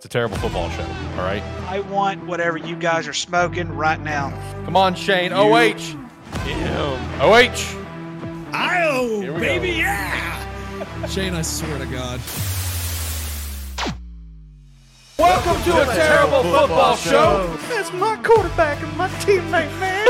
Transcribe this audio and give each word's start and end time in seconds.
It's 0.00 0.06
a 0.06 0.08
terrible 0.08 0.38
football 0.38 0.70
show. 0.70 0.80
All 1.18 1.26
right. 1.26 1.42
I 1.68 1.80
want 1.80 2.24
whatever 2.24 2.56
you 2.56 2.74
guys 2.74 3.06
are 3.06 3.12
smoking 3.12 3.68
right 3.76 4.00
now. 4.00 4.30
Come 4.64 4.74
on, 4.74 4.94
Shane. 4.94 5.30
OH. 5.30 5.74
Damn. 6.32 7.20
OH. 7.20 7.76
Oh, 8.54 9.20
baby, 9.38 9.72
go. 9.72 9.76
yeah. 9.80 11.06
Shane, 11.06 11.34
I 11.34 11.42
swear 11.42 11.76
to 11.76 11.84
God. 11.84 12.18
Welcome 15.18 15.62
to 15.64 15.82
a 15.82 15.94
terrible 15.94 16.44
football 16.44 16.96
show. 16.96 17.54
That's 17.68 17.92
my 17.92 18.16
quarterback 18.22 18.82
and 18.82 18.96
my 18.96 19.08
teammate, 19.20 19.78
man. 19.80 20.06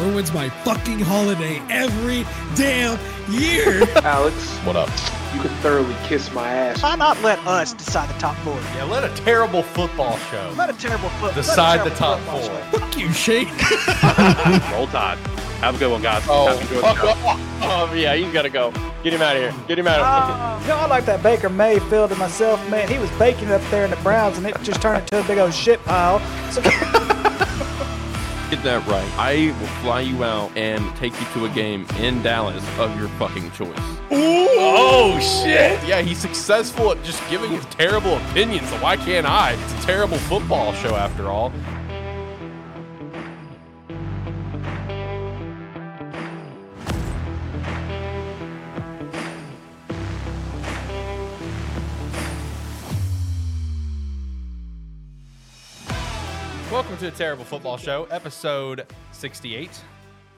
Ruins 0.10 0.32
my 0.32 0.48
fucking 0.64 1.00
holiday 1.00 1.60
every 1.68 2.24
damn 2.56 2.98
year. 3.30 3.82
Alex, 3.96 4.34
What 4.64 4.76
up? 4.76 4.88
You 5.34 5.40
could 5.40 5.50
thoroughly 5.62 5.94
kiss 6.04 6.32
my 6.32 6.48
ass. 6.48 6.82
Why 6.82 6.96
not 6.96 7.20
let 7.22 7.38
us 7.46 7.72
decide 7.72 8.08
the 8.14 8.18
top 8.18 8.36
four? 8.38 8.54
Yeah, 8.74 8.84
let 8.84 9.04
a 9.04 9.14
terrible 9.22 9.62
football 9.62 10.16
show 10.30 10.52
Let 10.56 10.70
a 10.70 10.74
terrible 10.74 11.08
foot. 11.10 11.28
let 11.28 11.32
a 11.32 11.42
decide 11.42 11.84
the 11.90 11.94
top 11.94 12.20
four. 12.20 12.42
show. 12.42 12.56
Fuck 12.78 12.96
you, 12.98 13.12
Shane. 13.12 13.46
Roll 14.72 14.86
Tide. 14.88 15.18
Have 15.62 15.76
a 15.76 15.78
good 15.78 15.92
one, 15.92 16.02
guys. 16.02 16.24
Oh, 16.28 16.48
Have 16.56 16.70
a 16.70 16.74
good 16.74 16.82
one. 17.24 17.38
oh, 17.62 17.92
yeah, 17.94 18.16
he's 18.16 18.32
got 18.32 18.42
to 18.42 18.50
go. 18.50 18.72
Get 19.04 19.12
him 19.14 19.22
out 19.22 19.36
of 19.36 19.42
here. 19.42 19.54
Get 19.68 19.78
him 19.78 19.86
out 19.86 20.00
of 20.00 20.06
here. 20.06 20.36
Oh. 20.44 20.60
You 20.62 20.68
know, 20.68 20.76
I 20.76 20.86
like 20.86 21.04
that 21.06 21.22
Baker 21.22 21.48
Mayfield 21.48 22.10
to 22.10 22.16
myself, 22.16 22.58
man. 22.68 22.88
He 22.88 22.98
was 22.98 23.10
baking 23.12 23.44
it 23.48 23.52
up 23.52 23.70
there 23.70 23.84
in 23.84 23.90
the 23.90 23.96
Browns, 23.98 24.38
and 24.38 24.46
it 24.46 24.60
just 24.62 24.82
turned 24.82 25.02
into 25.04 25.20
a 25.20 25.24
big 25.24 25.38
old 25.38 25.54
shit 25.54 25.82
pile. 25.84 26.18
So, 26.50 26.60
Get 28.52 28.64
that 28.64 28.86
right. 28.86 29.10
I 29.16 29.56
will 29.58 29.66
fly 29.80 30.02
you 30.02 30.24
out 30.24 30.54
and 30.58 30.94
take 30.96 31.18
you 31.18 31.26
to 31.32 31.46
a 31.46 31.48
game 31.48 31.86
in 31.98 32.22
Dallas 32.22 32.62
of 32.78 32.94
your 33.00 33.08
fucking 33.18 33.50
choice. 33.52 33.78
Oh 34.10 35.18
shit! 35.20 35.82
Yeah, 35.88 36.02
he's 36.02 36.18
successful 36.18 36.92
at 36.92 37.02
just 37.02 37.26
giving 37.30 37.50
his 37.50 37.64
terrible 37.64 38.18
opinions. 38.18 38.68
So 38.68 38.76
why 38.76 38.98
can't 38.98 39.26
I? 39.26 39.52
It's 39.52 39.72
a 39.72 39.86
terrible 39.86 40.18
football 40.18 40.74
show 40.74 40.96
after 40.96 41.28
all. 41.28 41.50
Welcome 56.92 57.08
to 57.08 57.14
a 57.14 57.16
terrible 57.16 57.44
football 57.46 57.78
show, 57.78 58.06
episode 58.10 58.86
68. 59.12 59.80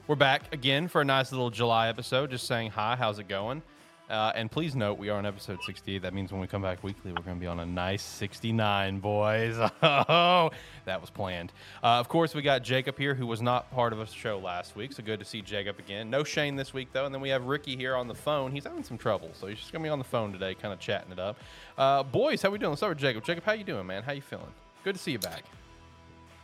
We're 0.07 0.15
back 0.15 0.53
again 0.53 0.87
for 0.87 1.01
a 1.01 1.03
nice 1.03 1.33
little 1.33 1.49
July 1.49 1.89
episode, 1.89 2.29
just 2.29 2.47
saying 2.47 2.71
hi, 2.71 2.95
how's 2.95 3.19
it 3.19 3.27
going? 3.27 3.61
Uh, 4.09 4.31
and 4.35 4.49
please 4.49 4.73
note, 4.73 4.97
we 4.97 5.09
are 5.09 5.17
on 5.17 5.25
episode 5.25 5.61
68. 5.65 6.01
That 6.01 6.13
means 6.13 6.31
when 6.31 6.39
we 6.39 6.47
come 6.47 6.61
back 6.61 6.81
weekly, 6.81 7.11
we're 7.11 7.23
going 7.23 7.35
to 7.35 7.41
be 7.41 7.45
on 7.45 7.59
a 7.59 7.65
nice 7.65 8.01
69, 8.01 8.99
boys. 8.99 9.57
Oh, 9.83 10.49
that 10.85 11.01
was 11.01 11.09
planned. 11.09 11.51
Uh, 11.83 11.99
of 11.99 12.07
course, 12.07 12.33
we 12.33 12.41
got 12.41 12.63
Jacob 12.63 12.97
here, 12.97 13.13
who 13.13 13.27
was 13.27 13.41
not 13.41 13.69
part 13.71 13.91
of 13.91 13.99
a 13.99 14.07
show 14.07 14.39
last 14.39 14.77
week, 14.77 14.93
so 14.93 15.03
good 15.03 15.19
to 15.19 15.25
see 15.25 15.41
Jacob 15.41 15.77
again. 15.77 16.09
No 16.09 16.23
Shane 16.23 16.55
this 16.55 16.73
week, 16.73 16.87
though. 16.93 17.05
And 17.05 17.13
then 17.13 17.21
we 17.21 17.27
have 17.29 17.43
Ricky 17.47 17.75
here 17.75 17.97
on 17.97 18.07
the 18.07 18.15
phone. 18.15 18.53
He's 18.53 18.63
having 18.63 18.85
some 18.85 18.97
trouble, 18.97 19.31
so 19.33 19.47
he's 19.47 19.59
just 19.59 19.73
going 19.73 19.83
to 19.83 19.87
be 19.87 19.91
on 19.91 19.99
the 19.99 20.05
phone 20.05 20.31
today, 20.31 20.55
kind 20.55 20.73
of 20.73 20.79
chatting 20.79 21.11
it 21.11 21.19
up. 21.19 21.37
Uh, 21.77 22.01
boys, 22.01 22.41
how 22.41 22.49
we 22.49 22.59
doing? 22.59 22.69
Let's 22.69 22.79
start 22.79 22.91
with 22.91 22.99
Jacob. 22.99 23.25
Jacob, 23.25 23.43
how 23.43 23.51
you 23.51 23.65
doing, 23.65 23.85
man? 23.85 24.03
How 24.03 24.13
you 24.13 24.21
feeling? 24.21 24.53
Good 24.85 24.95
to 24.95 25.01
see 25.01 25.11
you 25.11 25.19
back. 25.19 25.43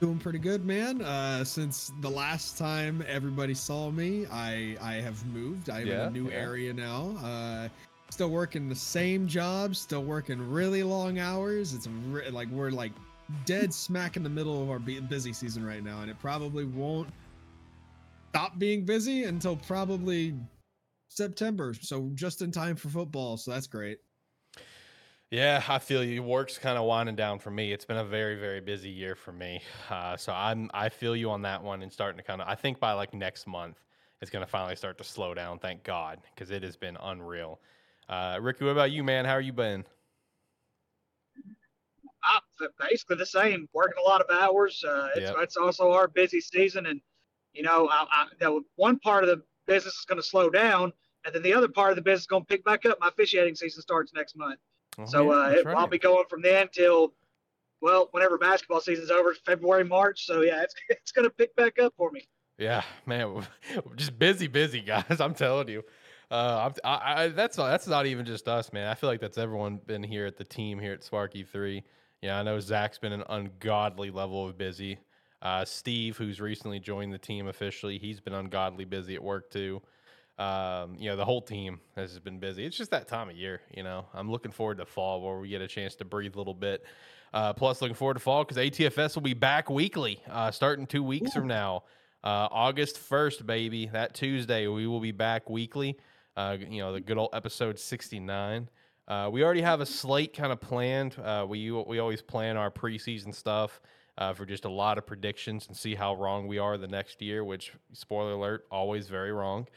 Doing 0.01 0.17
pretty 0.17 0.39
good, 0.39 0.65
man. 0.65 1.03
Uh, 1.03 1.43
since 1.43 1.91
the 2.01 2.09
last 2.09 2.57
time 2.57 3.03
everybody 3.07 3.53
saw 3.53 3.91
me, 3.91 4.25
I 4.31 4.75
I 4.81 4.93
have 4.95 5.23
moved. 5.27 5.69
I'm 5.69 5.85
Yeah, 5.85 5.93
in 5.93 6.07
a 6.07 6.09
new 6.09 6.27
yeah. 6.27 6.37
area 6.37 6.73
now. 6.73 7.15
Uh, 7.23 7.69
still 8.09 8.31
working 8.31 8.67
the 8.67 8.73
same 8.73 9.27
job. 9.27 9.75
Still 9.75 10.03
working 10.03 10.39
really 10.49 10.81
long 10.81 11.19
hours. 11.19 11.75
It's 11.75 11.85
re- 12.07 12.31
like 12.31 12.49
we're 12.49 12.71
like 12.71 12.93
dead 13.45 13.71
smack 13.85 14.17
in 14.17 14.23
the 14.23 14.29
middle 14.29 14.63
of 14.63 14.71
our 14.71 14.79
busy 14.79 15.33
season 15.33 15.63
right 15.63 15.83
now, 15.83 16.01
and 16.01 16.09
it 16.09 16.17
probably 16.19 16.65
won't 16.65 17.09
stop 18.29 18.57
being 18.57 18.83
busy 18.83 19.25
until 19.25 19.55
probably 19.55 20.33
September. 21.09 21.75
So 21.79 22.09
just 22.15 22.41
in 22.41 22.51
time 22.51 22.75
for 22.75 22.89
football. 22.89 23.37
So 23.37 23.51
that's 23.51 23.67
great. 23.67 23.99
Yeah, 25.31 25.63
I 25.69 25.79
feel 25.79 26.03
you. 26.03 26.21
Work's 26.21 26.57
kind 26.57 26.77
of 26.77 26.83
winding 26.83 27.15
down 27.15 27.39
for 27.39 27.51
me. 27.51 27.71
It's 27.71 27.85
been 27.85 27.97
a 27.97 28.03
very, 28.03 28.35
very 28.35 28.59
busy 28.59 28.89
year 28.89 29.15
for 29.15 29.31
me. 29.31 29.61
Uh, 29.89 30.17
so 30.17 30.33
I'm, 30.33 30.69
I 30.73 30.89
feel 30.89 31.15
you 31.15 31.31
on 31.31 31.41
that 31.43 31.63
one, 31.63 31.81
and 31.81 31.91
starting 31.91 32.17
to 32.17 32.23
kind 32.23 32.41
of. 32.41 32.49
I 32.49 32.55
think 32.55 32.81
by 32.81 32.91
like 32.91 33.13
next 33.13 33.47
month, 33.47 33.77
it's 34.21 34.29
going 34.29 34.43
to 34.43 34.51
finally 34.51 34.75
start 34.75 34.97
to 34.97 35.05
slow 35.05 35.33
down. 35.33 35.57
Thank 35.57 35.83
God, 35.83 36.19
because 36.35 36.51
it 36.51 36.63
has 36.63 36.75
been 36.75 36.97
unreal. 37.01 37.61
Uh, 38.09 38.39
Ricky, 38.41 38.65
what 38.65 38.71
about 38.71 38.91
you, 38.91 39.05
man? 39.05 39.23
How 39.23 39.33
are 39.33 39.41
you 39.41 39.53
been? 39.53 39.85
uh, 42.29 42.67
basically 42.79 43.15
the 43.15 43.25
same, 43.25 43.67
working 43.73 43.95
a 44.05 44.07
lot 44.07 44.21
of 44.21 44.27
hours. 44.35 44.83
Uh, 44.87 45.09
it's, 45.15 45.21
Yep. 45.21 45.35
it's 45.39 45.57
also 45.57 45.91
our 45.91 46.07
busy 46.07 46.41
season, 46.41 46.87
and 46.87 47.01
you 47.53 47.63
know, 47.63 47.87
I, 47.89 48.05
I, 48.11 48.27
that 48.39 48.63
one 48.75 48.99
part 48.99 49.23
of 49.23 49.29
the 49.29 49.41
business 49.65 49.95
is 49.95 50.05
going 50.05 50.21
to 50.21 50.27
slow 50.27 50.49
down, 50.49 50.91
and 51.25 51.33
then 51.33 51.41
the 51.41 51.53
other 51.53 51.67
part 51.67 51.91
of 51.91 51.95
the 51.95 52.01
business 52.01 52.21
is 52.21 52.27
going 52.27 52.43
to 52.43 52.47
pick 52.47 52.63
back 52.65 52.85
up. 52.85 52.99
My 52.99 53.07
officiating 53.07 53.55
season 53.55 53.81
starts 53.81 54.13
next 54.13 54.35
month, 54.35 54.59
Oh, 54.99 55.05
so 55.05 55.31
yeah, 55.31 55.39
uh, 55.39 55.49
it, 55.49 55.67
I'll 55.67 55.87
be 55.87 55.99
going 55.99 56.25
from 56.29 56.41
then 56.41 56.67
till 56.71 57.13
well, 57.81 58.09
whenever 58.11 58.37
basketball 58.37 58.79
season's 58.79 59.11
over, 59.11 59.33
February, 59.33 59.83
March. 59.83 60.25
So 60.25 60.41
yeah, 60.41 60.61
it's 60.61 60.75
it's 60.89 61.11
going 61.11 61.27
to 61.27 61.33
pick 61.33 61.55
back 61.55 61.79
up 61.79 61.93
for 61.97 62.11
me. 62.11 62.27
Yeah, 62.57 62.83
man, 63.05 63.45
just 63.95 64.17
busy, 64.17 64.47
busy 64.47 64.81
guys. 64.85 65.19
I'm 65.19 65.33
telling 65.33 65.67
you. 65.67 65.83
Uh, 66.29 66.69
I'm, 66.69 66.73
I, 66.89 67.23
I, 67.23 67.27
that's 67.27 67.57
not, 67.57 67.69
that's 67.71 67.87
not 67.87 68.05
even 68.05 68.25
just 68.25 68.47
us, 68.47 68.71
man. 68.71 68.87
I 68.87 68.93
feel 68.93 69.09
like 69.09 69.19
that's 69.19 69.37
everyone 69.37 69.81
been 69.85 70.01
here 70.01 70.25
at 70.25 70.37
the 70.37 70.45
team 70.45 70.79
here 70.79 70.93
at 70.93 71.01
SparkE3. 71.01 71.83
Yeah, 72.21 72.39
I 72.39 72.43
know 72.43 72.57
Zach's 72.59 72.99
been 72.99 73.11
an 73.11 73.23
ungodly 73.27 74.11
level 74.11 74.47
of 74.47 74.57
busy. 74.57 74.99
Uh, 75.41 75.65
Steve, 75.65 76.15
who's 76.17 76.39
recently 76.39 76.79
joined 76.79 77.11
the 77.11 77.17
team 77.17 77.47
officially, 77.47 77.97
he's 77.97 78.21
been 78.21 78.33
ungodly 78.33 78.85
busy 78.85 79.15
at 79.15 79.23
work 79.23 79.49
too. 79.49 79.81
Um, 80.37 80.95
you 80.97 81.09
know, 81.09 81.15
the 81.15 81.25
whole 81.25 81.41
team 81.41 81.81
has 81.95 82.17
been 82.19 82.39
busy. 82.39 82.65
It's 82.65 82.77
just 82.77 82.91
that 82.91 83.07
time 83.07 83.29
of 83.29 83.35
year, 83.35 83.61
you 83.75 83.83
know. 83.83 84.05
I'm 84.13 84.31
looking 84.31 84.51
forward 84.51 84.77
to 84.77 84.85
fall 84.85 85.21
where 85.21 85.37
we 85.37 85.49
get 85.49 85.61
a 85.61 85.67
chance 85.67 85.95
to 85.95 86.05
breathe 86.05 86.35
a 86.35 86.37
little 86.37 86.53
bit. 86.53 86.83
Uh, 87.33 87.53
plus, 87.53 87.81
looking 87.81 87.95
forward 87.95 88.15
to 88.15 88.19
fall 88.19 88.43
because 88.43 88.57
ATFS 88.57 89.15
will 89.15 89.21
be 89.21 89.33
back 89.33 89.69
weekly 89.69 90.21
uh, 90.29 90.51
starting 90.51 90.87
two 90.87 91.03
weeks 91.03 91.33
from 91.33 91.47
now. 91.47 91.83
Uh, 92.23 92.47
August 92.51 92.99
1st, 93.09 93.45
baby. 93.45 93.87
That 93.87 94.13
Tuesday, 94.13 94.67
we 94.67 94.85
will 94.85 94.99
be 94.99 95.11
back 95.11 95.49
weekly. 95.49 95.97
Uh, 96.35 96.57
you 96.59 96.81
know, 96.81 96.93
the 96.93 97.01
good 97.01 97.17
old 97.17 97.29
episode 97.33 97.79
69. 97.79 98.69
Uh, 99.07 99.29
we 99.31 99.43
already 99.43 99.61
have 99.61 99.81
a 99.81 99.85
slate 99.85 100.33
kind 100.33 100.51
of 100.51 100.61
planned. 100.61 101.17
Uh, 101.19 101.45
we 101.47 101.71
we 101.71 101.99
always 101.99 102.21
plan 102.21 102.57
our 102.57 102.71
preseason 102.71 103.33
stuff 103.33 103.81
uh, 104.17 104.33
for 104.33 104.45
just 104.45 104.65
a 104.65 104.69
lot 104.69 104.97
of 104.97 105.05
predictions 105.05 105.67
and 105.67 105.75
see 105.75 105.95
how 105.95 106.15
wrong 106.15 106.47
we 106.47 106.59
are 106.59 106.77
the 106.77 106.87
next 106.87 107.21
year. 107.21 107.43
Which, 107.43 107.73
spoiler 107.93 108.33
alert, 108.33 108.65
always 108.71 109.07
very 109.07 109.31
wrong. 109.31 109.67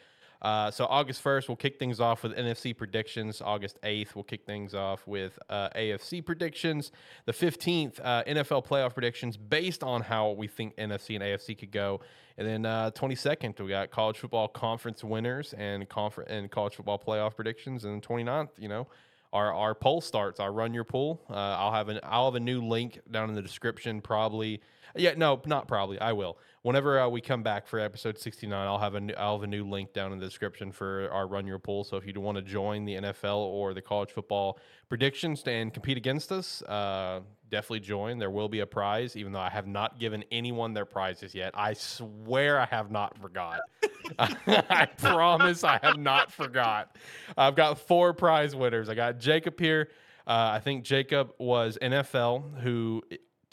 Uh, 0.45 0.71
so 0.71 0.85
August 0.85 1.25
1st, 1.25 1.49
we'll 1.49 1.57
kick 1.57 1.79
things 1.79 2.01
off 2.01 2.23
with 2.23 2.37
NFC 2.37 2.77
predictions. 2.77 3.41
August 3.41 3.81
8th, 3.83 4.15
we'll 4.15 4.25
kick 4.25 4.45
things 4.45 4.75
off 4.75 5.07
with 5.07 5.39
uh, 5.49 5.71
AFC 5.71 6.25
predictions. 6.25 6.93
The 7.25 7.33
15th, 7.33 7.99
uh, 8.05 8.25
NFL 8.25 8.67
playoff 8.67 8.93
predictions 8.93 9.39
based 9.39 9.83
on 9.83 10.03
how 10.03 10.33
we 10.33 10.47
think 10.47 10.77
NFC 10.77 11.15
and 11.15 11.25
AFC 11.25 11.59
could 11.59 11.73
go. 11.73 12.01
And 12.37 12.47
then 12.47 12.67
uh, 12.67 12.91
22nd, 12.91 13.59
we 13.59 13.71
got 13.71 13.91
college 13.91 14.19
football 14.19 14.47
conference 14.49 15.03
winners 15.03 15.55
and 15.55 15.89
confer- 15.89 16.23
and 16.23 16.51
college 16.51 16.75
football 16.75 16.99
playoff 16.99 17.37
predictions. 17.37 17.87
And 17.87 18.03
29th, 18.03 18.51
you 18.59 18.69
know, 18.69 18.87
our 19.33 19.53
our 19.53 19.75
poll 19.75 20.03
starts. 20.03 20.41
Our 20.41 20.53
Run 20.53 20.75
Your 20.75 20.85
Pool. 20.85 21.23
Uh, 21.31 21.35
I'll 21.35 21.73
have 21.73 21.89
an 21.89 22.01
I'll 22.03 22.27
have 22.27 22.35
a 22.35 22.41
new 22.41 22.63
link 22.63 23.01
down 23.11 23.31
in 23.31 23.35
the 23.35 23.43
description. 23.43 24.01
Probably, 24.01 24.61
yeah, 24.97 25.15
no, 25.17 25.41
not 25.47 25.69
probably. 25.69 25.99
I 25.99 26.13
will. 26.13 26.39
Whenever 26.63 26.99
uh, 26.99 27.09
we 27.09 27.21
come 27.21 27.43
back 27.43 27.67
for 27.67 27.79
episode 27.79 28.19
69, 28.19 28.67
I'll 28.67 28.79
have 28.79 28.95
a 28.95 29.01
new, 29.01 29.15
I'll 29.15 29.37
have 29.37 29.43
a 29.43 29.47
new 29.47 29.69
link 29.69 29.93
down 29.93 30.13
in 30.13 30.19
the 30.19 30.25
description 30.25 30.73
for 30.73 31.11
our 31.13 31.27
Run 31.27 31.47
Your 31.47 31.59
Pool. 31.59 31.85
So 31.85 31.97
if 31.97 32.07
you 32.07 32.19
want 32.21 32.37
to 32.37 32.43
join 32.43 32.85
the 32.85 32.95
NFL 32.95 33.37
or 33.37 33.75
the 33.75 33.83
college 33.83 34.11
football 34.11 34.59
predictions 34.89 35.43
and 35.47 35.75
compete 35.75 35.99
against 35.99 36.33
us, 36.33 36.63
uh, 36.63 37.21
definitely 37.51 37.81
join. 37.81 38.19
There 38.19 38.31
will 38.31 38.49
be 38.49 38.61
a 38.61 38.67
prize, 38.67 39.17
even 39.17 39.33
though 39.33 39.41
I 39.41 39.51
have 39.51 39.67
not 39.67 39.99
given 39.99 40.25
anyone 40.33 40.73
their 40.73 40.87
prizes 40.87 41.35
yet. 41.35 41.53
I 41.55 41.75
swear 41.75 42.59
I 42.59 42.67
have 42.67 42.91
not 42.91 43.19
forgot. 43.19 43.61
I 44.19 44.87
promise 44.97 45.65
I 45.65 45.79
have 45.83 45.99
not 45.99 46.33
forgot. 46.33 46.97
I've 47.37 47.57
got 47.57 47.79
four 47.79 48.15
prize 48.15 48.57
winners. 48.57 48.89
I 48.89 48.95
got 48.95 49.19
Jacob 49.19 49.59
here. 49.61 49.89
Uh, 50.27 50.53
I 50.55 50.61
think 50.61 50.85
Jacob 50.85 51.35
was 51.39 51.77
NFL 51.81 52.61
who 52.61 53.03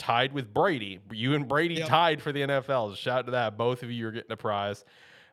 tied 0.01 0.33
with 0.33 0.51
Brady. 0.53 0.99
You 1.11 1.35
and 1.35 1.47
Brady 1.47 1.75
Yep. 1.75 1.87
tied 1.87 2.21
for 2.21 2.31
the 2.31 2.41
NFL. 2.41 2.95
Shout 2.95 3.19
out 3.19 3.25
to 3.25 3.31
that. 3.33 3.57
Both 3.57 3.83
of 3.83 3.91
you 3.91 4.07
are 4.07 4.11
getting 4.11 4.31
a 4.31 4.37
prize. 4.37 4.83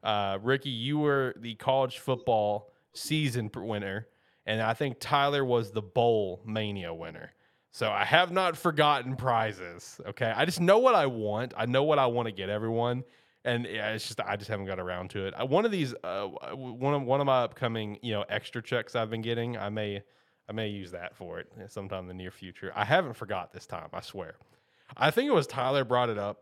Uh, 0.02 0.38
Ricky, 0.42 0.68
you 0.70 0.98
were 0.98 1.34
the 1.38 1.54
college 1.54 1.98
football 1.98 2.70
season 2.92 3.50
winner, 3.54 4.06
and 4.46 4.60
I 4.60 4.74
think 4.74 4.96
Tyler 5.00 5.44
was 5.44 5.70
the 5.72 5.82
bowl 5.82 6.42
mania 6.44 6.92
winner. 6.92 7.30
So 7.70 7.90
I 7.90 8.04
have 8.04 8.30
not 8.30 8.56
forgotten 8.56 9.16
prizes. 9.16 10.00
Okay, 10.06 10.32
I 10.34 10.44
just 10.44 10.60
know 10.60 10.78
what 10.78 10.94
I 10.94 11.06
want. 11.06 11.54
I 11.56 11.66
know 11.66 11.82
what 11.84 11.98
I 11.98 12.06
want 12.06 12.26
to 12.26 12.32
get 12.32 12.48
everyone, 12.50 13.04
and 13.44 13.64
yeah, 13.66 13.92
it's 13.92 14.06
just 14.06 14.20
I 14.20 14.36
just 14.36 14.50
haven't 14.50 14.66
got 14.66 14.78
around 14.78 15.10
to 15.10 15.26
it. 15.26 15.34
Uh, 15.40 15.46
One 15.46 15.64
of 15.64 15.70
these, 15.72 15.94
uh, 16.04 16.26
one 16.54 16.94
of 16.94 17.02
one 17.02 17.20
of 17.20 17.26
my 17.26 17.42
upcoming, 17.42 17.98
you 18.02 18.12
know, 18.12 18.24
extra 18.28 18.62
checks 18.62 18.94
I've 18.94 19.10
been 19.10 19.22
getting, 19.22 19.56
I 19.56 19.68
may 19.70 20.02
I 20.48 20.52
may 20.52 20.68
use 20.68 20.90
that 20.92 21.14
for 21.16 21.40
it 21.40 21.50
sometime 21.68 22.02
in 22.02 22.08
the 22.08 22.14
near 22.14 22.30
future. 22.30 22.72
I 22.74 22.84
haven't 22.84 23.14
forgot 23.14 23.52
this 23.52 23.66
time, 23.66 23.88
I 23.92 24.00
swear. 24.00 24.36
I 24.96 25.10
think 25.10 25.28
it 25.28 25.34
was 25.34 25.46
Tyler 25.46 25.84
brought 25.84 26.08
it 26.08 26.18
up 26.18 26.40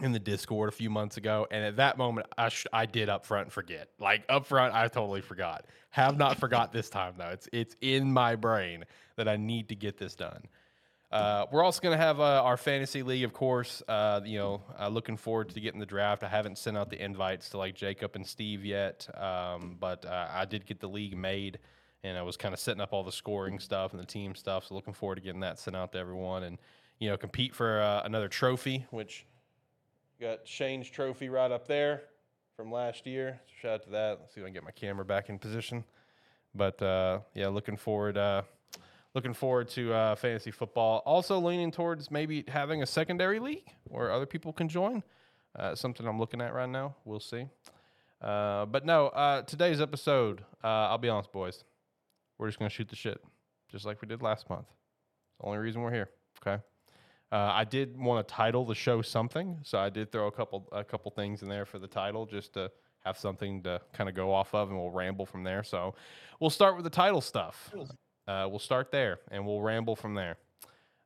in 0.00 0.12
the 0.12 0.18
Discord 0.18 0.68
a 0.68 0.72
few 0.72 0.90
months 0.90 1.16
ago, 1.16 1.46
and 1.50 1.64
at 1.64 1.76
that 1.76 1.96
moment, 1.96 2.26
I 2.36 2.48
sh- 2.50 2.66
I 2.72 2.86
did 2.86 3.08
up 3.08 3.24
front 3.24 3.50
forget. 3.50 3.88
Like 3.98 4.24
up 4.28 4.46
front, 4.46 4.74
I 4.74 4.88
totally 4.88 5.22
forgot. 5.22 5.66
Have 5.90 6.18
not 6.18 6.38
forgot 6.38 6.72
this 6.72 6.90
time 6.90 7.14
though. 7.16 7.30
It's 7.30 7.48
it's 7.52 7.76
in 7.80 8.12
my 8.12 8.36
brain 8.36 8.84
that 9.16 9.28
I 9.28 9.36
need 9.36 9.68
to 9.70 9.74
get 9.74 9.96
this 9.96 10.14
done. 10.14 10.42
Uh, 11.10 11.46
we're 11.52 11.62
also 11.62 11.80
going 11.80 11.96
to 11.96 12.04
have 12.04 12.18
uh, 12.18 12.42
our 12.42 12.56
fantasy 12.56 13.02
league, 13.02 13.22
of 13.22 13.32
course. 13.32 13.82
Uh, 13.86 14.20
you 14.24 14.38
know, 14.38 14.60
uh, 14.78 14.88
looking 14.88 15.16
forward 15.16 15.48
to 15.48 15.60
getting 15.60 15.78
the 15.80 15.86
draft. 15.86 16.24
I 16.24 16.28
haven't 16.28 16.58
sent 16.58 16.76
out 16.76 16.90
the 16.90 17.02
invites 17.02 17.48
to 17.50 17.58
like 17.58 17.74
Jacob 17.74 18.16
and 18.16 18.26
Steve 18.26 18.64
yet, 18.64 19.08
um, 19.18 19.76
but 19.78 20.04
uh, 20.04 20.28
I 20.30 20.44
did 20.44 20.66
get 20.66 20.80
the 20.80 20.88
league 20.88 21.16
made, 21.16 21.58
and 22.02 22.18
I 22.18 22.22
was 22.22 22.36
kind 22.36 22.52
of 22.52 22.58
setting 22.58 22.80
up 22.80 22.92
all 22.92 23.04
the 23.04 23.12
scoring 23.12 23.60
stuff 23.60 23.92
and 23.92 24.02
the 24.02 24.06
team 24.06 24.34
stuff. 24.34 24.66
So 24.66 24.74
looking 24.74 24.94
forward 24.94 25.14
to 25.14 25.20
getting 25.20 25.40
that 25.40 25.58
sent 25.60 25.76
out 25.76 25.92
to 25.92 25.98
everyone, 25.98 26.42
and 26.42 26.58
you 26.98 27.08
know, 27.08 27.16
compete 27.16 27.54
for 27.54 27.80
uh, 27.80 28.02
another 28.04 28.28
trophy. 28.28 28.86
Which 28.90 29.26
got 30.20 30.46
Shane's 30.46 30.88
trophy 30.88 31.28
right 31.28 31.50
up 31.50 31.66
there 31.66 32.02
from 32.56 32.72
last 32.72 33.06
year. 33.06 33.40
So 33.46 33.52
shout 33.60 33.74
out 33.74 33.82
to 33.84 33.90
that. 33.90 34.18
Let's 34.20 34.34
see 34.34 34.40
if 34.40 34.44
I 34.44 34.48
can 34.48 34.54
get 34.54 34.64
my 34.64 34.70
camera 34.70 35.04
back 35.04 35.28
in 35.28 35.38
position. 35.38 35.84
But 36.54 36.78
yeah, 37.34 37.48
looking 37.48 37.76
forward 37.76 38.16
looking 39.16 39.32
forward 39.32 39.66
to 39.66 39.94
uh, 39.94 40.14
fantasy 40.14 40.50
football. 40.50 41.02
Also 41.06 41.38
leaning 41.40 41.72
towards 41.72 42.10
maybe 42.10 42.44
having 42.48 42.82
a 42.82 42.86
secondary 42.86 43.40
league 43.40 43.66
where 43.84 44.12
other 44.12 44.26
people 44.26 44.52
can 44.52 44.68
join. 44.68 45.02
Uh, 45.58 45.74
something 45.74 46.06
I'm 46.06 46.18
looking 46.18 46.42
at 46.42 46.52
right 46.52 46.68
now. 46.68 46.94
We'll 47.06 47.18
see. 47.18 47.46
Uh, 48.20 48.66
but 48.66 48.84
no, 48.84 49.06
uh, 49.08 49.40
today's 49.42 49.80
episode, 49.80 50.42
uh, 50.62 50.66
I'll 50.66 50.98
be 50.98 51.08
honest, 51.08 51.32
boys. 51.32 51.64
We're 52.36 52.48
just 52.48 52.58
gonna 52.58 52.68
shoot 52.68 52.90
the 52.90 52.96
shit, 52.96 53.18
just 53.70 53.86
like 53.86 54.02
we 54.02 54.08
did 54.08 54.20
last 54.20 54.50
month. 54.50 54.66
It's 54.68 55.38
The 55.40 55.46
only 55.46 55.58
reason 55.58 55.80
we're 55.80 55.94
here. 55.94 56.10
Okay. 56.46 56.62
Uh, 57.32 57.50
I 57.52 57.64
did 57.64 57.98
want 57.98 58.26
to 58.26 58.34
title 58.34 58.64
the 58.64 58.74
show 58.74 59.02
something, 59.02 59.58
so 59.62 59.78
I 59.78 59.90
did 59.90 60.12
throw 60.12 60.28
a 60.28 60.32
couple 60.32 60.68
a 60.72 60.84
couple 60.84 61.10
things 61.10 61.42
in 61.42 61.48
there 61.48 61.66
for 61.66 61.78
the 61.78 61.88
title, 61.88 62.24
just 62.24 62.54
to 62.54 62.70
have 63.04 63.18
something 63.18 63.62
to 63.62 63.80
kind 63.92 64.08
of 64.08 64.14
go 64.14 64.32
off 64.32 64.54
of, 64.54 64.68
and 64.68 64.78
we'll 64.78 64.90
ramble 64.90 65.26
from 65.26 65.44
there. 65.44 65.62
So 65.62 65.94
we'll 66.40 66.50
start 66.50 66.76
with 66.76 66.84
the 66.84 66.90
title 66.90 67.20
stuff. 67.20 67.72
Uh, 68.28 68.46
we'll 68.50 68.58
start 68.58 68.90
there 68.90 69.20
and 69.30 69.46
we'll 69.46 69.62
ramble 69.62 69.94
from 69.94 70.14
there. 70.14 70.36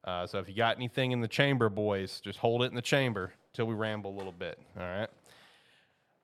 Uh, 0.05 0.26
so 0.26 0.38
if 0.38 0.49
you 0.49 0.55
got 0.55 0.76
anything 0.76 1.12
in 1.12 1.20
the 1.20 1.28
chamber, 1.28 1.69
boys, 1.69 2.20
just 2.20 2.38
hold 2.38 2.62
it 2.62 2.67
in 2.67 2.75
the 2.75 2.82
chamber 2.82 3.32
till 3.52 3.67
we 3.67 3.75
ramble 3.75 4.11
a 4.11 4.17
little 4.17 4.32
bit. 4.32 4.58
All 4.78 4.82
right. 4.82 5.08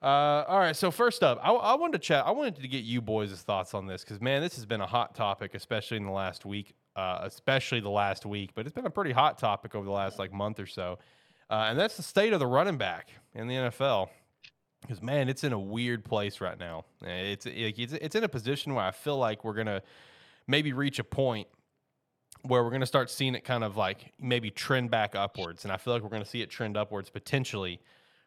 Uh, 0.02 0.44
all 0.48 0.58
right. 0.58 0.74
So 0.74 0.90
first 0.90 1.22
up, 1.22 1.38
I, 1.42 1.50
I, 1.50 1.74
wanted 1.74 1.94
to 1.94 1.98
chat. 1.98 2.26
I 2.26 2.30
wanted 2.30 2.56
to 2.56 2.68
get 2.68 2.84
you 2.84 3.02
boys' 3.02 3.32
thoughts 3.42 3.74
on 3.74 3.86
this 3.86 4.02
because 4.02 4.20
man, 4.20 4.40
this 4.40 4.56
has 4.56 4.64
been 4.64 4.80
a 4.80 4.86
hot 4.86 5.14
topic, 5.14 5.54
especially 5.54 5.98
in 5.98 6.04
the 6.04 6.10
last 6.10 6.46
week. 6.46 6.74
Uh, 6.96 7.20
especially 7.24 7.78
the 7.78 7.90
last 7.90 8.24
week, 8.24 8.52
but 8.54 8.64
it's 8.64 8.74
been 8.74 8.86
a 8.86 8.90
pretty 8.90 9.12
hot 9.12 9.36
topic 9.36 9.74
over 9.74 9.84
the 9.84 9.90
last 9.90 10.18
like 10.18 10.32
month 10.32 10.58
or 10.58 10.66
so, 10.66 10.98
uh, 11.50 11.66
and 11.68 11.78
that's 11.78 11.96
the 11.96 12.02
state 12.02 12.32
of 12.32 12.40
the 12.40 12.46
running 12.46 12.78
back 12.78 13.10
in 13.34 13.46
the 13.46 13.54
NFL. 13.54 14.08
Because 14.80 15.02
man, 15.02 15.28
it's 15.28 15.44
in 15.44 15.52
a 15.52 15.58
weird 15.58 16.04
place 16.04 16.40
right 16.40 16.58
now. 16.58 16.86
It's 17.02 17.44
it's 17.44 17.92
it's 17.92 18.14
in 18.14 18.24
a 18.24 18.28
position 18.28 18.74
where 18.74 18.84
I 18.84 18.92
feel 18.92 19.18
like 19.18 19.44
we're 19.44 19.52
gonna 19.52 19.82
maybe 20.46 20.72
reach 20.72 20.98
a 20.98 21.04
point 21.04 21.48
where 22.42 22.62
we're 22.62 22.70
going 22.70 22.80
to 22.80 22.86
start 22.86 23.10
seeing 23.10 23.34
it 23.34 23.44
kind 23.44 23.64
of 23.64 23.76
like 23.76 24.12
maybe 24.20 24.50
trend 24.50 24.90
back 24.90 25.14
upwards. 25.14 25.64
And 25.64 25.72
I 25.72 25.76
feel 25.76 25.92
like 25.94 26.02
we're 26.02 26.10
going 26.10 26.22
to 26.22 26.28
see 26.28 26.42
it 26.42 26.50
trend 26.50 26.76
upwards 26.76 27.10
potentially 27.10 27.80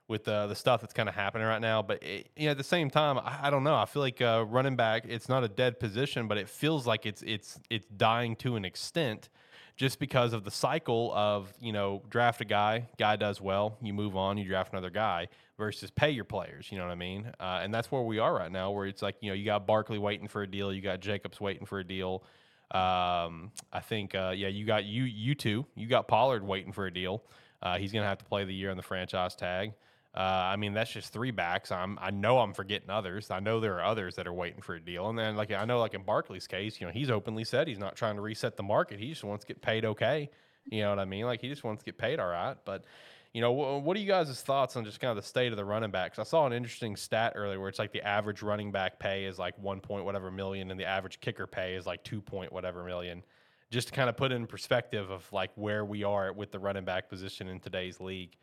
with 0.10 0.28
uh, 0.28 0.48
the 0.48 0.56
stuff 0.56 0.82
that's 0.82 0.94
kind 0.94 1.08
of 1.08 1.16
happening 1.16 1.48
right 1.48 1.62
now. 1.62 1.82
But 1.82 2.04
it, 2.04 2.28
you 2.36 2.46
know, 2.46 2.52
at 2.52 2.58
the 2.58 2.64
same 2.64 2.90
time, 2.90 3.18
I, 3.20 3.40
I 3.44 3.50
don't 3.50 3.64
know. 3.64 3.76
I 3.76 3.86
feel 3.86 4.02
like 4.02 4.22
uh, 4.22 4.44
running 4.50 4.76
back, 4.76 5.06
it's 5.08 5.30
not 5.30 5.44
a 5.46 5.48
dead 5.48 5.80
position, 5.80 6.28
but 6.28 6.38
it 6.38 6.50
feels 6.50 6.86
like 6.86 7.06
it's 7.06 7.22
it's 7.22 7.60
it's 7.70 7.88
dying 7.96 8.36
to 8.38 8.58
an 8.58 8.66
extent, 8.66 9.30
just 9.78 10.00
because 10.00 10.34
of 10.34 10.44
the 10.44 10.52
cycle 10.52 11.14
of 11.14 11.54
you 11.62 11.72
know 11.72 12.02
draft 12.10 12.42
a 12.42 12.46
guy, 12.46 12.88
guy 12.98 13.16
does 13.16 13.40
well, 13.40 13.78
you 13.82 13.94
move 13.94 14.18
on, 14.18 14.38
you 14.38 14.46
draft 14.46 14.74
another 14.74 14.90
guy 14.90 15.28
versus 15.58 15.92
pay 15.92 16.10
your 16.10 16.26
players. 16.26 16.70
You 16.72 16.80
know 16.80 16.86
what 16.86 16.92
I 16.92 16.96
mean? 16.96 17.32
Uh, 17.40 17.60
and 17.62 17.74
that's 17.74 17.92
where 17.92 18.02
we 18.02 18.18
are 18.18 18.34
right 18.34 18.52
now, 18.52 18.72
where 18.72 18.88
it's 18.88 19.04
like 19.04 19.16
you 19.22 19.30
know 19.30 19.36
you 19.36 19.46
got 19.46 19.68
Barkley 19.68 20.00
waiting 20.00 20.28
for 20.28 20.42
a 20.42 20.48
deal, 20.48 20.74
you 20.74 20.82
got 20.82 21.00
Jacobs 21.00 21.40
waiting 21.40 21.68
for 21.68 21.80
a 21.80 21.84
deal. 21.84 22.24
Um, 22.72 23.52
I 23.72 23.80
think 23.82 24.16
uh, 24.16 24.34
yeah, 24.36 24.48
you 24.48 24.66
got 24.66 24.86
you 24.86 25.04
you 25.04 25.36
two, 25.36 25.68
you 25.76 25.88
got 25.88 26.08
Pollard 26.08 26.44
waiting 26.44 26.72
for 26.72 26.88
a 26.88 26.94
deal. 26.94 27.24
Uh, 27.62 27.78
he's 27.78 27.92
gonna 27.92 28.06
have 28.08 28.18
to 28.18 28.26
play 28.26 28.44
the 28.44 28.54
year 28.54 28.72
on 28.72 28.78
the 28.78 28.84
franchise 28.84 29.36
tag. 29.36 29.74
Uh, 30.16 30.22
I 30.22 30.56
mean, 30.56 30.74
that's 30.74 30.92
just 30.92 31.14
three 31.14 31.32
backs. 31.32 31.72
I'm, 31.72 32.00
I 32.02 32.10
know 32.10 32.40
I'm 32.40 32.54
forgetting 32.54 32.90
others. 32.90 33.30
I 33.30 33.40
know 33.40 33.60
there 33.60 33.76
are 33.76 33.84
others 33.84 34.16
that 34.16 34.28
are 34.28 34.34
waiting 34.34 34.62
for 34.62 34.76
a 34.76 34.80
deal. 34.82 35.10
And 35.10 35.18
then, 35.18 35.36
like, 35.36 35.52
I 35.52 35.66
know, 35.66 35.80
like 35.80 35.94
in 35.94 36.02
Barkley's 36.02 36.48
case, 36.48 36.82
you 36.82 36.88
know, 36.88 36.92
he's 36.92 37.12
openly 37.12 37.44
said 37.44 37.68
he's 37.68 37.78
not 37.78 37.96
trying 37.96 38.16
to 38.16 38.22
reset 38.22 38.58
the 38.58 38.64
market. 38.64 39.00
He 39.00 39.10
just 39.10 39.24
wants 39.24 39.46
to 39.46 39.48
get 39.48 39.62
paid 39.62 39.86
okay. 39.86 40.30
You 40.66 40.82
know 40.82 40.90
what 40.90 41.00
I 41.00 41.06
mean? 41.06 41.26
Like, 41.26 41.42
he 41.42 41.48
just 41.48 41.64
wants 41.64 41.84
to 41.84 41.86
get 41.86 41.98
paid 41.98 42.20
all 42.20 42.28
right. 42.28 42.58
But 42.66 42.86
you 43.34 43.42
know, 43.42 43.52
what, 43.52 43.84
what 43.84 43.98
are 43.98 44.00
you 44.00 44.08
guys' 44.08 44.42
thoughts 44.42 44.76
on 44.76 44.84
just 44.84 45.00
kind 45.00 45.12
of 45.12 45.24
the 45.24 45.28
state 45.28 45.52
of 45.52 45.58
the 45.58 45.66
running 45.66 45.92
backs? 45.92 46.18
I 46.18 46.24
saw 46.24 46.48
an 46.48 46.54
interesting 46.54 46.96
stat 46.96 47.34
earlier 47.36 47.60
where 47.60 47.70
it's 47.70 47.80
like 47.80 47.92
the 47.92 48.06
average 48.06 48.42
running 48.42 48.72
back 48.72 49.00
pay 49.00 49.26
is 49.26 49.38
like 49.38 49.58
one 49.60 49.80
point 49.80 50.06
whatever 50.06 50.32
million, 50.32 50.72
and 50.72 50.80
the 50.80 50.86
average 50.86 51.20
kicker 51.20 51.46
pay 51.46 51.76
is 51.76 51.86
like 51.86 52.04
two 52.04 52.22
point 52.22 52.52
whatever 52.52 52.84
million. 52.84 53.24
Just 53.70 53.90
to 53.90 53.94
kind 53.94 54.10
of 54.10 54.18
put 54.18 54.32
in 54.32 54.48
perspective 54.48 55.12
of 55.12 55.32
like 55.32 55.52
where 55.54 55.86
we 55.86 56.04
are 56.04 56.34
with 56.34 56.52
the 56.52 56.58
running 56.58 56.86
back 56.86 57.08
position 57.08 57.48
in 57.48 57.60
today's 57.60 58.00
league. 58.00 58.36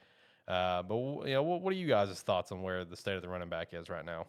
Uh, 0.49 0.83
but 0.83 0.97
you 1.27 1.35
know, 1.35 1.43
what, 1.43 1.63
what 1.63 1.73
are 1.73 1.77
you 1.77 1.89
guys' 1.89 2.21
thoughts 2.23 2.53
on 2.53 2.63
where 2.63 2.85
the 2.85 2.97
state 2.97 3.17
of 3.17 3.23
the 3.23 3.29
running 3.29 3.49
back 3.49 3.69
is 3.73 3.89
right 3.89 4.05
now? 4.05 4.27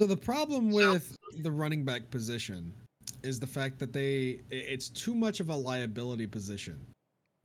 So 0.00 0.06
the 0.06 0.16
problem 0.16 0.70
with 0.70 1.16
the 1.42 1.52
running 1.52 1.84
back 1.84 2.10
position 2.10 2.72
is 3.22 3.38
the 3.38 3.46
fact 3.46 3.78
that 3.78 3.92
they 3.92 4.40
it's 4.50 4.88
too 4.88 5.14
much 5.14 5.40
of 5.40 5.48
a 5.48 5.54
liability 5.54 6.26
position. 6.26 6.84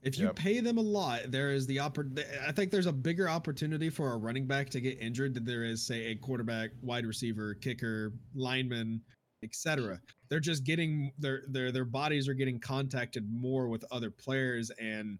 If 0.03 0.17
you 0.17 0.25
yep. 0.25 0.35
pay 0.35 0.59
them 0.59 0.77
a 0.77 0.81
lot, 0.81 1.31
there 1.31 1.51
is 1.51 1.65
the 1.65 1.77
oppor- 1.77 2.23
I 2.47 2.51
think 2.51 2.71
there's 2.71 2.85
a 2.85 2.91
bigger 2.91 3.27
opportunity 3.27 3.89
for 3.89 4.13
a 4.13 4.17
running 4.17 4.45
back 4.45 4.69
to 4.71 4.79
get 4.79 5.01
injured 5.01 5.33
than 5.33 5.43
there 5.43 5.63
is, 5.63 5.85
say, 5.85 6.11
a 6.11 6.15
quarterback, 6.15 6.69
wide 6.81 7.05
receiver, 7.05 7.55
kicker, 7.55 8.13
lineman, 8.35 9.01
etc. 9.43 9.99
They're 10.29 10.39
just 10.39 10.63
getting 10.63 11.11
their 11.17 11.43
their 11.47 11.71
their 11.71 11.85
bodies 11.85 12.27
are 12.27 12.33
getting 12.33 12.59
contacted 12.59 13.27
more 13.29 13.67
with 13.67 13.83
other 13.91 14.11
players, 14.11 14.71
and 14.79 15.19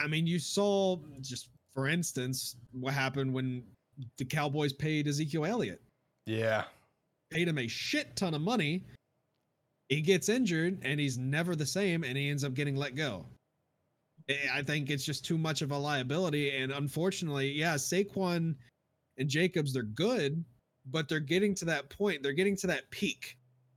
I 0.00 0.06
mean, 0.06 0.26
you 0.26 0.38
saw 0.38 0.98
just 1.20 1.48
for 1.74 1.88
instance 1.88 2.56
what 2.72 2.94
happened 2.94 3.32
when 3.32 3.62
the 4.18 4.24
Cowboys 4.24 4.72
paid 4.72 5.06
Ezekiel 5.06 5.44
Elliott. 5.44 5.82
Yeah, 6.26 6.64
paid 7.30 7.48
him 7.48 7.58
a 7.58 7.68
shit 7.68 8.16
ton 8.16 8.34
of 8.34 8.40
money. 8.40 8.84
He 9.88 10.00
gets 10.00 10.28
injured 10.28 10.78
and 10.82 11.00
he's 11.00 11.18
never 11.18 11.56
the 11.56 11.66
same, 11.66 12.04
and 12.04 12.16
he 12.16 12.30
ends 12.30 12.44
up 12.44 12.54
getting 12.54 12.76
let 12.76 12.94
go. 12.94 13.26
Eh, 14.28 14.34
I 14.52 14.62
think 14.62 14.90
it's 14.90 15.04
just 15.04 15.24
too 15.24 15.36
much 15.38 15.62
of 15.62 15.72
a 15.72 15.78
liability. 15.78 16.56
And 16.56 16.72
unfortunately, 16.72 17.50
yeah, 17.50 17.74
Saquon 17.74 18.54
and 19.18 19.28
Jacobs, 19.28 19.72
they're 19.72 19.82
good, 19.82 20.44
but 20.90 21.08
they're 21.08 21.20
getting 21.20 21.54
to 21.56 21.64
that 21.66 21.90
point. 21.90 22.22
They're 22.22 22.32
getting 22.32 22.56
to 22.58 22.66
that 22.68 22.90
peak. 22.90 23.36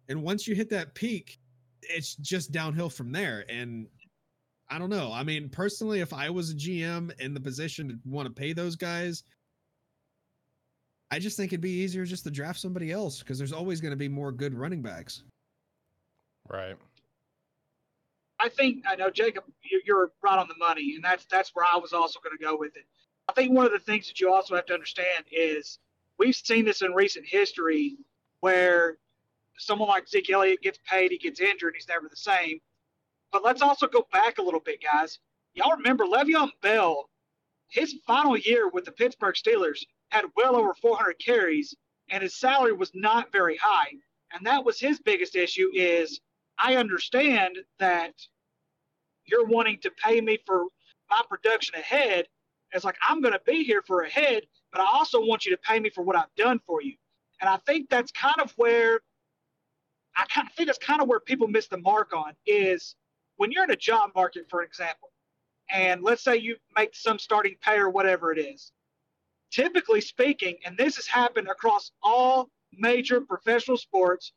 And 0.10 0.22
once 0.22 0.48
you 0.48 0.56
hit 0.56 0.70
that 0.70 0.94
peak, 0.94 1.40
it's 1.82 2.16
just 2.16 2.52
downhill 2.52 2.90
from 2.90 3.12
there. 3.12 3.46
And 3.50 3.88
I 4.74 4.80
don't 4.80 4.90
know. 4.90 5.12
I 5.14 5.22
mean, 5.22 5.50
personally, 5.50 6.00
if 6.00 6.14
I 6.14 6.32
was 6.32 6.50
a 6.50 6.56
GM 6.56 7.12
in 7.20 7.36
the 7.36 7.40
position 7.40 7.90
to 7.90 8.00
want 8.06 8.26
to 8.26 8.34
pay 8.34 8.54
those 8.54 8.76
guys, 8.76 9.24
I 11.12 11.20
just 11.20 11.38
think 11.38 11.54
it'd 11.54 11.62
be 11.62 11.70
easier 11.70 12.06
just 12.06 12.24
to 12.24 12.32
draft 12.32 12.60
somebody 12.60 12.92
else 12.92 13.20
because 13.20 13.38
there's 13.38 13.54
always 13.54 13.82
going 13.82 13.92
to 13.92 13.98
be 13.98 14.08
more 14.08 14.32
good 14.32 14.56
running 14.56 14.82
backs. 14.82 15.22
Right. 16.50 16.76
I 18.40 18.50
think 18.50 18.84
I 18.88 18.96
know 18.96 19.12
Jacob, 19.12 19.44
you're 19.86 20.12
right 20.24 20.40
on 20.40 20.48
the 20.48 20.58
money, 20.58 20.96
and 20.96 21.04
that's 21.04 21.26
that's 21.26 21.52
where 21.54 21.66
I 21.72 21.78
was 21.78 21.94
also 21.94 22.20
going 22.24 22.36
to 22.36 22.44
go 22.44 22.58
with 22.58 22.76
it. 22.76 22.86
I 23.30 23.34
think 23.34 23.54
one 23.54 23.68
of 23.68 23.74
the 23.74 23.80
things 23.80 24.08
that 24.08 24.20
you 24.20 24.34
also 24.34 24.56
have 24.56 24.66
to 24.66 24.74
understand 24.74 25.26
is 25.32 25.78
we've 26.18 26.36
seen 26.36 26.66
this 26.66 26.82
in 26.82 26.94
recent 26.94 27.28
history 27.28 27.96
where 28.40 28.98
someone 29.60 29.88
like 29.88 30.10
Zeke 30.10 30.32
Elliott 30.32 30.64
gets 30.64 30.80
paid, 30.90 31.12
he 31.12 31.20
gets 31.20 31.40
injured, 31.42 31.76
he's 31.76 31.88
never 31.88 32.08
the 32.10 32.16
same. 32.16 32.60
But 33.34 33.44
let's 33.44 33.64
also 33.64 33.88
go 33.88 34.08
back 34.14 34.38
a 34.38 34.44
little 34.44 34.60
bit, 34.60 34.82
guys. 34.82 35.20
Y'all 35.56 35.76
remember 35.76 36.06
Le'Veon 36.06 36.52
Bell? 36.62 37.10
His 37.68 37.96
final 38.06 38.38
year 38.38 38.70
with 38.70 38.86
the 38.86 38.92
Pittsburgh 38.92 39.34
Steelers 39.34 39.80
had 40.10 40.26
well 40.38 40.56
over 40.56 40.76
400 40.76 41.16
carries, 41.20 41.76
and 42.10 42.22
his 42.22 42.36
salary 42.40 42.74
was 42.74 42.92
not 42.94 43.32
very 43.32 43.58
high. 43.58 43.90
And 44.32 44.46
that 44.46 44.64
was 44.64 44.80
his 44.80 45.00
biggest 45.00 45.36
issue. 45.36 45.70
Is 45.74 46.20
I 46.60 46.76
understand 46.76 47.58
that 47.80 48.14
you're 49.26 49.48
wanting 49.48 49.80
to 49.82 49.92
pay 49.92 50.22
me 50.22 50.38
for 50.46 50.66
my 51.10 51.22
production 51.28 51.74
ahead. 51.76 52.28
It's 52.72 52.86
like 52.86 52.98
I'm 53.08 53.20
going 53.20 53.34
to 53.34 53.42
be 53.48 53.64
here 53.64 53.82
for 53.88 54.02
ahead, 54.02 54.44
but 54.72 54.80
I 54.80 54.86
also 54.94 55.20
want 55.20 55.46
you 55.46 55.52
to 55.52 55.62
pay 55.68 55.80
me 55.80 55.90
for 55.90 56.04
what 56.04 56.16
I've 56.16 56.34
done 56.38 56.60
for 56.68 56.84
you. 56.84 56.94
And 57.42 57.50
I 57.50 57.58
think 57.66 57.90
that's 57.90 58.12
kind 58.12 58.40
of 58.40 58.52
where 58.58 59.02
I 60.16 60.26
kind 60.26 60.48
of 60.48 60.54
think 60.54 60.68
that's 60.68 60.78
kind 60.78 61.02
of 61.02 61.08
where 61.08 61.20
people 61.20 61.48
miss 61.48 61.68
the 61.68 61.78
mark 61.78 62.14
on 62.14 62.34
is 62.46 62.96
when 63.44 63.52
you're 63.52 63.66
in 63.66 63.72
a 63.72 63.76
job 63.76 64.10
market, 64.16 64.46
for 64.50 64.64
example, 64.64 65.10
and 65.70 66.02
let's 66.02 66.24
say 66.24 66.38
you 66.38 66.56
make 66.78 66.96
some 66.96 67.20
starting 67.20 67.56
pay 67.60 67.76
or 67.76 67.90
whatever 67.90 68.32
it 68.32 68.40
is. 68.40 68.72
Typically 69.52 70.00
speaking, 70.00 70.56
and 70.66 70.78
this 70.78 70.96
has 70.96 71.08
happened 71.08 71.50
across 71.50 71.92
all 72.02 72.48
major 72.72 73.20
professional 73.20 73.76
sports, 73.76 74.32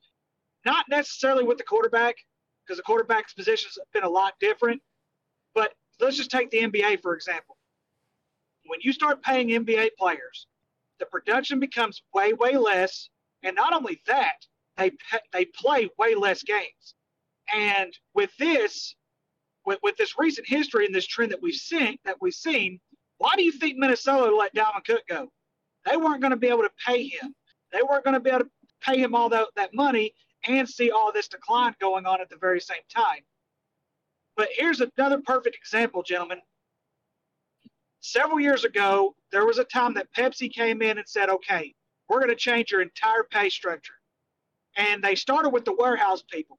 not 0.65 0.87
necessarily 0.91 1.45
with 1.45 1.57
the 1.57 1.63
quarterback, 1.63 2.17
because 2.65 2.79
the 2.79 2.83
quarterback's 2.83 3.33
position's 3.33 3.79
been 3.93 4.03
a 4.03 4.09
lot 4.09 4.33
different. 4.41 4.83
But 5.55 5.73
let's 6.01 6.17
just 6.17 6.33
take 6.33 6.51
the 6.51 6.63
NBA 6.63 7.01
for 7.01 7.15
example. 7.15 7.57
When 8.67 8.81
you 8.83 8.93
start 8.93 9.23
paying 9.23 9.51
NBA 9.51 9.91
players, 9.97 10.49
the 10.99 11.07
production 11.07 11.61
becomes 11.61 12.03
way, 12.13 12.33
way 12.33 12.57
less. 12.57 13.09
And 13.45 13.55
not 13.55 13.73
only 13.73 14.03
that, 14.09 14.45
they 14.77 14.91
they 15.33 15.45
play 15.45 15.91
way 15.97 16.17
less 16.17 16.43
games. 16.43 16.97
And 17.55 17.93
with 18.15 18.31
this, 18.39 18.95
with, 19.65 19.79
with 19.83 19.97
this 19.97 20.15
recent 20.19 20.49
history 20.49 20.87
and 20.87 20.95
this 20.95 21.07
trend 21.07 21.33
that 21.33 21.43
we've 21.43 21.55
seen 21.55 21.99
that 22.05 22.17
we've 22.21 22.35
seen, 22.35 22.81
why 23.19 23.35
do 23.37 23.43
you 23.43 23.53
think 23.53 23.79
Minnesota 23.79 24.35
let 24.35 24.55
Dalvin 24.55 24.85
Cook 24.85 25.03
go? 25.09 25.31
They 25.85 25.97
weren't 25.97 26.21
going 26.21 26.33
to 26.33 26.37
be 26.37 26.49
able 26.49 26.63
to 26.63 26.71
pay 26.85 27.07
him. 27.07 27.35
They 27.73 27.81
weren't 27.89 28.05
going 28.05 28.15
to 28.15 28.21
be 28.21 28.31
able 28.31 28.41
to 28.41 28.51
pay 28.83 28.99
him 28.99 29.15
all 29.15 29.29
that, 29.31 29.49
that 29.57 29.75
money 29.75 30.13
and 30.45 30.69
see 30.69 30.91
all 30.91 31.13
this 31.13 31.29
decline 31.29 31.75
going 31.81 32.07
on 32.07 32.21
at 32.21 32.29
the 32.29 32.37
very 32.37 32.61
same 32.61 32.83
time. 32.95 33.21
But 34.37 34.49
here's 34.53 34.81
another 34.81 35.21
perfect 35.25 35.57
example, 35.57 36.03
gentlemen. 36.03 36.41
Several 38.01 38.39
years 38.39 38.65
ago, 38.65 39.15
there 39.33 39.47
was 39.47 39.59
a 39.59 39.65
time 39.65 39.95
that 39.95 40.13
Pepsi 40.17 40.53
came 40.53 40.83
in 40.83 40.99
and 40.99 41.09
said, 41.09 41.29
okay, 41.29 41.75
we're 42.09 42.19
going 42.19 42.31
to 42.31 42.37
change 42.37 42.71
your 42.71 42.83
entire 42.83 43.25
pay 43.25 43.49
structure. 43.49 43.95
And 44.77 45.03
they 45.03 45.15
started 45.15 45.51
with 45.51 45.65
the 45.65 45.75
warehouse 45.75 46.23
people. 46.31 46.59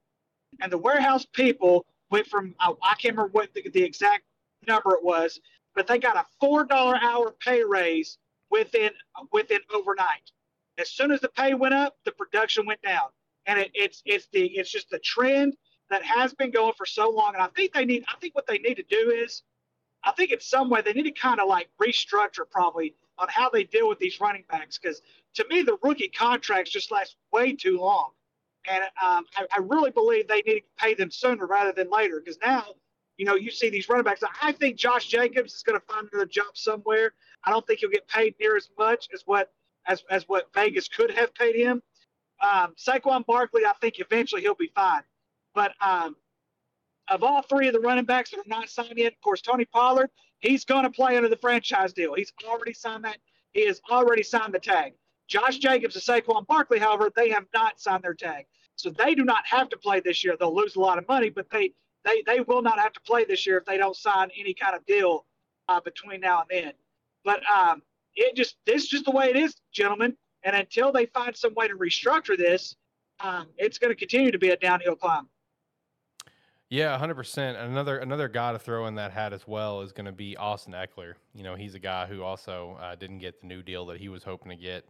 And 0.62 0.72
the 0.72 0.78
warehouse 0.78 1.26
people 1.26 1.86
went 2.12 2.28
from, 2.28 2.56
I, 2.60 2.74
I 2.84 2.96
can't 2.96 3.16
remember 3.16 3.32
what 3.32 3.54
the, 3.54 3.70
the 3.70 3.84
exact 3.84 4.24
number 4.68 4.94
it 4.94 5.04
was, 5.04 5.40
but 5.76 5.88
they 5.88 6.00
got 6.00 6.18
a 6.18 6.46
$4 6.46 6.70
hour 7.02 7.36
pay 7.40 7.64
raise 7.64 8.18
within 8.50 8.92
within 9.32 9.60
overnight. 9.74 10.32
As 10.78 10.90
soon 10.90 11.12
as 11.12 11.22
the 11.22 11.30
pay 11.30 11.54
went 11.54 11.74
up, 11.74 11.98
the 12.06 12.12
production 12.12 12.66
went 12.66 12.82
down, 12.82 13.10
and 13.46 13.60
it, 13.60 13.72
it's 13.74 14.02
it's 14.06 14.28
the 14.32 14.46
it's 14.46 14.72
just 14.72 14.90
the 14.90 15.00
trend 15.00 15.56
that 15.90 16.04
has 16.04 16.34
been 16.34 16.52
going 16.52 16.74
for 16.78 16.86
so 16.86 17.10
long. 17.10 17.34
And 17.34 17.44
I 17.44 17.48
think 17.48 17.74
they 17.74 17.86
need 17.86 18.04
I 18.08 18.18
think 18.20 18.36
what 18.36 18.48
they 18.48 18.58
need 18.60 18.76
to 18.76 18.84
do 18.84 19.12
is, 19.12 19.44
I 20.04 20.12
think 20.12 20.32
in 20.32 20.40
some 20.40 20.70
way 20.70 20.82
they 20.82 20.94
need 20.94 21.04
to 21.04 21.12
kind 21.12 21.40
of 21.40 21.48
like 21.48 21.70
restructure 21.82 22.50
probably 22.50 22.96
on 23.18 23.28
how 23.30 23.50
they 23.50 23.64
deal 23.64 23.90
with 23.90 24.00
these 24.00 24.20
running 24.22 24.44
backs 24.50 24.78
because 24.78 25.02
to 25.34 25.46
me 25.50 25.64
the 25.64 25.78
rookie 25.84 26.10
contracts 26.10 26.72
just 26.72 26.92
last 26.92 27.16
way 27.32 27.54
too 27.54 27.80
long, 27.80 28.12
and 28.70 28.84
um, 28.84 29.26
I, 29.36 29.46
I 29.56 29.60
really 29.62 29.92
believe 29.92 30.28
they 30.28 30.42
need 30.46 30.62
to 30.62 30.66
pay 30.78 30.94
them 30.94 31.12
sooner 31.12 31.46
rather 31.46 31.72
than 31.72 31.90
later 31.90 32.22
because 32.24 32.38
now 32.44 32.66
you 33.18 33.26
know, 33.26 33.36
you 33.36 33.52
see 33.52 33.70
these 33.70 33.90
running 33.90 34.04
backs. 34.04 34.22
I 34.42 34.52
think 34.52 34.78
Josh 34.78 35.08
Jacobs 35.08 35.54
is 35.54 35.64
going 35.64 35.80
to 35.80 35.86
find 35.86 36.08
another 36.12 36.28
job 36.28 36.56
somewhere. 36.56 37.14
I 37.44 37.50
don't 37.52 37.66
think 37.66 37.80
he'll 37.80 37.90
get 37.90 38.08
paid 38.08 38.36
near 38.40 38.56
as 38.56 38.70
much 38.78 39.10
as 39.14 39.24
what 39.26 39.52
as 39.88 40.04
as 40.10 40.24
what 40.30 40.54
Vegas 40.54 40.88
could 40.88 41.12
have 41.12 41.34
paid 41.34 41.56
him. 41.56 41.82
Um, 42.42 42.76
Saquon 42.78 43.26
Barkley, 43.26 43.66
I 43.66 43.74
think 43.82 44.00
eventually 44.00 44.42
he'll 44.42 44.54
be 44.56 44.72
fine. 44.76 45.02
But 45.56 45.74
um, 45.82 46.16
of 47.08 47.24
all 47.24 47.42
three 47.42 47.68
of 47.68 47.74
the 47.74 47.80
running 47.80 48.06
backs 48.06 48.30
that 48.32 48.40
are 48.40 48.44
not 48.46 48.70
signed 48.70 48.94
yet, 48.98 49.14
of 49.14 49.22
course, 49.22 49.42
Tony 49.42 49.66
Pollard, 49.66 50.12
he's 50.40 50.64
going 50.66 50.84
to 50.84 50.92
play 50.92 51.18
under 51.18 51.30
the 51.30 51.38
franchise 51.38 51.94
deal. 51.94 52.14
He's 52.14 52.32
already 52.48 52.74
signed 52.74 53.06
that. 53.06 53.18
He 53.54 53.66
has 53.66 53.82
already 53.90 54.22
signed 54.22 54.54
the 54.54 54.60
tag. 54.60 54.94
Josh 55.28 55.58
Jacobs 55.58 55.96
and 55.96 56.04
Saquon 56.04 56.48
Barkley, 56.48 56.80
however, 56.80 57.12
they 57.16 57.30
have 57.30 57.46
not 57.54 57.80
signed 57.80 58.04
their 58.04 58.14
tag. 58.14 58.46
So 58.76 58.90
they 58.90 59.16
do 59.16 59.26
not 59.26 59.46
have 59.46 59.70
to 59.70 59.78
play 59.78 60.00
this 60.00 60.24
year. 60.24 60.36
They'll 60.40 60.56
lose 60.56 60.76
a 60.76 60.80
lot 60.80 60.98
of 60.98 61.08
money, 61.08 61.30
but 61.30 61.50
they 61.50 61.74
they 62.06 62.24
they 62.26 62.42
will 62.42 62.62
not 62.62 62.80
have 62.80 62.94
to 62.94 63.02
play 63.02 63.26
this 63.26 63.46
year 63.46 63.58
if 63.58 63.66
they 63.66 63.78
don't 63.78 63.96
sign 63.96 64.30
any 64.38 64.54
kind 64.54 64.76
of 64.76 64.86
deal 64.86 65.26
uh, 65.68 65.82
between 65.82 66.22
now 66.22 66.42
and 66.42 66.64
then. 66.64 66.74
But 67.26 67.42
um, 67.54 67.82
it 68.16 68.36
just 68.36 68.56
this 68.66 68.84
is 68.84 68.90
just 68.90 69.06
the 69.06 69.12
way 69.12 69.30
it 69.30 69.36
is, 69.36 69.56
gentlemen. 69.72 70.16
And 70.44 70.56
until 70.56 70.92
they 70.92 71.08
find 71.08 71.36
some 71.36 71.54
way 71.56 71.68
to 71.68 71.76
restructure 71.76 72.38
this, 72.38 72.76
um, 73.20 73.48
it's 73.58 73.80
going 73.80 73.92
to 73.92 73.96
continue 73.96 74.32
to 74.32 74.38
be 74.38 74.52
a 74.52 74.58
downhill 74.58 74.96
climb. 74.96 75.28
Yeah, 76.70 76.98
hundred 76.98 77.16
percent. 77.16 77.58
Another 77.58 77.98
another 78.00 78.28
guy 78.28 78.52
to 78.52 78.60
throw 78.60 78.88
in 78.88 78.96
that 78.96 79.12
hat 79.12 79.34
as 79.34 79.48
well 79.48 79.82
is 79.82 79.92
going 79.92 80.06
to 80.06 80.12
be 80.12 80.38
Austin 80.38 80.74
Ekeler. 80.74 81.14
You 81.34 81.44
know, 81.44 81.56
he's 81.56 81.76
a 81.76 81.80
guy 81.80 82.06
who 82.06 82.24
also 82.24 82.78
uh, 82.82 82.96
didn't 82.96 83.20
get 83.20 83.42
the 83.42 83.48
new 83.48 83.64
deal 83.64 83.86
that 83.88 84.00
he 84.00 84.10
was 84.10 84.24
hoping 84.24 84.50
to 84.50 84.56
get. 84.56 84.86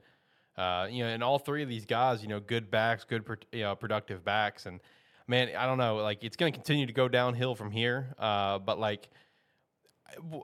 Uh, 0.58 0.88
you 0.90 1.04
know, 1.04 1.10
and 1.10 1.24
all 1.24 1.38
three 1.38 1.62
of 1.62 1.70
these 1.70 1.86
guys, 1.86 2.22
you 2.22 2.28
know, 2.28 2.40
good 2.40 2.72
backs, 2.72 3.04
good 3.04 3.24
you 3.52 3.62
know, 3.62 3.76
productive 3.76 4.26
backs, 4.26 4.66
and 4.66 4.80
man, 5.28 5.50
I 5.56 5.66
don't 5.66 5.78
know. 5.78 5.98
Like 5.98 6.24
it's 6.24 6.36
going 6.36 6.52
to 6.52 6.58
continue 6.58 6.86
to 6.86 6.94
go 6.94 7.08
downhill 7.08 7.54
from 7.54 7.72
here. 7.72 8.16
Uh, 8.18 8.58
but 8.60 8.80
like, 8.80 9.10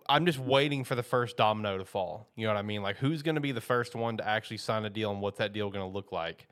I'm 0.08 0.26
just 0.26 0.40
waiting 0.40 0.84
for 0.84 0.96
the 0.96 1.04
first 1.04 1.38
domino 1.38 1.78
to 1.78 1.86
fall. 1.86 2.28
You 2.36 2.46
know 2.46 2.54
what 2.54 2.60
I 2.60 2.64
mean? 2.64 2.84
Like, 2.84 2.98
who's 2.98 3.24
going 3.24 3.36
to 3.36 3.42
be 3.42 3.52
the 3.52 3.62
first 3.62 3.96
one 3.96 4.18
to 4.18 4.28
actually 4.28 4.58
sign 4.58 4.86
a 4.86 4.90
deal, 4.90 5.12
and 5.12 5.22
what's 5.22 5.40
that 5.40 5.54
deal 5.54 5.70
going 5.70 5.86
to 5.86 5.92
look 5.92 6.12
like? 6.12 6.48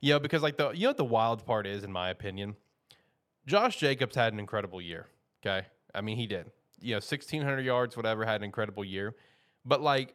You 0.00 0.12
know, 0.12 0.20
because 0.20 0.42
like 0.42 0.56
the 0.56 0.70
you 0.72 0.82
know 0.82 0.90
what 0.90 0.96
the 0.98 1.04
wild 1.04 1.46
part 1.46 1.66
is, 1.66 1.84
in 1.84 1.92
my 1.92 2.10
opinion, 2.10 2.56
Josh 3.46 3.76
Jacobs 3.78 4.14
had 4.14 4.32
an 4.32 4.38
incredible 4.38 4.80
year. 4.80 5.06
Okay, 5.44 5.66
I 5.94 6.00
mean 6.00 6.16
he 6.16 6.26
did. 6.26 6.50
You 6.80 6.92
know, 6.92 6.96
1600 6.96 7.64
yards, 7.64 7.96
whatever, 7.96 8.26
had 8.26 8.42
an 8.42 8.44
incredible 8.44 8.84
year. 8.84 9.14
But 9.64 9.80
like, 9.80 10.14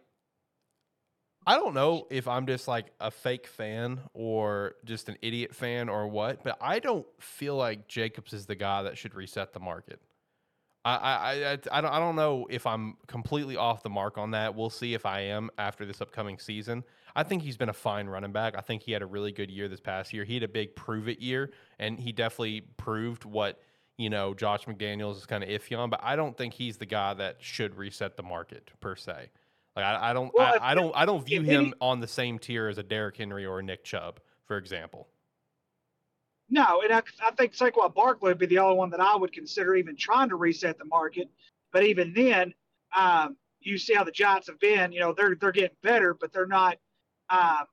I 1.45 1.55
don't 1.55 1.73
know 1.73 2.05
if 2.11 2.27
I'm 2.27 2.45
just 2.45 2.67
like 2.67 2.91
a 2.99 3.09
fake 3.09 3.47
fan 3.47 3.99
or 4.13 4.75
just 4.85 5.09
an 5.09 5.17
idiot 5.23 5.55
fan 5.55 5.89
or 5.89 6.07
what, 6.07 6.43
but 6.43 6.57
I 6.61 6.79
don't 6.79 7.05
feel 7.19 7.55
like 7.55 7.87
Jacobs 7.87 8.31
is 8.33 8.45
the 8.45 8.55
guy 8.55 8.83
that 8.83 8.97
should 8.97 9.15
reset 9.15 9.51
the 9.53 9.59
market. 9.59 9.99
I, 10.85 10.95
I, 10.95 11.51
I, 11.51 11.51
I, 11.71 11.81
don't, 11.81 11.91
I 11.91 11.99
don't 11.99 12.15
know 12.15 12.47
if 12.49 12.65
I'm 12.67 12.97
completely 13.07 13.55
off 13.55 13.81
the 13.81 13.89
mark 13.89 14.17
on 14.17 14.31
that. 14.31 14.55
We'll 14.55 14.69
see 14.69 14.93
if 14.93 15.05
I 15.05 15.21
am 15.21 15.49
after 15.57 15.85
this 15.85 16.01
upcoming 16.01 16.37
season. 16.37 16.83
I 17.15 17.23
think 17.23 17.43
he's 17.43 17.57
been 17.57 17.69
a 17.69 17.73
fine 17.73 18.07
running 18.07 18.31
back. 18.31 18.55
I 18.57 18.61
think 18.61 18.83
he 18.83 18.91
had 18.91 19.01
a 19.01 19.05
really 19.05 19.31
good 19.31 19.51
year 19.51 19.67
this 19.67 19.79
past 19.79 20.13
year. 20.13 20.23
He 20.23 20.35
had 20.35 20.43
a 20.43 20.47
big 20.47 20.75
prove 20.75 21.07
it 21.07 21.19
year, 21.19 21.51
and 21.79 21.99
he 21.99 22.11
definitely 22.11 22.61
proved 22.77 23.25
what 23.25 23.59
you 23.97 24.09
know 24.09 24.33
Josh 24.33 24.65
McDaniels 24.65 25.17
is 25.17 25.25
kind 25.25 25.43
of 25.43 25.49
iffy 25.49 25.77
on. 25.77 25.89
But 25.89 25.99
I 26.03 26.15
don't 26.15 26.37
think 26.37 26.53
he's 26.53 26.77
the 26.77 26.85
guy 26.85 27.13
that 27.15 27.37
should 27.39 27.75
reset 27.75 28.15
the 28.15 28.23
market 28.23 28.71
per 28.79 28.95
se. 28.95 29.29
Like 29.75 29.85
I, 29.85 30.09
I 30.09 30.13
don't, 30.13 30.33
well, 30.33 30.57
I, 30.61 30.71
I, 30.71 30.75
don't, 30.75 30.91
I 30.95 31.05
don't 31.05 31.25
view 31.25 31.41
him 31.41 31.65
any, 31.65 31.73
on 31.79 31.99
the 31.99 32.07
same 32.07 32.39
tier 32.39 32.67
as 32.67 32.77
a 32.77 32.83
Derrick 32.83 33.17
Henry 33.17 33.45
or 33.45 33.59
a 33.59 33.63
Nick 33.63 33.83
Chubb, 33.83 34.19
for 34.45 34.57
example. 34.57 35.07
No, 36.49 36.81
and 36.81 36.91
I, 36.91 37.01
I 37.25 37.31
think 37.31 37.53
Saquon 37.53 37.95
Barkley 37.95 38.31
would 38.31 38.37
be 38.37 38.45
the 38.45 38.59
only 38.59 38.75
one 38.75 38.89
that 38.89 38.99
I 38.99 39.15
would 39.15 39.31
consider 39.31 39.75
even 39.75 39.95
trying 39.95 40.27
to 40.29 40.35
reset 40.35 40.77
the 40.77 40.85
market. 40.85 41.29
But 41.71 41.85
even 41.85 42.13
then, 42.13 42.53
um, 42.93 43.37
you 43.61 43.77
see 43.77 43.93
how 43.93 44.03
the 44.03 44.11
Giants 44.11 44.47
have 44.47 44.59
been. 44.59 44.91
You 44.91 44.99
know, 44.99 45.13
they're 45.13 45.35
they're 45.35 45.53
getting 45.53 45.77
better, 45.81 46.13
but 46.13 46.33
they're 46.33 46.47
not. 46.47 46.77
Um, 47.29 47.65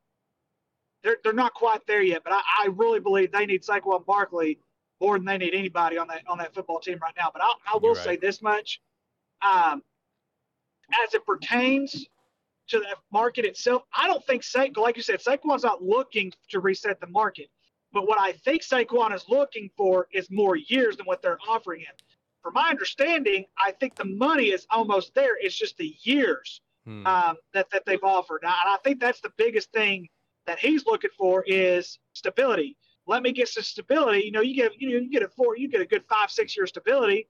they're 1.02 1.17
they're 1.25 1.33
not 1.33 1.55
quite 1.55 1.85
there 1.88 2.02
yet. 2.02 2.23
But 2.23 2.35
I, 2.35 2.40
I 2.64 2.69
really 2.69 3.00
believe 3.00 3.33
they 3.33 3.47
need 3.47 3.64
Saquon 3.64 4.07
Barkley 4.07 4.61
more 5.00 5.19
than 5.19 5.26
they 5.26 5.38
need 5.38 5.55
anybody 5.55 5.99
on 5.99 6.07
that 6.09 6.23
on 6.28 6.38
that 6.38 6.55
football 6.55 6.78
team 6.78 6.99
right 7.02 7.14
now. 7.17 7.31
But 7.33 7.43
I, 7.43 7.52
I 7.75 7.78
will 7.78 7.95
right. 7.95 8.05
say 8.05 8.17
this 8.17 8.40
much: 8.40 8.81
um, 9.43 9.83
as 11.04 11.14
it 11.14 11.25
pertains 11.26 12.07
to 12.68 12.78
the 12.78 12.87
market 13.12 13.45
itself, 13.45 13.83
I 13.95 14.07
don't 14.07 14.25
think 14.26 14.42
Saquon, 14.42 14.78
like 14.78 14.97
you 14.97 15.02
said, 15.02 15.21
Saquon's 15.21 15.64
not 15.64 15.83
looking 15.83 16.33
to 16.50 16.61
reset 16.61 17.00
the 17.00 17.07
market. 17.07 17.49
But 17.92 18.07
what 18.07 18.21
I 18.21 18.33
think 18.33 18.62
Saquon 18.62 19.14
is 19.14 19.25
looking 19.28 19.71
for 19.76 20.09
is 20.12 20.30
more 20.30 20.57
years 20.57 20.97
than 20.97 21.07
what 21.07 21.23
they're 21.23 21.38
offering 21.49 21.80
him. 21.80 21.95
From 22.42 22.54
my 22.54 22.68
understanding, 22.68 23.47
I 23.59 23.73
think 23.73 23.95
the 23.95 24.04
money 24.04 24.47
is 24.47 24.66
almost 24.71 25.14
there. 25.14 25.37
It's 25.40 25.57
just 25.57 25.76
the 25.76 25.97
years 26.02 26.61
hmm. 26.85 27.07
um, 27.07 27.37
that, 27.54 27.71
that 27.71 27.85
they've 27.87 28.02
offered. 28.02 28.40
Now, 28.42 28.54
and 28.64 28.75
I 28.75 28.76
think 28.85 29.00
that's 29.00 29.21
the 29.21 29.33
biggest 29.37 29.73
thing 29.73 30.09
that 30.47 30.59
he's 30.59 30.87
looking 30.87 31.11
for 31.16 31.45
is 31.47 31.99
stability. 32.12 32.76
Let 33.07 33.23
me 33.23 33.33
get 33.33 33.49
some 33.49 33.62
stability. 33.62 34.21
You 34.21 34.33
know, 34.33 34.42
you 34.42 34.54
get 34.54 34.80
you 34.80 34.90
know 34.90 34.99
you 34.99 35.11
get 35.11 35.23
a 35.23 35.28
four, 35.28 35.57
you 35.57 35.68
get 35.68 35.80
a 35.80 35.87
good 35.87 36.04
five 36.09 36.30
six 36.30 36.57
year 36.57 36.66
stability. 36.66 37.26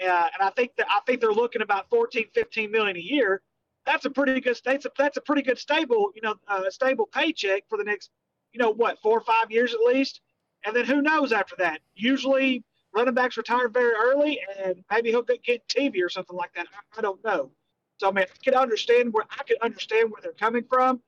Uh, 0.00 0.28
and 0.34 0.40
I 0.40 0.50
think 0.50 0.72
that 0.76 0.86
I 0.88 1.00
think 1.06 1.20
they're 1.20 1.32
looking 1.32 1.62
about 1.62 1.88
14, 1.90 2.26
15 2.34 2.70
million 2.70 2.96
a 2.96 3.00
year. 3.00 3.42
That's 3.84 4.04
a 4.04 4.10
pretty 4.10 4.40
good 4.40 4.58
that's 4.64 4.84
a, 4.84 4.90
that's 4.96 5.16
a 5.16 5.20
pretty 5.20 5.42
good 5.42 5.58
stable 5.58 6.12
you 6.14 6.22
know 6.22 6.36
uh, 6.48 6.70
stable 6.70 7.06
paycheck 7.06 7.64
for 7.68 7.76
the 7.76 7.84
next 7.84 8.10
you 8.52 8.58
know 8.60 8.70
what 8.70 9.00
four 9.02 9.18
or 9.18 9.22
five 9.22 9.50
years 9.50 9.74
at 9.74 9.80
least. 9.80 10.20
And 10.64 10.76
then 10.76 10.84
who 10.84 11.02
knows 11.02 11.32
after 11.32 11.56
that? 11.58 11.80
Usually 11.94 12.62
running 12.94 13.14
backs 13.14 13.36
retire 13.36 13.68
very 13.68 13.94
early, 13.94 14.38
and 14.62 14.76
maybe 14.90 15.10
he'll 15.10 15.22
get 15.22 15.42
get 15.42 15.66
TV 15.68 16.02
or 16.02 16.08
something 16.08 16.36
like 16.36 16.52
that. 16.54 16.66
I, 16.72 16.98
I 16.98 17.02
don't 17.02 17.22
know. 17.24 17.50
So 17.98 18.08
I 18.08 18.12
mean, 18.12 18.24
I 18.24 18.44
can 18.44 18.54
understand 18.54 19.12
where 19.12 19.24
I 19.30 19.42
can 19.42 19.56
understand 19.62 20.10
where 20.10 20.20
they're 20.22 20.32
coming 20.32 20.64
from, 20.68 21.02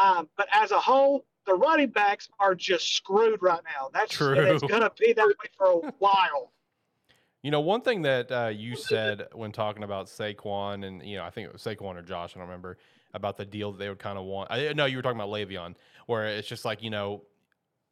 um, 0.00 0.28
but 0.36 0.48
as 0.52 0.70
a 0.70 0.78
whole, 0.78 1.24
the 1.46 1.54
running 1.54 1.88
backs 1.88 2.28
are 2.38 2.54
just 2.54 2.94
screwed 2.94 3.42
right 3.42 3.60
now. 3.64 3.90
That's 3.92 4.12
true. 4.12 4.34
It's 4.34 4.62
going 4.62 4.82
to 4.82 4.92
be 4.98 5.12
that 5.12 5.26
way 5.26 5.50
for 5.56 5.66
a 5.66 5.92
while. 5.98 6.52
You 7.42 7.50
know, 7.50 7.60
one 7.60 7.80
thing 7.80 8.02
that 8.02 8.30
uh, 8.30 8.48
you 8.48 8.76
said 8.76 9.26
when 9.32 9.50
talking 9.50 9.82
about 9.82 10.06
Saquon, 10.06 10.86
and 10.86 11.04
you 11.04 11.16
know, 11.16 11.24
I 11.24 11.30
think 11.30 11.48
it 11.48 11.52
was 11.52 11.62
Saquon 11.62 11.96
or 11.96 12.02
Josh, 12.02 12.36
I 12.36 12.38
don't 12.38 12.48
remember, 12.48 12.78
about 13.14 13.36
the 13.36 13.44
deal 13.44 13.72
that 13.72 13.78
they 13.78 13.88
would 13.88 13.98
kind 13.98 14.16
of 14.16 14.24
want. 14.24 14.50
I 14.50 14.72
know 14.72 14.86
you 14.86 14.96
were 14.96 15.02
talking 15.02 15.18
about 15.18 15.30
Le'Veon, 15.30 15.74
where 16.06 16.26
it's 16.26 16.46
just 16.46 16.64
like 16.64 16.82
you 16.84 16.90
know, 16.90 17.22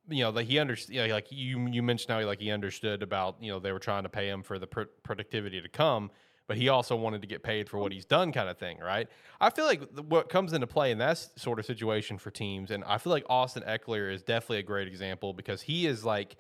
you 0.09 0.23
know, 0.23 0.31
that 0.33 0.45
he 0.45 0.61
understood. 0.61 0.95
You 0.95 1.09
know, 1.09 1.15
like 1.15 1.33
you 1.33 1.67
you 1.67 1.83
mentioned 1.83 2.13
how 2.13 2.21
he 2.21 2.25
like 2.25 2.41
he 2.41 2.53
understood 2.53 3.03
about 3.03 3.37
you 3.41 3.51
know 3.51 3.59
they 3.59 3.73
were 3.73 3.81
trying 3.81 4.05
to 4.05 4.09
pay 4.09 4.29
him 4.29 4.45
for 4.45 4.61
the 4.61 4.69
pr- 4.69 4.83
productivity 5.03 5.61
to 5.61 5.69
come, 5.69 6.13
but 6.47 6.57
he 6.57 6.69
also 6.69 6.95
wanted 6.95 7.21
to 7.21 7.27
get 7.27 7.43
paid 7.43 7.69
for 7.69 7.79
what 7.79 7.91
he's 7.91 8.05
done, 8.05 8.31
kind 8.31 8.49
of 8.49 8.57
thing, 8.57 8.79
right? 8.79 9.09
I 9.41 9.51
feel 9.51 9.65
like 9.65 9.83
what 10.09 10.29
comes 10.29 10.53
into 10.53 10.69
play 10.69 10.93
in 10.93 10.99
that 10.99 11.19
sort 11.37 11.59
of 11.59 11.67
situation 11.67 12.19
for 12.19 12.31
teams, 12.31 12.71
and 12.71 12.85
I 12.85 12.99
feel 12.99 13.13
like 13.13 13.25
Austin 13.29 13.65
Ekeler 13.65 14.13
is 14.13 14.23
definitely 14.23 14.59
a 14.59 14.63
great 14.63 14.87
example 14.87 15.33
because 15.33 15.63
he 15.63 15.89
is 15.89 16.05
like, 16.05 16.37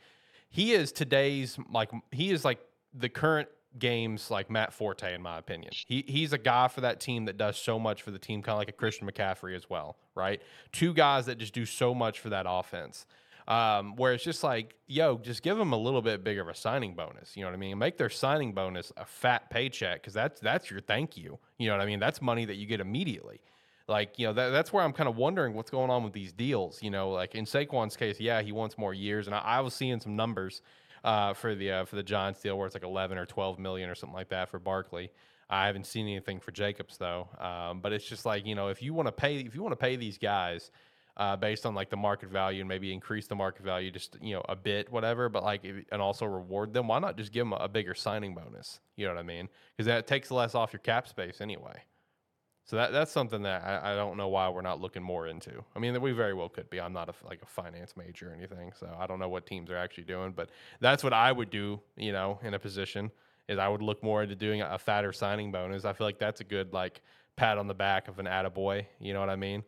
he 0.48 0.74
is 0.74 0.92
today's 0.92 1.58
like 1.72 1.90
he 2.12 2.30
is 2.30 2.44
like 2.44 2.60
the 2.94 3.08
current 3.08 3.48
game's 3.78 4.30
like 4.30 4.50
Matt 4.50 4.72
Forte 4.72 5.14
in 5.14 5.22
my 5.22 5.38
opinion. 5.38 5.72
He 5.86 6.04
he's 6.06 6.32
a 6.32 6.38
guy 6.38 6.68
for 6.68 6.80
that 6.80 7.00
team 7.00 7.26
that 7.26 7.36
does 7.36 7.56
so 7.56 7.78
much 7.78 8.02
for 8.02 8.10
the 8.10 8.18
team, 8.18 8.42
kind 8.42 8.54
of 8.54 8.58
like 8.58 8.68
a 8.68 8.72
Christian 8.72 9.08
McCaffrey 9.08 9.54
as 9.54 9.70
well, 9.70 9.96
right? 10.14 10.40
Two 10.72 10.92
guys 10.92 11.26
that 11.26 11.38
just 11.38 11.54
do 11.54 11.64
so 11.64 11.94
much 11.94 12.18
for 12.20 12.30
that 12.30 12.46
offense. 12.48 13.06
Um, 13.48 13.96
where 13.96 14.12
it's 14.12 14.22
just 14.22 14.44
like, 14.44 14.76
yo, 14.86 15.18
just 15.18 15.42
give 15.42 15.56
them 15.56 15.72
a 15.72 15.76
little 15.76 16.02
bit 16.02 16.22
bigger 16.22 16.42
of 16.42 16.48
a 16.48 16.54
signing 16.54 16.94
bonus. 16.94 17.36
You 17.36 17.42
know 17.42 17.48
what 17.48 17.56
I 17.56 17.58
mean? 17.58 17.78
Make 17.78 17.96
their 17.96 18.10
signing 18.10 18.52
bonus 18.52 18.92
a 18.96 19.04
fat 19.04 19.50
paycheck 19.50 20.02
because 20.02 20.14
that's 20.14 20.40
that's 20.40 20.70
your 20.70 20.80
thank 20.80 21.16
you. 21.16 21.38
You 21.58 21.68
know 21.68 21.76
what 21.76 21.82
I 21.82 21.86
mean? 21.86 21.98
That's 21.98 22.22
money 22.22 22.44
that 22.44 22.56
you 22.56 22.66
get 22.66 22.80
immediately. 22.80 23.40
Like, 23.88 24.20
you 24.20 24.26
know, 24.28 24.32
that, 24.34 24.50
that's 24.50 24.72
where 24.72 24.84
I'm 24.84 24.92
kind 24.92 25.08
of 25.08 25.16
wondering 25.16 25.54
what's 25.54 25.70
going 25.70 25.90
on 25.90 26.04
with 26.04 26.12
these 26.12 26.32
deals. 26.32 26.80
You 26.80 26.90
know, 26.90 27.10
like 27.10 27.34
in 27.34 27.44
Saquon's 27.44 27.96
case, 27.96 28.20
yeah, 28.20 28.40
he 28.40 28.52
wants 28.52 28.78
more 28.78 28.94
years, 28.94 29.26
and 29.26 29.34
I, 29.34 29.40
I 29.40 29.60
was 29.60 29.74
seeing 29.74 29.98
some 30.00 30.14
numbers 30.14 30.62
uh, 31.04 31.34
for 31.34 31.54
the 31.54 31.70
uh, 31.72 31.84
for 31.84 31.96
the 31.96 32.02
Giants 32.02 32.40
deal 32.40 32.56
where 32.58 32.66
it's 32.66 32.74
like 32.74 32.84
11 32.84 33.18
or 33.18 33.26
12 33.26 33.58
million 33.58 33.88
or 33.88 33.94
something 33.94 34.16
like 34.16 34.30
that 34.30 34.48
for 34.48 34.58
Barkley. 34.58 35.10
I 35.48 35.66
haven't 35.66 35.86
seen 35.86 36.06
anything 36.06 36.38
for 36.38 36.52
Jacobs 36.52 36.96
though, 36.96 37.28
um, 37.38 37.80
but 37.80 37.92
it's 37.92 38.04
just 38.04 38.24
like 38.24 38.46
you 38.46 38.54
know, 38.54 38.68
if 38.68 38.82
you 38.82 38.94
want 38.94 39.08
to 39.08 39.12
pay, 39.12 39.38
if 39.38 39.54
you 39.54 39.62
want 39.62 39.72
to 39.72 39.76
pay 39.76 39.96
these 39.96 40.18
guys 40.18 40.70
uh, 41.16 41.36
based 41.36 41.66
on 41.66 41.74
like 41.74 41.90
the 41.90 41.96
market 41.96 42.30
value 42.30 42.60
and 42.60 42.68
maybe 42.68 42.92
increase 42.92 43.26
the 43.26 43.34
market 43.34 43.64
value 43.64 43.90
just 43.90 44.16
you 44.22 44.34
know 44.34 44.42
a 44.48 44.56
bit, 44.56 44.90
whatever, 44.92 45.28
but 45.28 45.42
like 45.42 45.64
if, 45.64 45.84
and 45.90 46.00
also 46.00 46.24
reward 46.26 46.72
them, 46.72 46.88
why 46.88 46.98
not 46.98 47.16
just 47.16 47.32
give 47.32 47.42
them 47.42 47.52
a, 47.52 47.56
a 47.56 47.68
bigger 47.68 47.94
signing 47.94 48.34
bonus? 48.34 48.80
You 48.96 49.06
know 49.06 49.14
what 49.14 49.20
I 49.20 49.24
mean? 49.24 49.48
Because 49.76 49.86
that 49.86 50.06
takes 50.06 50.30
less 50.30 50.54
off 50.54 50.72
your 50.72 50.80
cap 50.80 51.08
space 51.08 51.40
anyway. 51.40 51.82
So 52.70 52.76
that 52.76 52.92
that's 52.92 53.10
something 53.10 53.42
that 53.42 53.64
I, 53.64 53.92
I 53.92 53.96
don't 53.96 54.16
know 54.16 54.28
why 54.28 54.48
we're 54.48 54.60
not 54.60 54.80
looking 54.80 55.02
more 55.02 55.26
into. 55.26 55.64
I 55.74 55.80
mean, 55.80 55.92
that 55.92 55.98
we 55.98 56.12
very 56.12 56.34
well 56.34 56.48
could 56.48 56.70
be. 56.70 56.80
I'm 56.80 56.92
not 56.92 57.08
a, 57.08 57.26
like 57.26 57.42
a 57.42 57.46
finance 57.46 57.96
major 57.96 58.30
or 58.30 58.32
anything, 58.32 58.70
so 58.78 58.96
I 58.96 59.08
don't 59.08 59.18
know 59.18 59.28
what 59.28 59.44
teams 59.44 59.72
are 59.72 59.76
actually 59.76 60.04
doing. 60.04 60.30
But 60.30 60.50
that's 60.78 61.02
what 61.02 61.12
I 61.12 61.32
would 61.32 61.50
do. 61.50 61.80
You 61.96 62.12
know, 62.12 62.38
in 62.44 62.54
a 62.54 62.60
position 62.60 63.10
is 63.48 63.58
I 63.58 63.66
would 63.66 63.82
look 63.82 64.04
more 64.04 64.22
into 64.22 64.36
doing 64.36 64.62
a 64.62 64.78
fatter 64.78 65.12
signing 65.12 65.50
bonus. 65.50 65.84
I 65.84 65.92
feel 65.94 66.06
like 66.06 66.20
that's 66.20 66.42
a 66.42 66.44
good 66.44 66.72
like 66.72 67.00
pat 67.34 67.58
on 67.58 67.66
the 67.66 67.74
back 67.74 68.06
of 68.06 68.20
an 68.20 68.26
attaboy. 68.26 68.86
You 69.00 69.14
know 69.14 69.20
what 69.20 69.30
I 69.30 69.36
mean? 69.36 69.64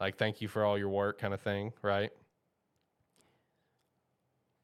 Like 0.00 0.16
thank 0.16 0.40
you 0.40 0.48
for 0.48 0.64
all 0.64 0.78
your 0.78 0.88
work, 0.88 1.20
kind 1.20 1.34
of 1.34 1.42
thing, 1.42 1.74
right? 1.82 2.10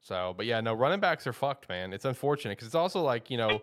So, 0.01 0.33
but 0.35 0.47
yeah, 0.47 0.61
no, 0.61 0.73
running 0.73 0.99
backs 0.99 1.27
are 1.27 1.33
fucked, 1.33 1.69
man. 1.69 1.93
It's 1.93 2.05
unfortunate 2.05 2.53
because 2.57 2.65
it's 2.65 2.73
also 2.73 3.03
like 3.03 3.29
you 3.29 3.37
know 3.37 3.61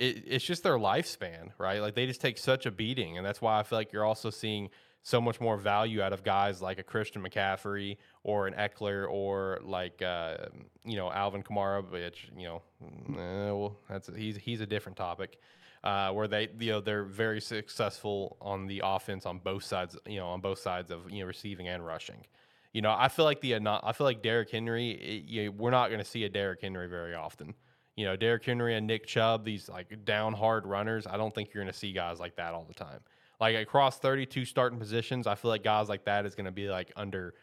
it, 0.00 0.24
it's 0.26 0.44
just 0.44 0.62
their 0.62 0.78
lifespan, 0.78 1.50
right? 1.58 1.80
Like 1.80 1.94
they 1.94 2.06
just 2.06 2.20
take 2.20 2.38
such 2.38 2.66
a 2.66 2.70
beating, 2.70 3.16
and 3.16 3.26
that's 3.26 3.40
why 3.40 3.58
I 3.58 3.62
feel 3.62 3.78
like 3.78 3.92
you're 3.92 4.04
also 4.04 4.30
seeing 4.30 4.70
so 5.02 5.20
much 5.20 5.40
more 5.40 5.56
value 5.56 6.00
out 6.00 6.12
of 6.12 6.22
guys 6.22 6.62
like 6.62 6.78
a 6.78 6.82
Christian 6.82 7.22
McCaffrey 7.22 7.96
or 8.22 8.46
an 8.46 8.54
Ekeler 8.54 9.10
or 9.10 9.60
like 9.64 10.00
uh, 10.00 10.36
you 10.84 10.96
know 10.96 11.10
Alvin 11.10 11.42
Kamara, 11.42 11.88
which 11.90 12.30
you 12.36 12.44
know, 12.44 12.62
eh, 13.10 13.50
well, 13.50 13.76
that's 13.88 14.08
he's 14.14 14.36
he's 14.36 14.60
a 14.60 14.66
different 14.66 14.96
topic. 14.96 15.38
Uh, 15.84 16.12
where 16.12 16.28
they 16.28 16.48
you 16.60 16.70
know 16.70 16.80
they're 16.80 17.02
very 17.02 17.40
successful 17.40 18.36
on 18.40 18.68
the 18.68 18.80
offense 18.84 19.26
on 19.26 19.38
both 19.38 19.64
sides, 19.64 19.96
you 20.06 20.16
know, 20.16 20.28
on 20.28 20.40
both 20.40 20.60
sides 20.60 20.90
of 20.90 21.10
you 21.10 21.20
know 21.20 21.26
receiving 21.26 21.66
and 21.68 21.84
rushing. 21.84 22.24
You 22.72 22.80
know, 22.80 22.94
I 22.96 23.08
feel 23.08 23.24
like 23.24 23.40
the 23.40 23.56
I 23.56 23.92
feel 23.92 24.06
like 24.06 24.22
Derrick 24.22 24.50
Henry. 24.50 24.92
It, 24.92 25.24
you 25.24 25.44
know, 25.44 25.50
we're 25.50 25.70
not 25.70 25.88
going 25.88 25.98
to 25.98 26.04
see 26.04 26.24
a 26.24 26.28
Derrick 26.28 26.60
Henry 26.62 26.88
very 26.88 27.14
often 27.14 27.54
you 27.96 28.04
know, 28.04 28.16
Derrick 28.16 28.44
Henry 28.44 28.74
and 28.74 28.86
Nick 28.86 29.06
Chubb, 29.06 29.44
these 29.44 29.68
like 29.68 30.04
down 30.04 30.32
hard 30.32 30.66
runners, 30.66 31.06
I 31.06 31.16
don't 31.16 31.34
think 31.34 31.52
you're 31.52 31.62
going 31.62 31.72
to 31.72 31.78
see 31.78 31.92
guys 31.92 32.20
like 32.20 32.36
that 32.36 32.54
all 32.54 32.64
the 32.64 32.74
time. 32.74 33.00
Like 33.40 33.56
across 33.56 33.98
32 33.98 34.44
starting 34.44 34.78
positions, 34.78 35.26
I 35.26 35.34
feel 35.34 35.50
like 35.50 35.64
guys 35.64 35.88
like 35.88 36.04
that 36.04 36.24
is 36.24 36.34
going 36.34 36.46
to 36.46 36.52
be 36.52 36.68
like 36.68 36.92
under, 36.96 37.34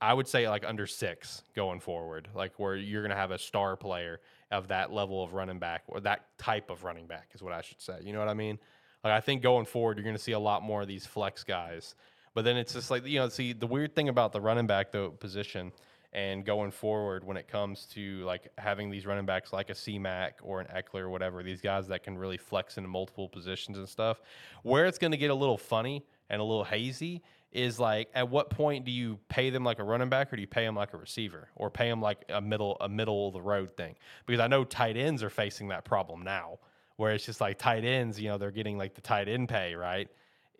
I 0.00 0.14
would 0.14 0.28
say 0.28 0.48
like 0.48 0.64
under 0.64 0.86
six 0.86 1.42
going 1.56 1.80
forward, 1.80 2.28
like 2.34 2.52
where 2.58 2.76
you're 2.76 3.02
going 3.02 3.10
to 3.10 3.16
have 3.16 3.30
a 3.30 3.38
star 3.38 3.76
player 3.76 4.20
of 4.50 4.68
that 4.68 4.92
level 4.92 5.22
of 5.22 5.32
running 5.34 5.58
back 5.58 5.82
or 5.88 6.00
that 6.00 6.26
type 6.38 6.70
of 6.70 6.84
running 6.84 7.06
back 7.06 7.30
is 7.34 7.42
what 7.42 7.52
I 7.52 7.62
should 7.62 7.80
say. 7.80 7.98
You 8.02 8.12
know 8.12 8.20
what 8.20 8.28
I 8.28 8.34
mean? 8.34 8.58
Like 9.02 9.12
I 9.12 9.20
think 9.20 9.42
going 9.42 9.64
forward, 9.64 9.96
you're 9.96 10.04
going 10.04 10.16
to 10.16 10.22
see 10.22 10.32
a 10.32 10.38
lot 10.38 10.62
more 10.62 10.82
of 10.82 10.88
these 10.88 11.06
flex 11.06 11.42
guys. 11.42 11.94
But 12.34 12.44
then 12.44 12.56
it's 12.56 12.74
just 12.74 12.90
like, 12.90 13.04
you 13.06 13.18
know, 13.18 13.28
see 13.28 13.52
the 13.52 13.66
weird 13.66 13.96
thing 13.96 14.08
about 14.08 14.32
the 14.32 14.40
running 14.40 14.66
back 14.66 14.92
though 14.92 15.10
position 15.10 15.72
and 16.12 16.44
going 16.44 16.70
forward 16.70 17.22
when 17.22 17.36
it 17.36 17.48
comes 17.48 17.84
to 17.86 18.24
like 18.24 18.48
having 18.56 18.90
these 18.90 19.04
running 19.06 19.26
backs 19.26 19.52
like 19.52 19.70
a 19.70 19.74
CMAC 19.74 20.32
or 20.42 20.60
an 20.60 20.66
Ekeler 20.66 21.02
or 21.02 21.10
whatever, 21.10 21.42
these 21.42 21.60
guys 21.60 21.86
that 21.88 22.02
can 22.02 22.16
really 22.16 22.38
flex 22.38 22.78
into 22.78 22.88
multiple 22.88 23.28
positions 23.28 23.76
and 23.78 23.88
stuff, 23.88 24.20
where 24.62 24.86
it's 24.86 24.98
going 24.98 25.10
to 25.10 25.18
get 25.18 25.30
a 25.30 25.34
little 25.34 25.58
funny 25.58 26.04
and 26.30 26.40
a 26.40 26.44
little 26.44 26.64
hazy 26.64 27.22
is 27.52 27.78
like 27.80 28.10
at 28.14 28.28
what 28.28 28.50
point 28.50 28.84
do 28.84 28.90
you 28.90 29.18
pay 29.28 29.50
them 29.50 29.64
like 29.64 29.78
a 29.78 29.84
running 29.84 30.08
back 30.08 30.32
or 30.32 30.36
do 30.36 30.42
you 30.42 30.48
pay 30.48 30.64
them 30.64 30.74
like 30.74 30.92
a 30.92 30.98
receiver 30.98 31.48
or 31.56 31.70
pay 31.70 31.88
them 31.88 32.00
like 32.00 32.24
a 32.28 32.40
middle 32.40 32.76
a 32.80 32.88
middle 32.88 33.28
of 33.28 33.34
the 33.34 33.40
road 33.40 33.76
thing? 33.76 33.94
Because 34.26 34.40
I 34.40 34.46
know 34.46 34.64
tight 34.64 34.96
ends 34.96 35.22
are 35.22 35.30
facing 35.30 35.68
that 35.68 35.84
problem 35.84 36.22
now 36.22 36.58
where 36.96 37.12
it's 37.12 37.24
just 37.24 37.40
like 37.40 37.58
tight 37.58 37.84
ends, 37.84 38.20
you 38.20 38.28
know, 38.28 38.38
they're 38.38 38.50
getting 38.50 38.76
like 38.76 38.94
the 38.94 39.00
tight 39.00 39.28
end 39.28 39.48
pay, 39.48 39.74
right? 39.74 40.08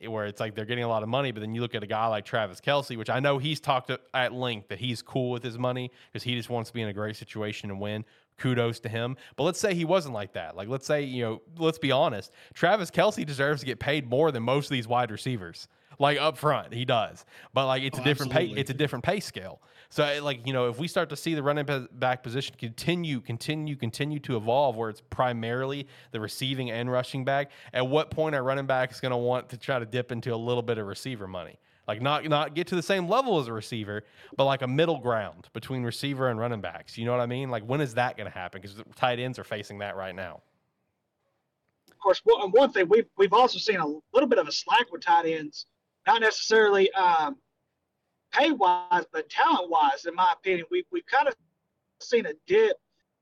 Where 0.07 0.27
it's 0.27 0.39
like 0.39 0.55
they're 0.55 0.65
getting 0.65 0.85
a 0.85 0.89
lot 0.89 1.03
of 1.03 1.09
money, 1.09 1.33
but 1.33 1.41
then 1.41 1.55
you 1.55 1.61
look 1.61 1.75
at 1.75 1.83
a 1.83 1.87
guy 1.87 2.07
like 2.07 2.25
Travis 2.25 2.61
Kelce, 2.61 2.97
which 2.97 3.11
I 3.11 3.19
know 3.19 3.39
he's 3.39 3.59
talked 3.59 3.91
at 4.15 4.33
length 4.33 4.69
that 4.69 4.79
he's 4.79 5.03
cool 5.03 5.31
with 5.31 5.43
his 5.43 5.59
money 5.59 5.91
because 6.13 6.23
he 6.23 6.37
just 6.37 6.49
wants 6.51 6.71
to 6.71 6.75
be 6.75 6.83
in 6.83 6.89
a 6.89 6.93
great 6.93 7.17
situation 7.17 7.71
and 7.71 7.81
win. 7.81 8.05
Kudos 8.37 8.79
to 8.81 8.89
him. 8.89 9.17
But 9.35 9.43
let's 9.43 9.59
say 9.59 9.75
he 9.75 9.85
wasn't 9.85 10.15
like 10.15 10.35
that. 10.35 10.55
Like, 10.55 10.69
let's 10.69 10.87
say, 10.87 11.03
you 11.03 11.25
know, 11.25 11.43
let's 11.57 11.79
be 11.79 11.91
honest. 11.91 12.31
Travis 12.55 12.89
Kelce 12.89 13.27
deserves 13.27 13.61
to 13.61 13.67
get 13.67 13.81
paid 13.81 14.09
more 14.09 14.31
than 14.31 14.45
most 14.45 14.67
of 14.67 14.71
these 14.71 14.87
wide 14.87 15.11
receivers. 15.11 15.67
Like 15.99 16.19
up 16.21 16.39
front, 16.39 16.73
he 16.73 16.85
does. 16.85 17.25
But 17.53 17.67
like 17.67 17.83
it's 17.83 17.99
Oh, 17.99 18.03
a 18.03 18.05
different 18.05 18.31
pay 18.31 18.47
it's 18.47 18.71
a 18.71 18.75
different 18.75 19.05
pay 19.05 19.19
scale. 19.19 19.61
So 19.91 20.21
like, 20.23 20.47
you 20.47 20.53
know, 20.53 20.69
if 20.69 20.79
we 20.79 20.87
start 20.87 21.09
to 21.11 21.17
see 21.17 21.35
the 21.35 21.43
running 21.43 21.65
back 21.93 22.23
position 22.23 22.55
continue, 22.59 23.21
continue, 23.21 23.75
continue 23.75 24.19
to 24.21 24.37
evolve 24.37 24.77
where 24.77 24.91
it's 24.91 25.01
primarily 25.09 25.87
the 26.13 26.21
receiving 26.21 26.71
and 26.71 26.91
rushing 26.93 27.25
back, 27.25 27.51
at 27.73 27.87
what 27.87 28.11
point 28.11 28.35
are 28.35 28.43
running 28.43 28.67
backs 28.67 29.01
going 29.01 29.13
to 29.13 29.17
want 29.17 29.49
to 29.49 29.57
try 29.57 29.79
to 29.79 29.87
dip 29.87 30.13
into 30.13 30.35
a 30.35 30.37
little 30.37 30.63
bit 30.63 30.77
of 30.79 30.87
receiver 30.87 31.27
money? 31.27 31.59
Like 31.87 32.03
not 32.03 32.27
not 32.27 32.55
get 32.55 32.67
to 32.67 32.77
the 32.77 32.83
same 32.83 33.09
level 33.09 33.41
as 33.41 33.49
a 33.49 33.53
receiver, 33.53 34.05
but 34.37 34.45
like 34.45 34.61
a 34.61 34.67
middle 34.67 34.99
ground 34.99 35.49
between 35.55 35.83
receiver 35.83 36.29
and 36.29 36.39
running 36.39 36.61
backs. 36.61 36.99
You 36.99 37.07
know 37.07 37.13
what 37.13 37.23
I 37.23 37.27
mean? 37.27 37.51
Like 37.51 37.63
when 37.63 37.81
is 37.81 37.95
that 37.95 38.19
going 38.19 38.31
to 38.31 38.39
happen? 38.39 38.61
Because 38.61 38.83
tight 38.95 39.19
ends 39.19 39.39
are 39.39 39.45
facing 39.45 39.79
that 39.79 39.97
right 39.97 40.15
now. 40.15 40.43
Of 41.91 41.99
course, 41.99 42.21
one 42.25 42.73
thing 42.73 42.89
we've 42.91 43.09
we've 43.17 43.33
also 43.33 43.59
seen 43.59 43.81
a 43.81 43.87
little 44.13 44.29
bit 44.29 44.39
of 44.39 44.47
a 44.47 44.53
slack 44.53 44.93
with 44.93 45.01
tight 45.01 45.25
ends, 45.25 45.65
not 46.07 46.21
necessarily 46.21 46.93
um, 46.93 47.39
pay 48.39 48.51
wise, 48.53 49.05
but 49.13 49.29
talent 49.29 49.71
wise. 49.71 50.05
In 50.07 50.15
my 50.15 50.33
opinion, 50.33 50.67
we 50.71 50.85
we've 50.93 51.07
kind 51.07 51.29
of 51.29 51.35
seen 52.01 52.27
a 52.27 52.33
dip. 52.47 52.77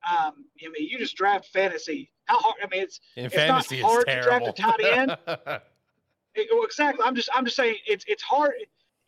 Um, 0.08 0.44
I 0.64 0.68
mean, 0.68 0.88
you 0.88 0.98
just 0.98 1.16
draft 1.16 1.46
fantasy. 1.52 2.10
How 2.26 2.38
hard? 2.38 2.56
I 2.62 2.66
mean, 2.70 2.82
it's 2.82 3.00
In 3.16 3.26
It's 3.26 3.34
fantasy, 3.34 3.80
not 3.80 3.90
hard 3.90 4.04
it's 4.08 4.14
to 4.14 4.22
draft 4.22 4.44
terrible. 4.44 4.48
a 4.48 4.52
tight 4.52 4.98
end. 4.98 5.16
it- 6.34 6.48
well, 6.52 6.64
exactly. 6.64 7.04
I'm 7.04 7.14
just 7.14 7.28
I'm 7.34 7.44
just 7.44 7.56
saying 7.56 7.76
it's 7.86 8.04
it's 8.06 8.22
hard. 8.22 8.52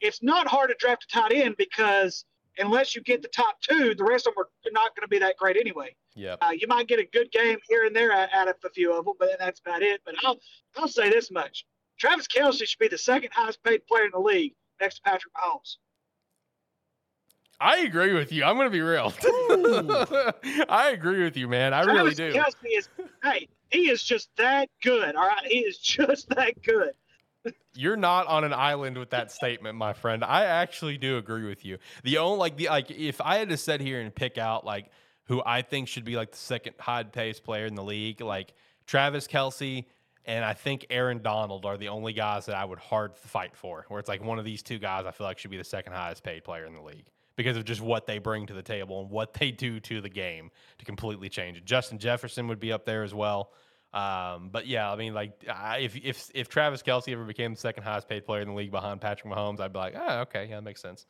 It's 0.01 0.23
not 0.23 0.47
hard 0.47 0.71
to 0.71 0.77
draft 0.79 1.05
a 1.05 1.09
tight 1.09 1.33
end 1.33 1.57
because 1.59 2.25
unless 2.59 2.95
you 2.95 3.03
get 3.03 3.23
the 3.23 3.29
top 3.29 3.61
two, 3.61 3.95
the 3.95 4.05
rest 4.05 4.27
of 4.27 4.35
them 4.35 4.45
are 4.45 4.71
not 4.73 4.95
going 4.97 5.03
to 5.03 5.09
be 5.09 5.19
that 5.19 5.37
great 5.37 5.57
anyway. 5.57 5.95
yep. 6.15 6.39
Uh, 6.41 6.51
you 6.51 6.67
might 6.69 6.87
get 6.89 6.99
a 7.01 7.05
good 7.13 7.31
game 7.33 7.59
here 7.69 7.85
and 7.85 7.95
there 7.95 8.13
out 8.13 8.29
out 8.33 8.49
of 8.49 8.55
a 8.65 8.71
few 8.71 8.93
of 8.97 9.05
them, 9.05 9.15
but 9.19 9.31
that's 9.39 9.61
about 9.61 9.83
it. 9.83 10.01
But 10.05 10.15
I'll 10.25 10.39
I'll 10.77 10.89
say 10.89 11.11
this 11.11 11.31
much: 11.31 11.65
Travis 11.99 12.27
Kelce 12.29 12.67
should 12.67 12.79
be 12.79 12.89
the 12.89 12.99
second 12.99 13.31
highest 13.33 13.63
paid 13.63 13.87
player 13.87 14.05
in 14.05 14.11
the 14.13 14.21
league 14.21 14.55
next 14.81 14.97
to 14.97 15.03
Patrick 15.03 15.33
Mahomes. 15.35 15.77
I 17.61 17.79
agree 17.79 18.15
with 18.15 18.33
you. 18.33 18.45
I'm 18.45 18.57
going 18.57 18.67
to 18.67 18.71
be 18.71 18.81
real. 18.81 19.13
I 20.69 20.91
agree 20.91 21.25
with 21.25 21.37
you, 21.37 21.49
man. 21.49 21.75
I 21.75 21.83
really 21.83 22.15
Travis 22.15 22.17
do. 22.17 22.33
Kelce 22.33 22.79
is 22.79 22.89
hey, 23.23 23.49
he 23.71 23.91
is 23.91 24.03
just 24.03 24.29
that 24.37 24.69
good. 24.83 25.17
All 25.17 25.27
right, 25.27 25.45
he 25.45 25.59
is 25.61 25.79
just 25.79 26.29
that 26.31 26.63
good. 26.63 26.93
You're 27.75 27.97
not 27.97 28.27
on 28.27 28.45
an 28.45 28.53
island 28.53 28.99
with 28.99 29.11
that 29.11 29.33
statement, 29.33 29.77
my 29.77 29.93
friend. 29.93 30.25
I 30.25 30.45
actually 30.45 30.99
do 30.99 31.17
agree 31.17 31.47
with 31.47 31.65
you. 31.65 31.79
The 32.05 32.19
only 32.19 32.39
like 32.39 32.57
the 32.57 32.69
like 32.69 32.91
if 32.91 33.21
I 33.21 33.37
had 33.37 33.49
to 33.49 33.57
sit 33.57 33.81
here 33.81 34.01
and 34.01 34.15
pick 34.15 34.39
out 34.39 34.65
like 34.65 34.91
who 35.25 35.43
I 35.45 35.63
think 35.63 35.89
should 35.89 36.05
be 36.05 36.17
like 36.17 36.31
the 36.33 36.37
second 36.37 36.75
high 36.79 37.05
paced 37.05 37.45
player 37.45 37.67
in 37.67 37.75
the 37.75 37.85
league, 37.85 38.21
like 38.21 38.55
Travis 38.87 39.27
Kelce 39.27 39.85
and 40.25 40.45
I 40.45 40.53
think 40.53 40.87
Aaron 40.91 41.23
Donald 41.23 41.65
are 41.65 41.79
the 41.79 41.89
only 41.89 42.13
guys 42.13 42.47
that 42.47 42.57
I 42.57 42.65
would 42.65 42.79
hard 42.79 43.17
fight 43.17 43.57
for. 43.57 43.85
Where 43.89 43.99
it's 43.99 44.09
like 44.09 44.23
one 44.23 44.39
of 44.39 44.45
these 44.45 44.63
two 44.63 44.79
guys 44.79 45.07
I 45.07 45.11
feel 45.11 45.27
like 45.27 45.39
should 45.39 45.51
be 45.51 45.57
the 45.57 45.65
second 45.65 45.95
highest 45.95 46.23
paid 46.23 46.45
player 46.45 46.67
in 46.67 46.75
the 46.75 46.83
league 46.83 47.07
because 47.39 47.57
of 47.57 47.65
just 47.65 47.81
what 47.81 48.07
they 48.07 48.19
bring 48.19 48.47
to 48.49 48.53
the 48.53 48.63
table 48.63 49.01
and 49.01 49.11
what 49.11 49.33
they 49.35 49.53
do 49.53 49.81
to 49.81 50.03
the 50.03 50.11
game 50.11 50.51
to 50.79 50.85
completely 50.85 51.31
change 51.31 51.57
it. 51.57 51.65
Justin 51.65 51.99
Jefferson 51.99 52.49
would 52.49 52.61
be 52.61 52.73
up 52.73 52.85
there 52.85 53.05
as 53.05 53.15
well. 53.15 53.53
Um, 53.95 54.51
but 54.51 54.67
yeah, 54.67 54.93
I 54.93 54.97
mean, 54.97 55.15
like, 55.15 55.45
I, 55.49 55.79
if 55.79 55.97
if 55.97 56.31
if 56.35 56.49
Travis 56.51 56.83
Kelce 56.83 57.13
ever 57.13 57.25
became 57.25 57.55
the 57.55 57.61
second 57.61 57.85
highest 57.85 58.09
paid 58.09 58.27
player 58.27 58.43
in 58.43 58.49
the 58.49 58.55
league 58.55 58.73
behind 58.73 59.01
Patrick 59.01 59.33
Mahomes, 59.33 59.61
I'd 59.61 59.73
be 59.73 59.79
like, 59.79 59.95
ah, 59.97 60.21
okay, 60.23 60.47
yeah, 60.51 60.57
that 60.57 60.63
makes 60.63 60.83
sense. 60.83 61.07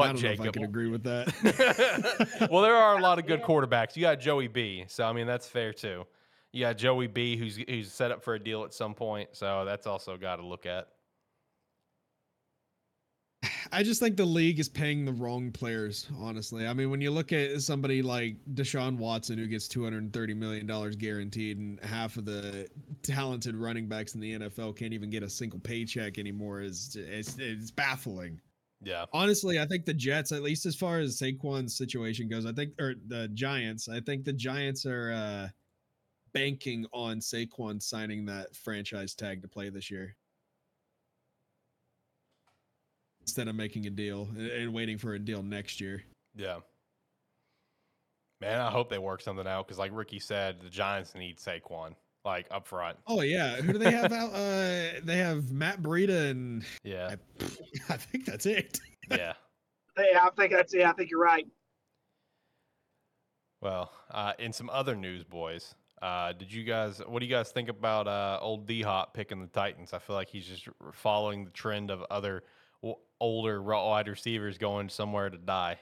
I 0.00 0.06
What, 0.06 0.06
don't 0.08 0.22
know 0.22 0.30
if 0.30 0.40
I 0.40 0.48
Jacob? 0.48 0.48
can 0.48 0.64
agree 0.64 0.88
with 0.88 1.04
that. 1.04 2.48
well, 2.50 2.62
there 2.62 2.76
are 2.76 2.96
a 2.96 3.00
lot 3.00 3.18
of 3.18 3.26
good 3.26 3.42
quarterbacks. 3.42 3.96
You 3.96 4.02
got 4.02 4.20
Joey 4.20 4.48
B, 4.48 4.84
so 4.88 5.04
I 5.06 5.12
mean 5.12 5.26
that's 5.26 5.48
fair 5.48 5.72
too. 5.72 6.06
You 6.52 6.62
got 6.64 6.76
Joey 6.76 7.06
B, 7.06 7.36
who's 7.36 7.56
who's 7.56 7.92
set 7.92 8.10
up 8.10 8.22
for 8.22 8.34
a 8.34 8.40
deal 8.42 8.64
at 8.64 8.74
some 8.74 8.94
point, 8.94 9.30
so 9.32 9.64
that's 9.64 9.86
also 9.86 10.16
got 10.16 10.36
to 10.36 10.46
look 10.46 10.66
at. 10.66 10.88
I 13.72 13.82
just 13.82 14.00
think 14.00 14.16
the 14.16 14.24
league 14.24 14.58
is 14.58 14.68
paying 14.68 15.04
the 15.04 15.12
wrong 15.12 15.50
players, 15.50 16.08
honestly. 16.18 16.66
I 16.66 16.72
mean, 16.72 16.90
when 16.90 17.00
you 17.00 17.10
look 17.10 17.32
at 17.32 17.60
somebody 17.62 18.02
like 18.02 18.36
Deshaun 18.54 18.96
Watson, 18.96 19.38
who 19.38 19.46
gets 19.46 19.68
$230 19.68 20.36
million 20.36 20.66
guaranteed, 20.98 21.58
and 21.58 21.80
half 21.80 22.16
of 22.16 22.24
the 22.24 22.68
talented 23.02 23.56
running 23.56 23.88
backs 23.88 24.14
in 24.14 24.20
the 24.20 24.38
NFL 24.38 24.76
can't 24.76 24.92
even 24.92 25.10
get 25.10 25.22
a 25.22 25.30
single 25.30 25.60
paycheck 25.60 26.18
anymore, 26.18 26.60
is 26.60 26.96
it's, 26.98 27.36
it's 27.38 27.70
baffling. 27.70 28.40
Yeah, 28.82 29.06
Honestly, 29.12 29.58
I 29.58 29.66
think 29.66 29.84
the 29.84 29.94
Jets, 29.94 30.32
at 30.32 30.42
least 30.42 30.66
as 30.66 30.76
far 30.76 30.98
as 30.98 31.18
Saquon's 31.18 31.76
situation 31.76 32.28
goes, 32.28 32.46
I 32.46 32.52
think, 32.52 32.72
or 32.78 32.94
the 33.08 33.28
Giants, 33.28 33.88
I 33.88 34.00
think 34.00 34.24
the 34.24 34.32
Giants 34.32 34.84
are 34.84 35.12
uh, 35.12 35.48
banking 36.34 36.86
on 36.92 37.18
Saquon 37.18 37.82
signing 37.82 38.26
that 38.26 38.54
franchise 38.54 39.14
tag 39.14 39.40
to 39.42 39.48
play 39.48 39.70
this 39.70 39.90
year. 39.90 40.14
Instead 43.26 43.48
of 43.48 43.54
making 43.56 43.86
a 43.86 43.90
deal 43.90 44.28
and, 44.36 44.50
and 44.50 44.72
waiting 44.74 44.98
for 44.98 45.14
a 45.14 45.18
deal 45.18 45.42
next 45.42 45.80
year. 45.80 46.02
yeah. 46.36 46.58
Man, 48.42 48.60
I 48.60 48.70
hope 48.70 48.90
they 48.90 48.98
work 48.98 49.22
something 49.22 49.46
out 49.46 49.66
because, 49.66 49.78
like 49.78 49.92
Ricky 49.94 50.18
said, 50.18 50.60
the 50.60 50.68
Giants 50.68 51.14
need 51.14 51.38
Saquon 51.38 51.94
like 52.22 52.46
up 52.50 52.66
front. 52.66 52.98
Oh 53.06 53.22
yeah, 53.22 53.56
who 53.56 53.72
do 53.72 53.78
they 53.78 53.90
have 53.90 54.12
out? 54.12 54.30
Uh, 54.34 55.00
they 55.04 55.16
have 55.16 55.50
Matt 55.52 55.82
Breida 55.82 56.30
and 56.30 56.62
Yeah, 56.84 57.14
I, 57.40 57.44
I 57.94 57.96
think 57.96 58.26
that's 58.26 58.44
it. 58.44 58.78
yeah. 59.10 59.32
Yeah, 59.98 60.20
I 60.24 60.30
think 60.36 60.52
that's 60.52 60.74
yeah. 60.74 60.90
I 60.90 60.92
think 60.92 61.10
you're 61.10 61.18
right. 61.20 61.46
Well, 63.62 63.90
uh, 64.10 64.34
in 64.38 64.52
some 64.52 64.68
other 64.70 64.94
news, 64.94 65.24
boys, 65.24 65.74
uh, 66.02 66.32
did 66.34 66.52
you 66.52 66.62
guys? 66.64 67.00
What 67.06 67.20
do 67.20 67.26
you 67.26 67.32
guys 67.34 67.50
think 67.50 67.70
about 67.70 68.06
uh, 68.06 68.38
old 68.42 68.66
D 68.66 68.82
Hop 68.82 69.14
picking 69.14 69.40
the 69.40 69.46
Titans? 69.46 69.94
I 69.94 69.98
feel 69.98 70.14
like 70.14 70.28
he's 70.28 70.46
just 70.46 70.68
following 70.92 71.44
the 71.46 71.50
trend 71.52 71.90
of 71.90 72.02
other 72.10 72.34
w- 72.34 72.42
older 73.20 73.62
wide 73.62 74.08
receivers 74.08 74.58
going 74.58 74.88
somewhere 74.88 75.30
to 75.30 75.38
die. 75.38 75.78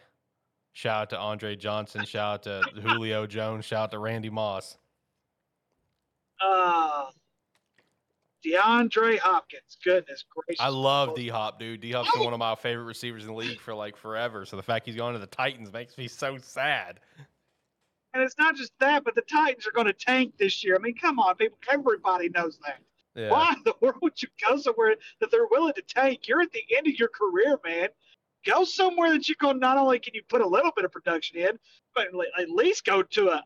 Shout 0.73 1.03
out 1.03 1.11
to 1.11 1.19
Andre 1.19 1.57
Johnson. 1.57 2.05
Shout 2.05 2.49
out 2.49 2.73
to 2.75 2.81
Julio 2.81 3.27
Jones. 3.27 3.65
Shout 3.65 3.85
out 3.85 3.91
to 3.93 3.99
Randy 3.99 4.31
Moss. 4.31 4.77
Uh, 6.41 7.11
DeAndre 8.45 9.19
Hopkins. 9.19 9.79
Goodness 9.85 10.25
gracious. 10.29 10.61
I 10.61 10.69
love 10.69 11.15
D 11.15 11.29
Hop, 11.29 11.59
dude. 11.59 11.81
D 11.81 11.93
Hop's 11.93 12.11
been 12.13 12.25
one 12.25 12.33
of 12.33 12.39
my 12.39 12.55
favorite 12.55 12.85
receivers 12.85 13.23
in 13.23 13.29
the 13.29 13.35
league 13.35 13.61
for 13.61 13.75
like 13.75 13.97
forever. 13.97 14.45
So 14.45 14.57
the 14.57 14.63
fact 14.63 14.87
he's 14.87 14.97
going 14.97 15.15
to 15.15 15.21
the 15.21 15.27
Titans 15.27 15.73
makes 15.73 15.97
me 15.97 16.09
so 16.09 16.39
sad. 16.39 17.01
And 18.13 18.23
it's 18.23 18.37
not 18.39 18.57
just 18.57 18.73
that, 18.81 19.05
but 19.05 19.15
the 19.15 19.23
Titans 19.23 19.67
are 19.67 19.73
going 19.73 19.87
to 19.87 19.93
tank 19.93 20.35
this 20.39 20.63
year. 20.63 20.77
I 20.77 20.79
mean, 20.79 20.97
come 20.97 21.19
on, 21.19 21.35
people. 21.37 21.59
Everybody 21.71 22.29
knows 22.29 22.59
that. 22.65 22.81
Yeah. 23.15 23.31
Why 23.31 23.55
in 23.57 23.63
the 23.65 23.75
world 23.81 23.99
would 24.03 24.21
you 24.21 24.29
go 24.49 24.57
somewhere 24.57 24.97
that 25.21 25.31
they're 25.31 25.47
willing 25.47 25.75
to 25.75 25.83
tank? 25.83 26.27
You're 26.27 26.41
at 26.41 26.53
the 26.53 26.65
end 26.77 26.87
of 26.87 26.95
your 26.99 27.09
career, 27.09 27.59
man. 27.65 27.89
Go 28.45 28.65
somewhere 28.65 29.13
that 29.13 29.29
you 29.29 29.37
can 29.37 29.59
not 29.59 29.79
only 29.79 29.99
can 29.99 30.15
you 30.15 30.23
put 30.29 30.41
a 30.41 30.47
little 30.47 30.73
bit 30.75 30.85
of 30.85 30.93
production 30.93 31.39
in, 31.39 31.59
but 31.95 32.09
at 32.39 32.51
least 32.51 32.85
go 32.85 33.03
to 33.03 33.29
a, 33.29 33.37
a, 33.37 33.39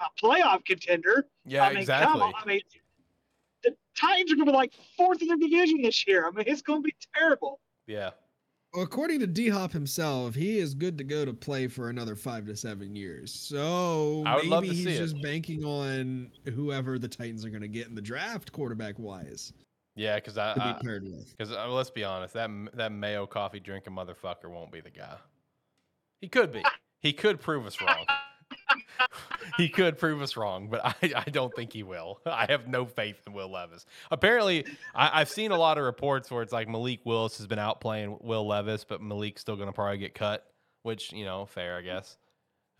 a 0.00 0.06
playoff 0.20 0.64
contender. 0.64 1.26
Yeah, 1.44 1.64
I 1.64 1.68
mean, 1.68 1.78
exactly. 1.78 2.12
Come 2.12 2.22
on. 2.22 2.32
I 2.36 2.46
mean, 2.46 2.60
the 3.62 3.76
Titans 3.96 4.32
are 4.32 4.36
going 4.36 4.46
to 4.46 4.52
be 4.52 4.56
like 4.56 4.72
fourth 4.96 5.22
in 5.22 5.28
their 5.28 5.36
division 5.36 5.82
this 5.82 6.06
year. 6.06 6.26
I 6.26 6.30
mean, 6.30 6.44
it's 6.48 6.62
going 6.62 6.82
to 6.82 6.86
be 6.86 6.94
terrible. 7.14 7.60
Yeah. 7.86 8.10
Well, 8.72 8.84
according 8.84 9.18
to 9.20 9.26
D 9.26 9.48
Hop 9.48 9.72
himself, 9.72 10.34
he 10.36 10.58
is 10.58 10.74
good 10.74 10.96
to 10.98 11.04
go 11.04 11.24
to 11.24 11.32
play 11.32 11.66
for 11.66 11.90
another 11.90 12.14
five 12.14 12.46
to 12.46 12.54
seven 12.54 12.94
years. 12.94 13.32
So 13.32 14.22
maybe 14.44 14.68
he's 14.68 14.84
see 14.84 14.92
it. 14.92 14.98
just 14.98 15.20
banking 15.22 15.64
on 15.64 16.30
whoever 16.54 16.96
the 16.98 17.08
Titans 17.08 17.44
are 17.44 17.50
going 17.50 17.62
to 17.62 17.68
get 17.68 17.88
in 17.88 17.96
the 17.96 18.00
draft, 18.02 18.52
quarterback 18.52 18.96
wise, 18.98 19.52
Yeah, 19.96 20.14
because 20.16 20.38
I, 20.38 20.52
I 20.52 20.78
be. 20.82 21.24
Because 21.36 21.52
uh, 21.52 21.68
let's 21.68 21.90
be 21.90 22.04
honest, 22.04 22.34
that 22.34 22.48
that 22.74 22.92
Mayo 22.92 23.26
coffee 23.26 23.58
drinking 23.58 23.94
motherfucker 23.94 24.48
won't 24.48 24.70
be 24.70 24.80
the 24.80 24.90
guy. 24.90 25.16
He 26.20 26.28
could 26.28 26.52
be. 26.52 26.62
He 27.00 27.12
could 27.12 27.40
prove 27.40 27.66
us 27.66 27.80
wrong. 27.80 28.06
He 29.56 29.68
could 29.68 29.98
prove 29.98 30.22
us 30.22 30.36
wrong, 30.36 30.68
but 30.68 30.84
I, 30.84 31.12
I 31.26 31.30
don't 31.30 31.54
think 31.54 31.72
he 31.72 31.82
will. 31.82 32.20
I 32.26 32.46
have 32.48 32.68
no 32.68 32.86
faith 32.86 33.20
in 33.26 33.32
Will 33.32 33.50
Levis. 33.50 33.86
Apparently, 34.10 34.66
I, 34.94 35.20
I've 35.20 35.30
seen 35.30 35.50
a 35.50 35.58
lot 35.58 35.78
of 35.78 35.84
reports 35.84 36.30
where 36.30 36.42
it's 36.42 36.52
like 36.52 36.68
Malik 36.68 37.00
Willis 37.04 37.38
has 37.38 37.46
been 37.46 37.58
out 37.58 37.80
playing 37.80 38.18
Will 38.20 38.46
Levis, 38.46 38.84
but 38.84 39.02
Malik's 39.02 39.40
still 39.40 39.56
going 39.56 39.68
to 39.68 39.72
probably 39.72 39.98
get 39.98 40.14
cut, 40.14 40.46
which 40.82 41.12
you 41.12 41.24
know, 41.24 41.46
fair, 41.46 41.76
I 41.76 41.82
guess. 41.82 42.16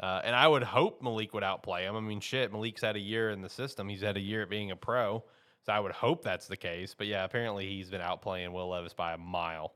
Uh, 0.01 0.21
and 0.25 0.35
I 0.35 0.49
would 0.49 0.63
hope 0.63 1.03
Malik 1.03 1.35
would 1.35 1.45
outplay 1.45 1.85
him. 1.85 1.95
I 1.95 2.01
mean, 2.01 2.21
shit, 2.21 2.51
Malik's 2.53 2.81
had 2.81 2.97
a 2.97 3.01
year 3.01 3.31
in 3.31 3.43
the 3.43 3.51
system. 3.51 3.89
He's 3.89 4.01
had 4.01 4.17
a 4.17 4.21
year 4.21 4.43
at 4.43 4.51
being 4.51 4.71
a 4.71 4.77
pro. 4.77 5.23
So 5.67 5.73
I 5.73 5.81
would 5.81 5.93
hope 5.93 6.25
that's 6.25 6.47
the 6.47 6.57
case. 6.57 6.95
But 6.97 7.07
yeah, 7.07 7.25
apparently 7.25 7.69
he's 7.69 7.91
been 7.91 8.01
outplaying 8.01 8.53
Will 8.53 8.71
Levis 8.71 8.95
by 8.95 9.13
a 9.13 9.19
mile 9.19 9.75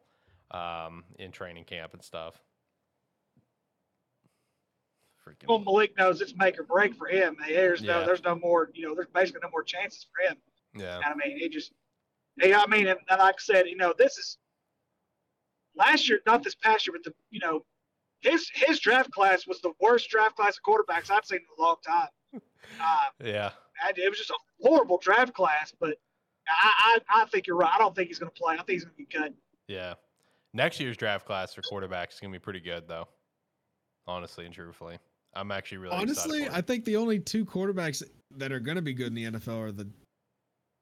um, 0.51 1.05
in 1.19 1.31
training 1.31 1.65
camp 1.65 1.93
and 1.93 2.03
stuff. 2.03 2.41
Freaking 5.27 5.49
Well, 5.49 5.59
Malik 5.61 5.97
knows 5.97 6.21
it's 6.21 6.35
make 6.37 6.59
or 6.59 6.65
break 6.65 6.95
for 6.95 7.07
him. 7.07 7.37
There's 7.49 7.81
Yeah. 7.81 8.01
no, 8.01 8.07
there's 8.07 8.23
no 8.23 8.35
more, 8.35 8.71
you 8.75 8.87
know, 8.87 8.95
there's 8.95 9.09
basically 9.09 9.41
no 9.43 9.51
more 9.51 9.63
chances 9.63 10.07
for 10.13 10.29
him. 10.31 10.37
yeah, 10.75 11.01
I 11.05 11.15
mean, 11.15 11.39
he 11.39 11.49
just, 11.49 11.73
hey, 12.41 12.53
I 12.55 12.67
mean, 12.67 12.87
and, 12.89 12.99
like 13.11 13.21
I 13.21 13.39
said, 13.39 13.67
you 13.67 13.77
know, 13.77 13.95
this 13.97 14.19
is 14.19 14.39
last 15.77 16.09
year, 16.09 16.21
not 16.27 16.43
this 16.43 16.55
past 16.55 16.87
year, 16.87 16.95
but 16.97 17.05
the, 17.05 17.15
you 17.31 17.41
know, 17.41 17.65
his 18.21 18.49
his 18.55 18.81
draft 18.81 19.11
class 19.11 19.47
was 19.47 19.61
the 19.61 19.73
worst 19.81 20.09
draft 20.09 20.37
class 20.37 20.57
of 20.57 20.63
quarterbacks 20.63 21.11
I've 21.11 21.25
seen 21.27 21.39
in 21.41 21.45
a 21.59 21.63
long 21.63 21.77
time. 21.87 22.09
Uh, 22.81 22.97
yeah, 23.25 23.51
it 23.97 24.09
was 24.09 24.19
just 24.19 24.31
a 24.31 24.39
horrible 24.63 24.99
draft 24.99 25.35
class, 25.35 25.73
but 25.79 25.97
I, 26.49 26.99
I, 27.11 27.23
I 27.23 27.25
think 27.27 27.47
you're 27.47 27.57
right. 27.57 27.71
I 27.73 27.79
don't 27.79 27.95
think 27.95 28.09
he's 28.09 28.19
going 28.19 28.31
to 28.33 28.39
play. 28.41 28.55
I 28.55 28.57
think 28.59 28.71
he's 28.71 28.85
going 28.85 28.95
to 28.95 28.99
be 28.99 29.05
cut. 29.07 29.33
yeah. 29.69 29.95
Next 30.57 30.79
year's 30.79 30.97
draft 30.97 31.27
class 31.27 31.53
for 31.53 31.63
quarterbacks 31.63 32.13
is 32.15 32.21
gonna 32.21 32.33
be 32.33 32.39
pretty 32.39 32.61
good, 32.61 32.87
though. 32.87 33.09
Honestly 34.07 34.45
and 34.47 34.55
truthfully, 34.55 34.99
I'm 35.37 35.51
actually 35.51 35.79
really 35.79 35.97
Honestly, 35.97 36.39
excited 36.39 36.53
for 36.53 36.59
I 36.59 36.61
think 36.61 36.85
the 36.85 36.97
only 36.97 37.19
two 37.19 37.45
quarterbacks 37.45 38.03
that 38.37 38.53
are 38.53 38.61
going 38.61 38.77
to 38.77 38.83
be 38.83 38.95
good 38.95 39.09
in 39.09 39.15
the 39.15 39.25
NFL 39.25 39.59
are 39.59 39.73
the 39.73 39.89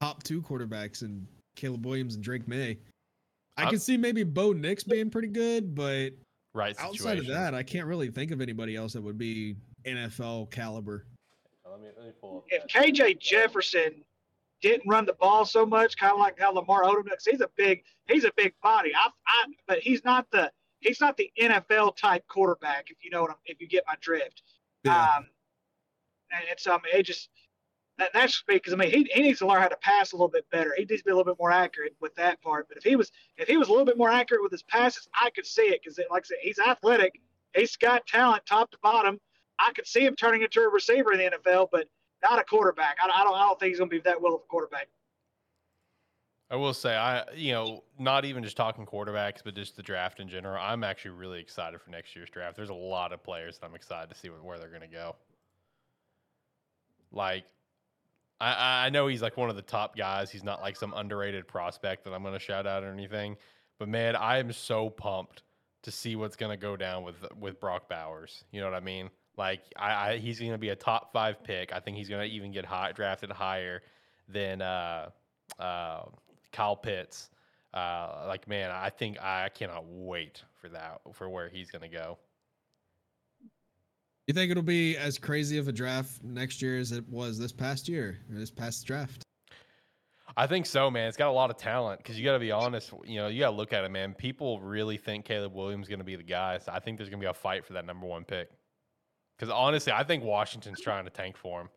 top 0.00 0.22
two 0.22 0.42
quarterbacks 0.42 1.02
and 1.02 1.26
Caleb 1.56 1.86
Williams 1.86 2.14
and 2.14 2.24
Drake 2.24 2.46
Maye. 2.48 2.78
I 3.56 3.62
I'm- 3.62 3.70
can 3.70 3.78
see 3.78 3.96
maybe 3.96 4.24
Bo 4.24 4.52
Nix 4.52 4.84
being 4.84 5.10
pretty 5.10 5.28
good, 5.28 5.74
but 5.74 6.10
right 6.54 6.74
outside 6.78 7.18
of 7.18 7.26
that, 7.26 7.54
I 7.54 7.62
can't 7.62 7.86
really 7.86 8.10
think 8.10 8.30
of 8.30 8.40
anybody 8.40 8.76
else 8.76 8.92
that 8.94 9.02
would 9.02 9.18
be 9.18 9.56
NFL 9.84 10.50
caliber. 10.50 11.06
let 11.70 11.80
me 11.80 11.88
let 11.96 12.06
me 12.06 12.12
pull. 12.20 12.44
If 12.48 12.66
KJ 12.66 13.18
Jefferson 13.18 14.04
didn't 14.60 14.88
run 14.88 15.06
the 15.06 15.14
ball 15.14 15.44
so 15.44 15.66
much, 15.66 15.96
kind 15.96 16.12
of 16.12 16.18
like 16.18 16.38
how 16.38 16.52
Lamar 16.52 16.84
Odom 16.84 17.08
does, 17.08 17.24
he's 17.24 17.40
a 17.40 17.48
big, 17.56 17.82
he's 18.08 18.24
a 18.24 18.32
big 18.36 18.54
body. 18.62 18.92
I, 18.94 19.08
I, 19.26 19.46
but 19.66 19.80
he's 19.80 20.04
not 20.04 20.26
the, 20.30 20.50
he's 20.82 21.00
not 21.00 21.16
the 21.16 21.30
NFL 21.40 21.96
type 21.96 22.26
quarterback. 22.28 22.90
If 22.90 22.98
you 23.02 23.10
know 23.10 23.22
what 23.22 23.30
I'm, 23.30 23.36
if 23.46 23.60
you 23.60 23.68
get 23.68 23.84
my 23.86 23.94
drift. 24.00 24.42
Um, 25.16 25.26
and 26.32 26.44
it's 26.50 26.66
um, 26.66 26.80
it 26.92 27.04
just 27.04 27.28
that, 27.98 28.10
that's 28.12 28.32
just 28.32 28.46
because 28.46 28.72
I 28.72 28.76
mean 28.76 28.90
he, 28.90 29.08
he 29.12 29.22
needs 29.22 29.38
to 29.40 29.46
learn 29.46 29.60
how 29.60 29.68
to 29.68 29.76
pass 29.76 30.12
a 30.12 30.16
little 30.16 30.28
bit 30.28 30.48
better. 30.50 30.74
He 30.76 30.84
needs 30.84 31.02
to 31.02 31.04
be 31.04 31.10
a 31.10 31.16
little 31.16 31.30
bit 31.30 31.38
more 31.38 31.52
accurate 31.52 31.94
with 32.00 32.14
that 32.16 32.40
part. 32.42 32.68
But 32.68 32.78
if 32.78 32.84
he 32.84 32.96
was 32.96 33.12
if 33.36 33.48
he 33.48 33.56
was 33.56 33.68
a 33.68 33.70
little 33.70 33.86
bit 33.86 33.98
more 33.98 34.10
accurate 34.10 34.42
with 34.42 34.52
his 34.52 34.62
passes, 34.62 35.08
I 35.20 35.30
could 35.30 35.46
see 35.46 35.62
it 35.62 35.80
because 35.82 35.98
like 36.10 36.24
I 36.24 36.26
said, 36.26 36.38
he's 36.40 36.58
athletic, 36.58 37.20
he's 37.54 37.76
got 37.76 38.06
talent 38.06 38.44
top 38.46 38.70
to 38.72 38.78
bottom. 38.82 39.20
I 39.58 39.72
could 39.74 39.86
see 39.86 40.04
him 40.04 40.16
turning 40.16 40.42
into 40.42 40.60
a 40.62 40.68
receiver 40.68 41.12
in 41.12 41.18
the 41.18 41.38
NFL, 41.38 41.68
but 41.70 41.86
not 42.22 42.40
a 42.40 42.44
quarterback. 42.44 42.96
I, 43.02 43.08
I 43.08 43.24
don't 43.24 43.34
I 43.34 43.42
don't 43.42 43.60
think 43.60 43.70
he's 43.70 43.78
going 43.78 43.90
to 43.90 43.96
be 43.96 44.00
that 44.02 44.20
well 44.20 44.34
of 44.34 44.40
a 44.40 44.48
quarterback. 44.48 44.88
I 46.52 46.56
will 46.56 46.74
say, 46.74 46.94
I 46.94 47.24
you 47.34 47.52
know, 47.52 47.82
not 47.98 48.26
even 48.26 48.44
just 48.44 48.58
talking 48.58 48.84
quarterbacks, 48.84 49.38
but 49.42 49.54
just 49.54 49.74
the 49.74 49.82
draft 49.82 50.20
in 50.20 50.28
general. 50.28 50.62
I'm 50.62 50.84
actually 50.84 51.12
really 51.12 51.40
excited 51.40 51.80
for 51.80 51.88
next 51.88 52.14
year's 52.14 52.28
draft. 52.28 52.56
There's 52.56 52.68
a 52.68 52.74
lot 52.74 53.14
of 53.14 53.22
players 53.24 53.58
that 53.58 53.66
I'm 53.66 53.74
excited 53.74 54.12
to 54.12 54.20
see 54.20 54.28
where, 54.28 54.58
they're 54.58 54.68
going 54.68 54.82
to 54.82 54.86
go. 54.86 55.16
Like, 57.10 57.44
I- 58.38 58.86
I 58.86 58.90
know 58.90 59.06
he's 59.06 59.22
like 59.22 59.38
one 59.38 59.48
of 59.48 59.56
the 59.56 59.62
top 59.62 59.96
guys. 59.96 60.30
He's 60.30 60.44
not 60.44 60.60
like 60.60 60.76
some 60.76 60.92
underrated 60.94 61.48
prospect 61.48 62.04
that 62.04 62.12
I'm 62.12 62.22
going 62.22 62.34
to 62.34 62.38
shout 62.40 62.66
out 62.66 62.84
or 62.84 62.92
anything. 62.92 63.38
But 63.78 63.88
man, 63.88 64.14
I 64.14 64.36
am 64.36 64.52
so 64.52 64.90
pumped 64.90 65.44
to 65.84 65.90
see 65.90 66.16
what's 66.16 66.36
going 66.36 66.50
to 66.52 66.60
go 66.60 66.76
down 66.76 67.02
with 67.02 67.16
with 67.40 67.60
Brock 67.60 67.88
Bowers. 67.88 68.44
You 68.52 68.60
know 68.60 68.70
what 68.70 68.76
I 68.76 68.80
mean? 68.80 69.08
Like, 69.38 69.62
I, 69.76 70.10
I 70.10 70.16
he's 70.18 70.38
going 70.38 70.52
to 70.52 70.58
be 70.58 70.68
a 70.68 70.76
top 70.76 71.14
five 71.14 71.42
pick. 71.42 71.72
I 71.72 71.80
think 71.80 71.96
he's 71.96 72.10
going 72.10 72.28
to 72.28 72.34
even 72.34 72.52
get 72.52 72.66
drafted 72.94 73.30
higher 73.30 73.80
than 74.28 74.60
uh, 74.60 75.08
uh, 75.58 76.02
Kyle 76.52 76.76
Pitts. 76.76 77.30
Uh, 77.74 78.24
like, 78.28 78.46
man, 78.46 78.70
I 78.70 78.90
think 78.90 79.20
I 79.22 79.48
cannot 79.48 79.84
wait 79.86 80.42
for 80.60 80.68
that 80.68 81.00
for 81.12 81.28
where 81.28 81.48
he's 81.48 81.70
going 81.70 81.82
to 81.82 81.96
go. 81.96 82.18
You 84.26 84.34
think 84.34 84.50
it'll 84.50 84.62
be 84.62 84.96
as 84.96 85.18
crazy 85.18 85.58
of 85.58 85.68
a 85.68 85.72
draft 85.72 86.22
next 86.22 86.62
year 86.62 86.78
as 86.78 86.92
it 86.92 87.08
was 87.08 87.38
this 87.38 87.52
past 87.52 87.88
year 87.88 88.20
or 88.30 88.38
this 88.38 88.50
past 88.50 88.86
draft? 88.86 89.24
I 90.36 90.46
think 90.46 90.66
so, 90.66 90.90
man. 90.90 91.08
It's 91.08 91.16
got 91.16 91.28
a 91.28 91.32
lot 91.32 91.50
of 91.50 91.56
talent 91.56 91.98
because 91.98 92.18
you 92.18 92.24
got 92.24 92.34
to 92.34 92.38
be 92.38 92.52
honest. 92.52 92.92
You 93.04 93.16
know, 93.16 93.28
you 93.28 93.40
got 93.40 93.50
to 93.50 93.56
look 93.56 93.72
at 93.72 93.84
it, 93.84 93.90
man. 93.90 94.14
People 94.14 94.60
really 94.60 94.96
think 94.96 95.24
Caleb 95.24 95.54
Williams 95.54 95.86
is 95.86 95.88
going 95.88 95.98
to 95.98 96.04
be 96.04 96.16
the 96.16 96.22
guy. 96.22 96.58
So 96.58 96.72
I 96.72 96.78
think 96.78 96.98
there's 96.98 97.10
going 97.10 97.20
to 97.20 97.24
be 97.24 97.30
a 97.30 97.34
fight 97.34 97.66
for 97.66 97.72
that 97.74 97.84
number 97.84 98.06
one 98.06 98.24
pick. 98.24 98.48
Because 99.36 99.52
honestly, 99.52 99.92
I 99.92 100.04
think 100.04 100.22
Washington's 100.22 100.80
trying 100.80 101.04
to 101.04 101.10
tank 101.10 101.36
for 101.36 101.62
him. 101.62 101.68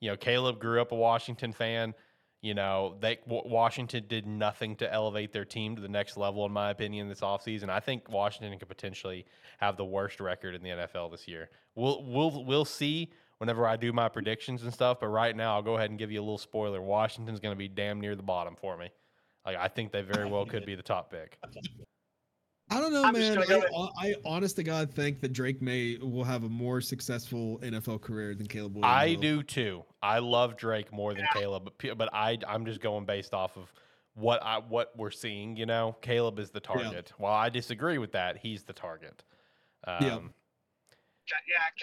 You 0.00 0.10
know, 0.10 0.16
Caleb 0.16 0.58
grew 0.58 0.80
up 0.80 0.92
a 0.92 0.96
Washington 0.96 1.52
fan. 1.52 1.94
You 2.42 2.54
know, 2.54 2.96
they 3.00 3.18
Washington 3.26 4.04
did 4.08 4.26
nothing 4.26 4.76
to 4.76 4.90
elevate 4.90 5.32
their 5.32 5.44
team 5.44 5.76
to 5.76 5.82
the 5.82 5.88
next 5.88 6.16
level, 6.16 6.46
in 6.46 6.52
my 6.52 6.70
opinion, 6.70 7.08
this 7.08 7.20
offseason. 7.20 7.68
I 7.68 7.80
think 7.80 8.08
Washington 8.08 8.58
could 8.58 8.68
potentially 8.68 9.26
have 9.58 9.76
the 9.76 9.84
worst 9.84 10.20
record 10.20 10.54
in 10.54 10.62
the 10.62 10.70
NFL 10.70 11.10
this 11.10 11.28
year. 11.28 11.50
We'll 11.74 12.02
we'll 12.02 12.44
we'll 12.44 12.64
see 12.64 13.10
whenever 13.36 13.66
I 13.66 13.76
do 13.76 13.92
my 13.92 14.08
predictions 14.08 14.62
and 14.62 14.72
stuff. 14.72 15.00
But 15.00 15.08
right 15.08 15.36
now, 15.36 15.54
I'll 15.54 15.62
go 15.62 15.76
ahead 15.76 15.90
and 15.90 15.98
give 15.98 16.10
you 16.10 16.20
a 16.20 16.22
little 16.22 16.38
spoiler. 16.38 16.80
Washington's 16.80 17.40
going 17.40 17.54
to 17.54 17.58
be 17.58 17.68
damn 17.68 18.00
near 18.00 18.16
the 18.16 18.22
bottom 18.22 18.56
for 18.58 18.76
me. 18.78 18.88
Like 19.44 19.56
I 19.56 19.68
think 19.68 19.92
they 19.92 20.00
very 20.00 20.28
well 20.28 20.46
could 20.46 20.64
be 20.64 20.74
the 20.74 20.82
top 20.82 21.10
pick. 21.10 21.38
I 22.70 22.78
don't 22.78 22.92
know, 22.92 23.02
I'm 23.02 23.12
man. 23.14 23.34
gonna 23.34 23.46
I, 23.46 23.60
go 23.70 23.90
I, 23.98 24.14
honest 24.24 24.56
to 24.56 24.62
God 24.62 24.92
think 24.92 25.20
that 25.20 25.32
Drake 25.32 25.60
Maye 25.60 25.98
will 26.00 26.24
have 26.24 26.44
a 26.44 26.48
more 26.48 26.80
successful 26.80 27.58
NFL 27.62 28.00
career 28.00 28.34
than 28.34 28.46
Caleb 28.46 28.76
Williams. 28.76 28.94
I 28.94 29.14
will. 29.14 29.20
do 29.20 29.42
too. 29.42 29.84
I 30.02 30.20
love 30.20 30.56
Drake 30.56 30.92
more 30.92 31.12
than 31.12 31.26
Caleb, 31.32 31.64
but 31.64 31.98
but 31.98 32.08
I 32.12 32.38
I'm 32.46 32.64
just 32.64 32.80
going 32.80 33.06
based 33.06 33.34
off 33.34 33.56
of 33.56 33.72
what 34.14 34.40
I 34.42 34.58
what 34.58 34.92
we're 34.96 35.10
seeing. 35.10 35.56
You 35.56 35.66
know, 35.66 35.96
Caleb 36.00 36.38
is 36.38 36.50
the 36.50 36.60
target. 36.60 37.12
While 37.18 37.34
I 37.34 37.48
disagree 37.48 37.98
with 37.98 38.12
that, 38.12 38.38
he's 38.38 38.62
the 38.62 38.72
target. 38.72 39.24
Um, 39.84 39.96
Yeah. 40.00 40.18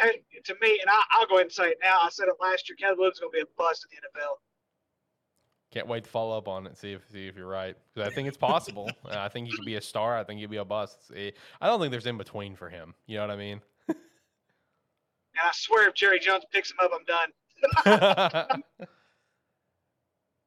Yeah, 0.04 0.12
to 0.44 0.56
me, 0.62 0.78
and 0.82 0.90
I, 0.90 1.02
I'll 1.12 1.28
go 1.28 1.36
ahead 1.36 1.46
and 1.46 1.54
say 1.54 1.70
it 1.70 1.78
now. 1.82 2.00
I 2.02 2.10
said 2.10 2.28
it 2.28 2.36
last 2.42 2.68
year. 2.68 2.76
Caleb 2.78 2.98
Williams 2.98 3.16
is 3.16 3.20
going 3.22 3.32
to 3.32 3.38
be 3.38 3.42
a 3.44 3.46
bust 3.58 3.86
in 3.90 3.96
the 3.96 4.20
NFL. 4.20 4.36
Can't 5.72 5.88
wait 5.88 6.06
to 6.06 6.10
follow 6.10 6.38
up 6.38 6.48
on 6.48 6.66
it, 6.66 6.78
see 6.78 6.94
if 6.94 7.02
see 7.12 7.28
if 7.28 7.36
you're 7.36 7.48
right. 7.48 7.76
Because 7.94 8.10
I 8.10 8.14
think 8.16 8.28
it's 8.28 8.38
possible. 8.38 8.90
Uh, 9.06 9.20
I 9.20 9.30
think 9.30 9.48
he 9.48 9.56
could 9.56 9.66
be 9.66 9.76
a 9.76 9.82
star. 9.82 10.18
I 10.18 10.24
think 10.24 10.40
he'd 10.40 10.50
be 10.50 10.58
a 10.58 10.66
bust. 10.66 10.98
Eh, 11.16 11.32
I 11.62 11.68
don't 11.68 11.80
think 11.80 11.92
there's 11.92 12.06
in 12.06 12.18
between 12.18 12.56
for 12.56 12.70
him. 12.70 12.94
You 13.06 13.18
know 13.18 13.24
what 13.28 13.32
I 13.32 13.38
mean? 13.38 13.62
And 13.90 13.98
I 15.44 15.52
swear, 15.54 15.88
if 15.90 15.94
Jerry 15.94 16.20
Jones 16.20 16.44
picks 16.52 16.72
him 16.72 16.78
up, 16.82 16.92
I'm 17.86 18.46
done. 18.46 18.64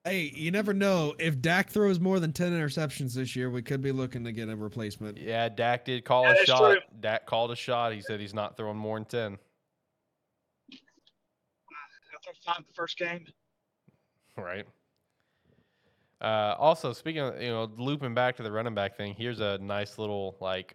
Hey, 0.04 0.32
you 0.34 0.50
never 0.50 0.72
know. 0.72 1.14
If 1.18 1.42
Dak 1.42 1.68
throws 1.68 2.00
more 2.00 2.18
than 2.20 2.32
ten 2.32 2.52
interceptions 2.52 3.12
this 3.14 3.36
year, 3.36 3.50
we 3.50 3.60
could 3.60 3.82
be 3.82 3.92
looking 3.92 4.24
to 4.24 4.32
get 4.32 4.48
a 4.48 4.56
replacement. 4.56 5.18
yeah, 5.18 5.46
Dak 5.50 5.84
did 5.84 6.06
call 6.06 6.24
That 6.24 6.40
a 6.42 6.46
shot. 6.46 6.58
true. 6.72 6.80
Dak 7.00 7.26
called 7.26 7.50
a 7.50 7.56
shot. 7.56 7.92
He 7.92 8.00
said 8.00 8.18
he's 8.18 8.32
not 8.32 8.56
throwing 8.56 8.78
more 8.78 8.96
than 8.98 9.04
ten. 9.04 9.38
I 10.72 10.76
think 12.24 12.36
five 12.44 12.64
the 12.66 12.72
first 12.74 12.96
game. 12.96 13.26
Right. 14.38 14.64
Uh, 16.20 16.54
also, 16.58 16.92
speaking 16.92 17.22
of, 17.22 17.40
you 17.40 17.48
know, 17.48 17.70
looping 17.78 18.14
back 18.14 18.36
to 18.36 18.42
the 18.42 18.52
running 18.52 18.74
back 18.74 18.96
thing, 18.96 19.14
here's 19.16 19.40
a 19.40 19.58
nice 19.58 19.98
little, 19.98 20.36
like, 20.40 20.74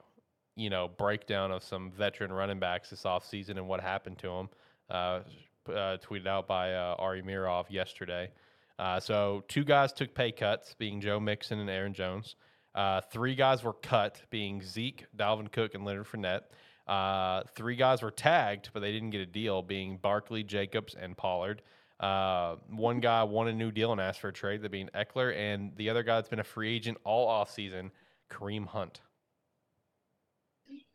you 0.56 0.70
know, 0.70 0.90
breakdown 0.98 1.52
of 1.52 1.64
some 1.64 1.92
veteran 1.92 2.32
running 2.34 2.60
backs 2.60 2.90
this 2.90 3.04
offseason 3.04 3.52
and 3.52 3.68
what 3.68 3.80
happened 3.80 4.18
to 4.18 4.28
them. 4.28 4.50
Uh, 4.90 5.20
uh, 5.68 5.98
tweeted 5.98 6.28
out 6.28 6.48
by 6.48 6.74
uh, 6.74 6.96
Ari 7.00 7.24
Meirov 7.24 7.66
yesterday. 7.70 8.30
Uh, 8.78 9.00
so, 9.00 9.44
two 9.48 9.64
guys 9.64 9.94
took 9.94 10.14
pay 10.14 10.32
cuts, 10.32 10.76
being 10.78 11.00
Joe 11.02 11.20
Mixon 11.20 11.60
and 11.60 11.70
Aaron 11.70 11.94
Jones. 11.94 12.36
Uh, 12.74 13.02
three 13.02 13.36
guys 13.36 13.64
were 13.64 13.74
cut, 13.74 14.22
being 14.30 14.62
Zeke, 14.62 15.06
Dalvin 15.18 15.52
Cook, 15.52 15.76
and 15.76 15.86
Leonard 15.86 16.08
Fournette. 16.08 17.46
Three 17.56 17.76
guys 17.76 18.02
were 18.02 18.12
tagged, 18.12 18.70
but 18.74 18.82
they 18.82 18.92
didn't 18.92 19.12
get 19.12 19.22
a 19.22 19.26
deal, 19.26 19.62
being 19.62 19.98
Barkley, 19.98 20.44
Jacobs, 20.44 20.94
and 20.94 21.16
Pollard. 21.16 21.62
Uh, 22.00 22.58
one 22.70 23.00
guy 23.00 23.24
won 23.24 23.48
a 23.48 23.54
new 23.54 23.72
deal 23.72 23.92
and 23.92 24.02
asked 24.02 24.20
for 24.20 24.28
a 24.28 24.34
trade, 24.34 24.62
that 24.62 24.72
being 24.72 24.90
Ekeler, 24.94 25.36
and 25.36 25.72
the 25.78 25.90
other 25.90 26.04
guy 26.04 26.16
that's 26.16 26.30
been 26.30 26.40
a 26.40 26.44
free 26.44 26.76
agent 26.76 26.98
all 27.04 27.28
offseason, 27.28 27.92
Kareem 28.30 28.66
Hunt. 28.68 29.02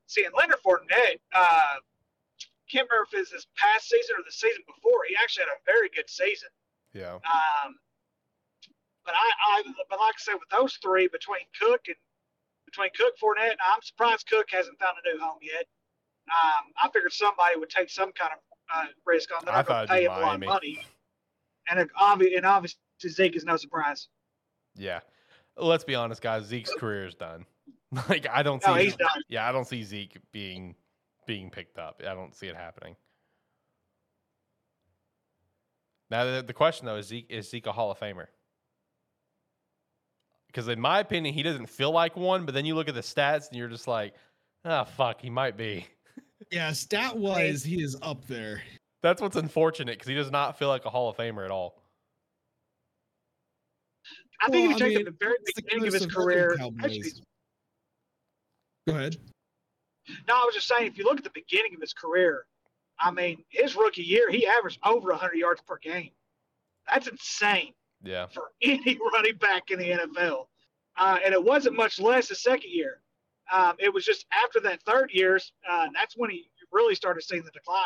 See, 0.07 0.25
and 0.25 0.35
Leonard 0.37 0.59
Fournette, 0.65 1.21
uh, 1.35 1.77
can't 2.71 2.87
remember 2.87 3.09
if 3.11 3.19
it's 3.19 3.31
this 3.31 3.47
past 3.59 3.89
season 3.89 4.15
or 4.15 4.23
the 4.23 4.31
season 4.31 4.63
before. 4.67 5.03
He 5.09 5.17
actually 5.19 5.51
had 5.51 5.55
a 5.59 5.63
very 5.67 5.91
good 5.91 6.09
season. 6.09 6.49
Yeah. 6.95 7.19
Um, 7.19 7.75
but 9.05 9.15
I, 9.15 9.29
I, 9.59 9.63
but 9.89 9.99
like 9.99 10.15
I 10.15 10.23
said, 10.23 10.39
with 10.39 10.49
those 10.51 10.79
three 10.79 11.09
between 11.09 11.43
Cook 11.59 11.83
and 11.89 11.99
between 12.67 12.91
Cook, 12.95 13.19
Fournette, 13.19 13.59
I'm 13.59 13.83
surprised 13.83 14.31
Cook 14.31 14.47
hasn't 14.51 14.79
found 14.79 14.95
a 15.03 15.03
new 15.03 15.19
home 15.19 15.43
yet. 15.43 15.67
Um, 16.31 16.71
I 16.79 16.87
figured 16.95 17.13
somebody 17.13 17.59
would 17.59 17.71
take 17.71 17.91
some 17.91 18.13
kind 18.13 18.31
of 18.31 18.39
uh, 18.75 18.87
that. 19.45 19.49
I 19.49 19.59
I'm 19.59 19.65
going 19.65 19.87
to 19.87 19.93
pay 19.93 20.05
him 20.05 20.13
a 20.13 20.21
lot 20.21 20.35
of 20.35 20.41
money, 20.41 20.85
and 21.69 21.81
it, 21.81 21.89
obvi- 22.01 22.37
and 22.37 22.47
obviously 22.47 22.79
Zeke 23.09 23.37
is 23.37 23.45
no 23.45 23.57
surprise. 23.57 24.09
Yeah. 24.77 25.01
Let's 25.57 25.85
be 25.85 25.95
honest, 25.95 26.23
guys. 26.23 26.45
Zeke's 26.45 26.73
career 26.75 27.07
is 27.07 27.15
done. 27.15 27.45
like 28.09 28.27
I 28.31 28.43
don't 28.43 28.63
see. 28.63 28.73
He's 28.85 28.97
done. 28.97 29.09
Yeah, 29.29 29.49
I 29.49 29.53
don't 29.53 29.67
see 29.67 29.83
Zeke 29.83 30.19
being 30.33 30.75
being 31.27 31.51
picked 31.51 31.79
up. 31.79 32.01
I 32.01 32.15
don't 32.15 32.35
see 32.35 32.47
it 32.47 32.57
happening. 32.57 32.97
Now 36.11 36.25
the, 36.25 36.43
the 36.47 36.53
question 36.53 36.87
though 36.87 36.97
is 36.97 37.07
Zeke 37.07 37.27
is 37.29 37.51
Zeke 37.51 37.67
a 37.67 37.73
Hall 37.73 37.91
of 37.91 37.99
Famer? 37.99 38.27
Because 40.47 40.67
in 40.69 40.81
my 40.81 41.01
opinion, 41.01 41.35
he 41.35 41.43
doesn't 41.43 41.67
feel 41.67 41.93
like 41.93 42.17
one. 42.17 42.45
But 42.45 42.55
then 42.55 42.65
you 42.65 42.75
look 42.75 42.89
at 42.89 42.95
the 42.95 43.01
stats 43.01 43.49
and 43.49 43.59
you're 43.59 43.69
just 43.69 43.87
like, 43.87 44.15
ah, 44.65 44.85
fuck, 44.85 45.21
he 45.21 45.31
might 45.31 45.57
be. 45.57 45.87
Yeah, 46.51 46.73
stat 46.73 47.17
wise, 47.17 47.63
he 47.63 47.83
is 47.83 47.97
up 48.03 48.27
there. 48.27 48.63
That's 49.03 49.21
what's 49.23 49.37
unfortunate 49.37 49.93
because 49.95 50.09
he 50.09 50.15
does 50.15 50.31
not 50.31 50.59
feel 50.59 50.69
like 50.69 50.85
a 50.85 50.91
Hall 50.91 51.09
of 51.09 51.17
Famer 51.17 51.45
at 51.45 51.51
all. 51.51 51.83
I 54.43 54.51
think 54.51 54.69
Well, 54.69 54.77
if 54.77 54.81
you 54.81 54.87
I 54.87 54.89
take 54.89 54.97
mean, 54.97 55.05
the 55.05 55.17
very 55.21 55.37
beginning 55.55 55.87
of 55.89 55.95
his 55.95 56.07
career, 56.07 56.57
actually, 56.83 57.03
Go 58.87 58.95
ahead. 58.95 59.17
No, 60.27 60.35
I 60.35 60.45
was 60.45 60.55
just 60.55 60.67
saying, 60.67 60.87
if 60.87 60.99
you 60.99 61.05
look 61.05 61.19
at 61.19 61.25
the 61.25 61.31
beginning 61.35 61.75
of 61.75 61.81
his 61.81 61.93
career, 61.93 62.47
I 62.99 63.11
mean, 63.11 63.45
his 63.51 63.77
rookie 63.77 64.03
year, 64.03 64.31
he 64.31 64.47
averaged 64.47 64.79
over 64.85 65.11
100 65.11 65.37
yards 65.37 65.61
per 65.67 65.77
game. 65.79 66.11
That's 66.89 67.07
insane 67.07 67.73
Yeah. 68.03 68.27
for 68.27 68.51
any 68.63 68.99
running 69.13 69.37
back 69.37 69.71
in 69.71 69.79
the 69.79 69.91
NFL. 69.91 70.47
Uh, 70.97 71.19
and 71.25 71.33
it 71.33 71.43
wasn't 71.43 71.77
much 71.77 72.01
less 72.01 72.29
the 72.29 72.35
second 72.35 72.71
year. 72.71 73.01
Um, 73.53 73.75
it 73.79 73.93
was 73.93 74.05
just 74.05 74.27
after 74.33 74.61
that 74.61 74.83
third 74.83 75.11
years, 75.13 75.53
uh, 75.69 75.89
that's 75.95 76.17
when 76.17 76.31
he 76.31 76.49
really 76.73 76.95
started 76.95 77.23
seeing 77.23 77.43
the 77.43 77.51
decline. 77.51 77.85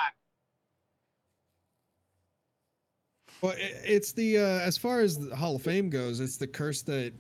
Well, 3.40 3.55
it's 3.59 4.12
the 4.12 4.38
uh, 4.38 4.61
as 4.61 4.79
far 4.79 5.00
as 5.00 5.18
the 5.18 5.35
Hall 5.35 5.57
of 5.57 5.62
Fame 5.62 5.90
goes, 5.90 6.20
it's 6.20 6.37
the 6.37 6.46
curse 6.46 6.83
that 6.83 7.12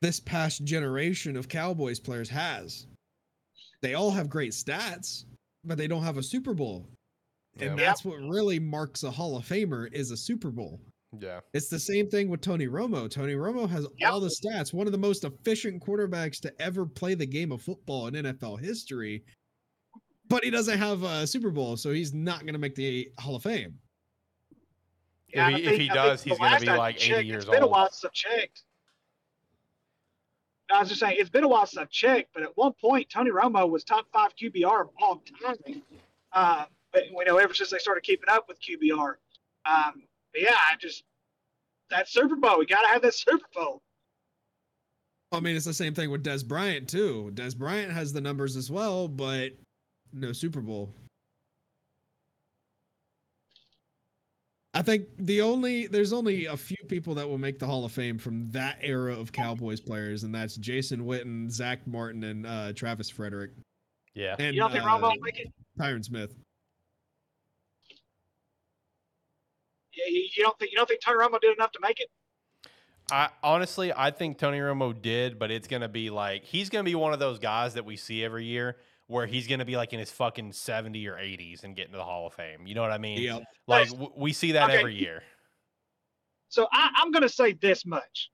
this 0.00 0.20
past 0.20 0.64
generation 0.64 1.36
of 1.36 1.48
Cowboys 1.48 1.98
players 1.98 2.28
has. 2.28 2.86
They 3.82 3.94
all 3.94 4.10
have 4.10 4.28
great 4.28 4.52
stats, 4.52 5.24
but 5.64 5.78
they 5.78 5.86
don't 5.88 6.02
have 6.02 6.18
a 6.18 6.22
Super 6.22 6.54
Bowl. 6.54 6.88
And 7.58 7.70
Yeah. 7.70 7.86
that's 7.86 8.04
what 8.04 8.18
really 8.20 8.60
marks 8.60 9.02
a 9.02 9.10
Hall 9.10 9.36
of 9.36 9.44
Famer 9.44 9.92
is 9.92 10.10
a 10.10 10.16
Super 10.16 10.50
Bowl. 10.50 10.80
Yeah. 11.18 11.40
It's 11.54 11.68
the 11.68 11.78
same 11.78 12.08
thing 12.10 12.28
with 12.28 12.40
Tony 12.42 12.66
Romo. 12.66 13.10
Tony 13.10 13.32
Romo 13.34 13.68
has 13.68 13.86
Yep. 13.98 14.12
all 14.12 14.20
the 14.20 14.28
stats, 14.28 14.72
one 14.74 14.86
of 14.86 14.92
the 14.92 14.98
most 14.98 15.24
efficient 15.24 15.82
quarterbacks 15.82 16.40
to 16.40 16.52
ever 16.60 16.84
play 16.84 17.14
the 17.14 17.24
game 17.26 17.50
of 17.52 17.62
football 17.62 18.08
in 18.08 18.14
NFL 18.14 18.56
history. 18.60 19.24
But 20.28 20.44
he 20.44 20.50
doesn't 20.50 20.78
have 20.78 21.02
a 21.04 21.26
Super 21.26 21.50
Bowl, 21.50 21.76
so 21.78 21.90
he's 21.92 22.12
not 22.12 22.40
going 22.40 22.52
to 22.52 22.58
make 22.58 22.74
the 22.74 23.10
Hall 23.18 23.36
of 23.36 23.42
Fame. 23.42 23.78
If 25.30 25.40
I 25.40 25.52
he- 25.52 25.64
if 25.64 25.78
he 25.78 25.88
does, 25.88 26.22
he's 26.22 26.36
gonna 26.38 26.58
be 26.60 26.66
like 26.66 26.96
80 26.96 27.06
checked, 27.06 27.24
years 27.26 27.44
It's 27.44 27.50
been 27.50 27.62
a 27.62 27.66
while 27.66 27.90
since 27.90 28.04
I've 28.04 28.12
checked. 28.12 28.64
I 30.70 30.80
was 30.80 30.88
just 30.90 31.00
saying, 31.00 31.16
it's 31.18 31.30
been 31.30 31.44
a 31.44 31.48
while 31.48 31.64
since 31.66 31.78
I've 31.80 31.90
checked, 31.90 32.30
but 32.34 32.42
at 32.42 32.54
one 32.56 32.72
point, 32.74 33.08
Tony 33.08 33.30
Romo 33.30 33.68
was 33.68 33.84
top 33.84 34.06
five 34.12 34.32
QBR 34.36 34.82
of 34.82 34.88
all 35.00 35.22
time. 35.42 35.82
Uh, 36.32 36.66
but 36.92 37.04
we 37.16 37.24
know 37.24 37.38
ever 37.38 37.54
since 37.54 37.70
they 37.70 37.78
started 37.78 38.02
keeping 38.02 38.28
up 38.28 38.48
with 38.48 38.58
QBR. 38.60 39.16
Um, 39.64 40.02
but 40.32 40.42
yeah, 40.42 40.54
I 40.54 40.76
just 40.80 41.04
that 41.90 42.08
Super 42.08 42.36
Bowl, 42.36 42.58
we 42.58 42.66
got 42.66 42.82
to 42.82 42.88
have 42.88 43.02
that 43.02 43.14
Super 43.14 43.46
Bowl. 43.54 43.80
I 45.32 45.40
mean, 45.40 45.56
it's 45.56 45.64
the 45.66 45.74
same 45.74 45.94
thing 45.94 46.10
with 46.10 46.24
Dez 46.24 46.46
Bryant 46.46 46.88
too. 46.88 47.30
Dez 47.34 47.56
Bryant 47.56 47.92
has 47.92 48.12
the 48.12 48.20
numbers 48.20 48.56
as 48.56 48.70
well, 48.70 49.08
but 49.08 49.52
no 50.12 50.32
Super 50.32 50.60
Bowl. 50.60 50.90
I 54.74 54.82
think 54.82 55.06
the 55.18 55.40
only 55.40 55.86
there's 55.86 56.12
only 56.12 56.46
a 56.46 56.56
few 56.56 56.76
people 56.88 57.14
that 57.14 57.28
will 57.28 57.38
make 57.38 57.58
the 57.58 57.66
Hall 57.66 57.84
of 57.84 57.92
Fame 57.92 58.18
from 58.18 58.48
that 58.50 58.78
era 58.80 59.12
of 59.18 59.32
Cowboys 59.32 59.80
players, 59.80 60.24
and 60.24 60.34
that's 60.34 60.56
Jason 60.56 61.00
Witten, 61.04 61.50
Zack 61.50 61.86
Martin, 61.86 62.22
and 62.24 62.46
uh, 62.46 62.72
Travis 62.74 63.10
Frederick, 63.10 63.50
Yeah. 64.14 64.36
and 64.38 64.54
You 64.54 64.60
don't 64.60 64.70
think 64.70 64.84
uh, 64.84 64.88
Romo 64.88 65.02
will 65.14 65.20
make 65.22 65.40
it? 65.40 65.48
Tyron 65.80 66.04
Smith. 66.04 66.34
You, 70.14 70.28
you 70.36 70.42
don't 70.42 70.58
think 70.58 70.72
you 70.72 70.76
don't 70.76 70.88
think 70.88 71.00
Tony 71.00 71.18
Romo 71.18 71.40
did 71.40 71.54
enough 71.56 71.72
to 71.72 71.80
make 71.80 72.00
it? 72.00 72.08
I 73.10 73.30
honestly, 73.42 73.92
I 73.94 74.10
think 74.10 74.38
Tony 74.38 74.58
Romo 74.58 75.00
did, 75.00 75.38
but 75.38 75.50
it's 75.50 75.66
gonna 75.68 75.88
be 75.88 76.10
like 76.10 76.44
he's 76.44 76.68
gonna 76.68 76.84
be 76.84 76.94
one 76.94 77.12
of 77.12 77.18
those 77.18 77.38
guys 77.38 77.74
that 77.74 77.84
we 77.84 77.96
see 77.96 78.22
every 78.24 78.44
year 78.44 78.76
where 79.06 79.26
he's 79.26 79.46
gonna 79.46 79.64
be 79.64 79.76
like 79.76 79.92
in 79.92 79.98
his 79.98 80.10
fucking 80.10 80.52
seventy 80.52 81.06
or 81.08 81.18
eighties 81.18 81.64
and 81.64 81.74
get 81.74 81.86
into 81.86 81.96
the 81.96 82.04
Hall 82.04 82.26
of 82.26 82.34
Fame. 82.34 82.66
You 82.66 82.74
know 82.74 82.82
what 82.82 82.92
I 82.92 82.98
mean? 82.98 83.20
Yep. 83.20 83.42
Like 83.66 83.88
w- 83.88 84.12
we 84.16 84.32
see 84.32 84.52
that 84.52 84.64
Okay. 84.64 84.78
every 84.78 84.94
year. 84.94 85.22
So 86.50 86.66
I, 86.72 86.90
I'm 86.96 87.10
going 87.10 87.22
to 87.22 87.28
say 87.28 87.52
this 87.52 87.84
much: 87.84 88.30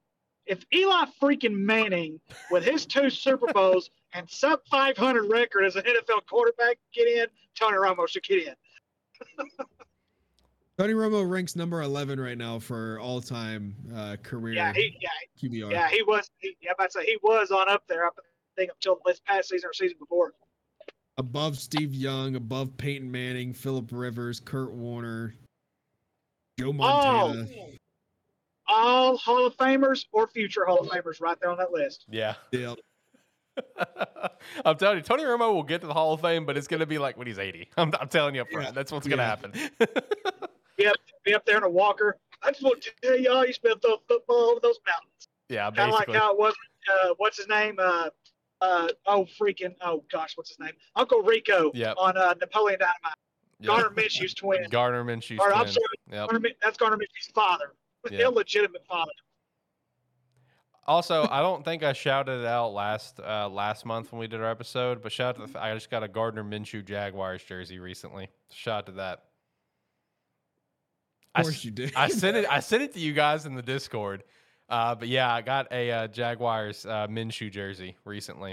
if 0.46 0.64
Eli 0.72 1.04
freaking 1.20 1.54
Manning, 1.54 2.20
with 2.50 2.64
his 2.64 2.86
two 2.86 3.10
Super 3.10 3.52
Bowls 3.52 3.90
and 4.12 4.28
sub 4.30 4.60
500 4.70 5.24
record 5.30 5.64
as 5.64 5.76
an 5.76 5.82
NFL 5.82 6.26
quarterback, 6.28 6.78
get 6.92 7.08
in, 7.08 7.26
Tony 7.58 7.76
Romo 7.76 8.08
should 8.08 8.22
get 8.22 8.46
in. 8.46 8.54
Tony 10.76 10.92
Romo 10.92 11.28
ranks 11.28 11.54
number 11.54 11.82
11 11.82 12.18
right 12.18 12.36
now 12.36 12.58
for 12.58 12.98
all-time 12.98 13.74
uh, 13.94 14.16
career 14.22 14.54
Yeah, 14.54 14.72
he, 14.72 14.96
yeah, 15.00 15.08
QBR. 15.40 15.70
yeah, 15.70 15.88
he 15.88 16.02
was. 16.02 16.28
He, 16.38 16.56
yeah, 16.60 16.70
I'm 16.70 16.74
about 16.74 16.90
to 16.90 17.00
say 17.00 17.04
he 17.06 17.16
was 17.22 17.50
on 17.52 17.68
up 17.68 17.84
there. 17.88 18.06
I 18.06 18.08
think 18.56 18.70
until 18.72 18.98
this 19.06 19.20
past 19.24 19.50
season 19.50 19.70
or 19.70 19.72
season 19.72 19.96
before. 20.00 20.32
Above 21.16 21.58
Steve 21.58 21.94
Young, 21.94 22.34
above 22.34 22.76
Peyton 22.76 23.08
Manning, 23.10 23.52
Philip 23.52 23.88
Rivers, 23.92 24.40
Kurt 24.40 24.72
Warner, 24.72 25.34
Joe 26.58 26.72
Montana. 26.72 27.46
All 28.66 29.16
Hall 29.16 29.46
of 29.46 29.56
Famers 29.56 30.06
or 30.10 30.26
future 30.26 30.64
Hall 30.64 30.80
of 30.80 30.88
Famers, 30.88 31.20
right 31.20 31.38
there 31.40 31.50
on 31.50 31.58
that 31.58 31.70
list. 31.70 32.04
Yeah. 32.10 32.34
Yeah. 32.50 32.74
I'm 34.64 34.76
telling 34.76 34.96
you, 34.96 35.02
Tony 35.02 35.22
Romo 35.22 35.54
will 35.54 35.62
get 35.62 35.82
to 35.82 35.86
the 35.86 35.92
Hall 35.94 36.14
of 36.14 36.20
Fame, 36.20 36.44
but 36.46 36.56
it's 36.56 36.66
going 36.66 36.80
to 36.80 36.86
be 36.86 36.98
like 36.98 37.16
when 37.16 37.28
he's 37.28 37.38
80. 37.38 37.68
I'm, 37.76 37.92
I'm 38.00 38.08
telling 38.08 38.34
you 38.34 38.40
up 38.40 38.50
front. 38.50 38.66
Yeah. 38.68 38.72
That's 38.72 38.90
what's 38.90 39.06
going 39.06 39.18
to 39.18 39.22
Yeah. 39.24 39.28
happen. 39.28 39.52
Be 40.76 40.86
up, 40.86 40.96
be 41.24 41.34
up 41.34 41.44
there 41.46 41.56
in 41.58 41.62
a 41.62 41.68
walker. 41.70 42.18
I 42.42 42.50
just 42.50 42.62
want 42.62 42.82
to 42.82 42.90
tell 43.02 43.18
y'all, 43.18 43.46
you 43.46 43.52
spent 43.52 43.80
throwing 43.82 43.98
football 44.08 44.50
over 44.50 44.60
those 44.60 44.78
mountains. 44.86 45.28
yeah, 45.48 45.70
Kind 45.70 45.90
of 45.92 45.94
like 45.98 46.10
how 46.14 46.32
it 46.32 46.38
was. 46.38 46.54
Uh, 46.92 47.14
what's 47.18 47.36
his 47.38 47.48
name? 47.48 47.76
Uh, 47.78 48.10
uh, 48.60 48.88
oh 49.06 49.26
freaking! 49.40 49.74
Oh 49.80 50.04
gosh, 50.12 50.36
what's 50.36 50.50
his 50.50 50.58
name? 50.58 50.72
Uncle 50.96 51.22
Rico 51.22 51.70
Yep. 51.74 51.94
on 51.98 52.16
uh, 52.16 52.34
Napoleon 52.40 52.78
Dynamite. 52.78 53.18
Yeah. 53.60 53.66
Gardner 53.68 53.90
Minshew's 54.02 54.34
twin. 54.34 54.66
Gardner 54.70 55.04
Minshew's 55.04 55.40
Or, 55.40 55.54
I'm 55.54 55.68
sorry, 55.68 55.84
Yep. 56.10 56.28
Gardner, 56.30 56.50
that's 56.62 56.76
Gardner 56.76 56.98
Minshew's 56.98 57.30
father, 57.34 57.72
Yeah. 58.10 58.20
illegitimate 58.24 58.84
father. 58.86 59.12
Also, 60.86 61.26
I 61.30 61.40
don't 61.40 61.64
think 61.64 61.82
I 61.82 61.92
shouted 61.94 62.40
it 62.40 62.46
out 62.46 62.74
last 62.74 63.20
uh, 63.20 63.48
last 63.48 63.86
month 63.86 64.12
when 64.12 64.18
we 64.20 64.26
did 64.26 64.40
our 64.40 64.50
episode, 64.50 65.02
but 65.02 65.12
shout 65.12 65.38
out 65.40 65.46
to 65.46 65.52
the, 65.52 65.62
I 65.62 65.72
just 65.74 65.90
got 65.90 66.02
a 66.02 66.08
Gardner 66.08 66.44
Minshew 66.44 66.84
Jaguars 66.84 67.42
jersey 67.42 67.78
recently. 67.78 68.28
Shout 68.50 68.78
out 68.80 68.86
to 68.86 68.92
that. 68.92 69.24
I 71.34 71.42
course 71.42 71.54
s- 71.56 71.64
you 71.64 71.70
did. 71.70 71.92
I 71.96 72.08
sent 72.22 72.36
it. 72.36 72.46
I 72.50 72.60
sent 72.60 72.82
it 72.82 72.92
to 72.94 73.00
you 73.00 73.12
guys 73.12 73.46
in 73.46 73.54
the 73.54 73.62
Discord. 73.62 74.22
Uh, 74.68 74.94
but 74.94 75.08
yeah, 75.08 75.32
I 75.32 75.42
got 75.42 75.70
a 75.72 75.90
uh, 75.90 76.06
Jaguars 76.08 76.86
uh, 76.86 77.06
Minshew 77.08 77.50
jersey 77.50 77.96
recently. 78.04 78.52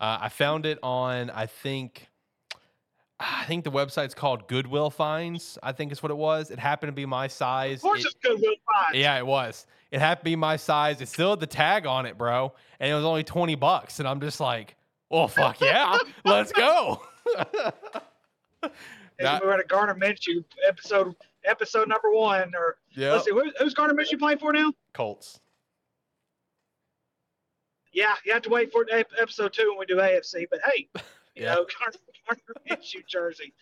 Uh, 0.00 0.18
I 0.22 0.28
found 0.28 0.66
it 0.66 0.78
on. 0.82 1.30
I 1.30 1.46
think. 1.46 2.08
I 3.20 3.44
think 3.44 3.62
the 3.62 3.70
website's 3.70 4.12
called 4.14 4.48
Goodwill 4.48 4.90
Finds. 4.90 5.56
I 5.62 5.70
think 5.72 5.92
is 5.92 6.02
what 6.02 6.10
it 6.10 6.16
was. 6.16 6.50
It 6.50 6.58
happened 6.58 6.88
to 6.88 6.94
be 6.94 7.06
my 7.06 7.28
size. 7.28 7.76
Of 7.78 7.82
course, 7.82 8.00
It- 8.00 8.06
it's 8.06 8.14
good. 8.22 8.40
Will 8.40 8.54
find. 8.74 8.96
yeah, 8.96 9.16
it 9.18 9.26
was. 9.26 9.66
It 9.92 10.00
had 10.00 10.18
to 10.18 10.24
be 10.24 10.34
my 10.34 10.56
size. 10.56 11.00
It 11.00 11.06
still 11.08 11.30
had 11.30 11.40
the 11.40 11.46
tag 11.46 11.86
on 11.86 12.06
it, 12.06 12.18
bro, 12.18 12.52
and 12.80 12.90
it 12.90 12.94
was 12.94 13.04
only 13.04 13.22
twenty 13.22 13.54
bucks. 13.54 14.00
And 14.00 14.08
I'm 14.08 14.20
just 14.20 14.40
like, 14.40 14.74
well, 15.10 15.28
fuck 15.28 15.60
yeah, 15.60 15.96
let's 16.24 16.50
go. 16.52 17.02
That- 19.20 19.44
we're 19.44 19.52
at 19.52 19.60
a 19.60 19.64
Gardner 19.64 19.94
Minshew 19.94 20.44
episode, 20.66 21.14
episode 21.44 21.88
number 21.88 22.10
one. 22.12 22.52
Or 22.54 22.76
yeah, 22.96 23.12
let's 23.12 23.24
see, 23.24 23.30
who, 23.32 23.50
who's 23.58 23.74
Gardner 23.74 24.00
Minshew 24.02 24.18
playing 24.18 24.38
for 24.38 24.52
now? 24.52 24.72
Colts. 24.92 25.40
Yeah, 27.92 28.14
you 28.24 28.32
have 28.32 28.42
to 28.42 28.50
wait 28.50 28.72
for 28.72 28.84
episode 28.90 29.52
two 29.52 29.68
when 29.70 29.78
we 29.78 29.86
do 29.86 29.96
AFC. 29.96 30.46
But 30.50 30.60
hey, 30.64 30.88
you 31.36 31.44
Yeah. 31.44 31.54
know, 31.54 31.66
Gardner, 31.78 32.00
Gardner 32.26 32.54
Minshew 32.76 33.06
jersey. 33.06 33.52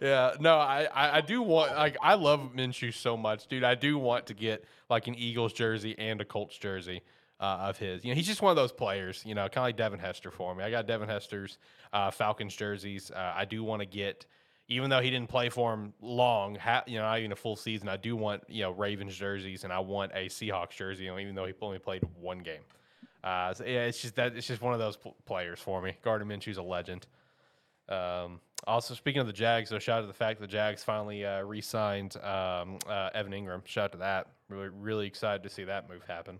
Yeah, 0.00 0.32
no, 0.40 0.56
I, 0.56 0.84
I 0.84 1.16
I 1.18 1.20
do 1.20 1.42
want 1.42 1.76
like 1.76 1.96
I 2.00 2.14
love 2.14 2.52
Minshew 2.56 2.92
so 2.94 3.16
much, 3.18 3.46
dude. 3.48 3.64
I 3.64 3.74
do 3.74 3.98
want 3.98 4.26
to 4.28 4.34
get 4.34 4.64
like 4.88 5.06
an 5.08 5.14
Eagles 5.14 5.52
jersey 5.52 5.94
and 5.98 6.18
a 6.22 6.24
Colts 6.24 6.56
jersey 6.56 7.02
uh, 7.38 7.58
of 7.68 7.76
his. 7.76 8.02
You 8.02 8.10
know, 8.12 8.14
he's 8.16 8.26
just 8.26 8.40
one 8.40 8.48
of 8.48 8.56
those 8.56 8.72
players. 8.72 9.22
You 9.26 9.34
know, 9.34 9.42
kind 9.42 9.58
of 9.58 9.62
like 9.64 9.76
Devin 9.76 9.98
Hester 9.98 10.30
for 10.30 10.54
me. 10.54 10.64
I 10.64 10.70
got 10.70 10.86
Devin 10.86 11.06
Hester's 11.10 11.58
uh, 11.92 12.10
Falcons 12.10 12.56
jerseys. 12.56 13.10
Uh, 13.10 13.34
I 13.36 13.44
do 13.44 13.62
want 13.62 13.80
to 13.80 13.86
get, 13.86 14.24
even 14.68 14.90
though 14.90 15.00
he 15.00 15.10
didn't 15.10 15.28
play 15.28 15.48
for 15.48 15.72
him 15.72 15.94
long, 16.00 16.54
ha- 16.54 16.84
you 16.86 16.98
know, 16.98 17.04
not 17.04 17.18
even 17.18 17.32
a 17.32 17.36
full 17.36 17.56
season. 17.56 17.88
I 17.88 17.96
do 17.96 18.14
want 18.16 18.42
you 18.48 18.62
know 18.62 18.70
Ravens 18.70 19.16
jerseys, 19.16 19.64
and 19.64 19.72
I 19.72 19.78
want 19.78 20.12
a 20.14 20.26
Seahawks 20.26 20.70
jersey. 20.76 21.04
You 21.04 21.10
know, 21.10 21.18
even 21.18 21.34
though 21.34 21.46
he 21.46 21.54
only 21.62 21.78
played 21.78 22.02
one 22.20 22.40
game. 22.40 22.62
Uh, 23.24 23.52
so 23.52 23.64
yeah, 23.64 23.84
it's 23.84 24.00
just 24.00 24.14
that 24.16 24.36
it's 24.36 24.46
just 24.46 24.62
one 24.62 24.74
of 24.74 24.78
those 24.78 24.96
pl- 24.96 25.16
players 25.24 25.58
for 25.58 25.82
me. 25.82 25.96
Gardner 26.02 26.26
Minshew's 26.26 26.58
a 26.58 26.62
legend. 26.62 27.06
Um, 27.88 28.40
also, 28.66 28.94
speaking 28.94 29.20
of 29.20 29.26
the 29.26 29.32
Jags, 29.32 29.70
though, 29.70 29.78
shout 29.78 29.98
out 29.98 30.00
to 30.02 30.06
the 30.06 30.12
fact 30.12 30.40
that 30.40 30.46
the 30.46 30.52
Jags 30.52 30.84
finally 30.84 31.24
uh, 31.24 31.40
re-signed 31.42 32.16
um, 32.18 32.78
uh, 32.86 33.10
Evan 33.14 33.32
Engram. 33.32 33.66
Shout 33.66 33.86
out 33.86 33.92
to 33.92 33.98
that. 33.98 34.26
Really, 34.48 34.68
really 34.68 35.06
excited 35.06 35.42
to 35.44 35.48
see 35.48 35.64
that 35.64 35.88
move 35.88 36.02
happen. 36.06 36.38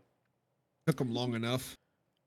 Took 0.86 0.98
them 0.98 1.12
long 1.12 1.34
enough. 1.34 1.74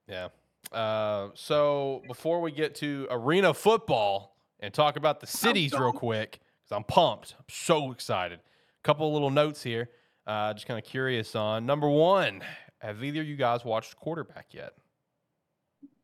Yeah. 0.07 0.29
Uh, 0.71 1.29
so 1.33 2.01
before 2.07 2.41
we 2.41 2.51
get 2.51 2.75
to 2.75 3.07
arena 3.09 3.53
football 3.53 4.30
and 4.61 4.73
talk 4.73 4.95
about 4.97 5.19
the 5.19 5.27
cities 5.27 5.73
real 5.73 5.91
quick, 5.93 6.39
because 6.63 6.75
I'm 6.77 6.83
pumped. 6.83 7.35
I'm 7.37 7.45
so 7.49 7.91
excited. 7.91 8.39
A 8.39 8.83
couple 8.83 9.07
of 9.07 9.13
little 9.13 9.29
notes 9.31 9.61
here. 9.63 9.89
Uh, 10.27 10.53
just 10.53 10.67
kind 10.67 10.77
of 10.77 10.85
curious 10.85 11.35
on 11.35 11.65
number 11.65 11.89
one. 11.89 12.41
Have 12.79 13.03
either 13.03 13.21
of 13.21 13.27
you 13.27 13.35
guys 13.35 13.63
watched 13.65 13.95
quarterback 13.97 14.47
yet? 14.53 14.73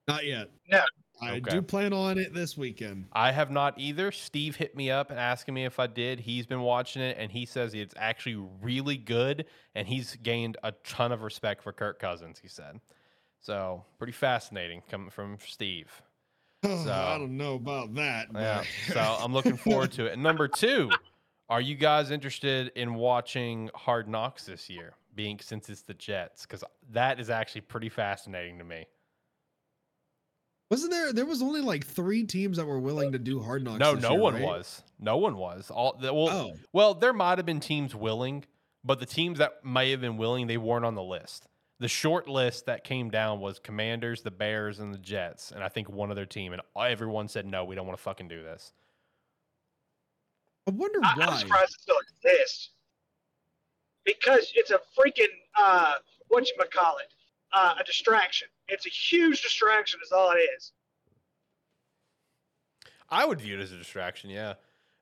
Not 0.07 0.25
yet. 0.25 0.49
No. 0.71 0.81
I 1.19 1.31
Okay. 1.37 1.49
do 1.49 1.61
plan 1.63 1.93
on 1.93 2.19
it 2.19 2.31
this 2.33 2.55
weekend. 2.55 3.07
I 3.11 3.31
have 3.31 3.49
not 3.49 3.73
either. 3.79 4.11
Steve 4.11 4.55
hit 4.55 4.75
me 4.75 4.91
up 4.91 5.09
and 5.09 5.19
asking 5.19 5.55
me 5.55 5.65
if 5.65 5.79
I 5.79 5.87
did. 5.87 6.19
He's 6.19 6.45
been 6.45 6.61
watching 6.61 7.01
it 7.01 7.17
and 7.19 7.31
he 7.31 7.45
says 7.45 7.73
it's 7.73 7.95
actually 7.97 8.35
really 8.61 8.97
good 8.97 9.45
and 9.73 9.87
he's 9.87 10.15
gained 10.17 10.57
a 10.63 10.73
ton 10.83 11.11
of 11.11 11.23
respect 11.23 11.63
for 11.63 11.73
Kirk 11.73 11.97
Cousins, 11.99 12.37
he 12.39 12.47
said. 12.47 12.79
So, 13.39 13.83
pretty 13.97 14.13
fascinating 14.13 14.83
coming 14.89 15.09
from 15.09 15.37
Steve. 15.43 16.03
Hmm, 16.63 16.83
so- 16.85 16.91
I 16.93 17.17
don't 17.17 17.37
know 17.37 17.55
about 17.55 17.93
that. 17.95 18.27
Yeah. 18.33 18.63
So, 18.91 18.99
I'm 19.21 19.33
looking 19.33 19.57
forward 19.57 19.91
to 19.93 20.05
it. 20.07 20.13
And 20.13 20.23
number 20.23 20.47
2, 20.47 20.89
are 21.49 21.61
you 21.61 21.75
guys 21.75 22.11
interested 22.11 22.71
in 22.75 22.95
watching 22.95 23.69
Hard 23.75 24.07
Knocks 24.07 24.45
this 24.45 24.69
year, 24.69 24.93
being 25.15 25.39
since 25.39 25.69
it's 25.69 25.81
the 25.81 25.93
Jets 25.93 26.45
cuz 26.45 26.63
that 26.91 27.19
is 27.19 27.29
actually 27.29 27.61
pretty 27.61 27.89
fascinating 27.89 28.57
to 28.59 28.63
me. 28.63 28.85
Wasn't 30.69 30.91
there? 30.91 31.13
There 31.13 31.25
was 31.25 31.41
only 31.41 31.61
like 31.61 31.85
three 31.85 32.23
teams 32.25 32.57
that 32.57 32.65
were 32.65 32.79
willing 32.79 33.13
to 33.13 33.19
do 33.19 33.41
hard 33.41 33.63
knocks. 33.63 33.79
No, 33.79 33.93
this 33.95 34.03
no 34.03 34.11
year, 34.11 34.19
one 34.19 34.33
right? 34.33 34.43
was. 34.43 34.83
No 34.99 35.17
one 35.17 35.37
was. 35.37 35.71
All 35.71 35.97
the, 35.99 36.13
well, 36.13 36.29
Oh, 36.29 36.53
Well, 36.73 36.93
there 36.93 37.13
might 37.13 37.37
have 37.37 37.45
been 37.45 37.61
teams 37.61 37.95
willing, 37.95 38.43
but 38.83 38.99
the 38.99 39.05
teams 39.05 39.37
that 39.39 39.63
may 39.63 39.91
have 39.91 40.01
been 40.01 40.17
willing, 40.17 40.47
they 40.47 40.57
weren't 40.57 40.83
on 40.83 40.95
the 40.95 41.03
list. 41.03 41.47
The 41.79 41.87
short 41.87 42.27
list 42.27 42.65
that 42.65 42.83
came 42.83 43.09
down 43.11 43.39
was 43.39 43.59
Commanders, 43.59 44.23
the 44.23 44.31
Bears, 44.31 44.79
and 44.79 44.93
the 44.93 44.97
Jets, 44.97 45.51
and 45.51 45.63
I 45.63 45.69
think 45.69 45.89
one 45.89 46.09
other 46.09 46.25
team, 46.25 46.53
and 46.53 46.61
everyone 46.75 47.27
said 47.27 47.45
no, 47.45 47.65
we 47.65 47.75
don't 47.75 47.85
want 47.85 47.97
to 47.97 48.03
fucking 48.03 48.27
do 48.27 48.41
this. 48.41 48.73
I 50.67 50.71
wonder 50.71 50.99
I, 51.03 51.13
why. 51.15 51.25
I'm 51.25 51.37
surprised 51.37 51.75
it 51.75 51.81
still 51.81 51.97
exists 52.23 52.71
because 54.05 54.51
it's 54.55 54.71
a 54.71 54.79
freaking 54.97 55.27
uh, 55.57 55.93
what 56.29 56.47
you 56.47 56.53
call 56.73 56.97
it, 56.97 57.11
uh, 57.53 57.75
a 57.79 57.83
distraction. 57.83 58.47
It's 58.67 58.85
a 58.85 58.89
huge 58.89 59.41
distraction, 59.41 59.99
is 60.03 60.11
all 60.11 60.31
it 60.31 60.39
is. 60.57 60.71
I 63.09 63.25
would 63.25 63.39
view 63.39 63.57
it 63.57 63.61
as 63.61 63.71
a 63.71 63.77
distraction, 63.77 64.29
yeah. 64.29 64.55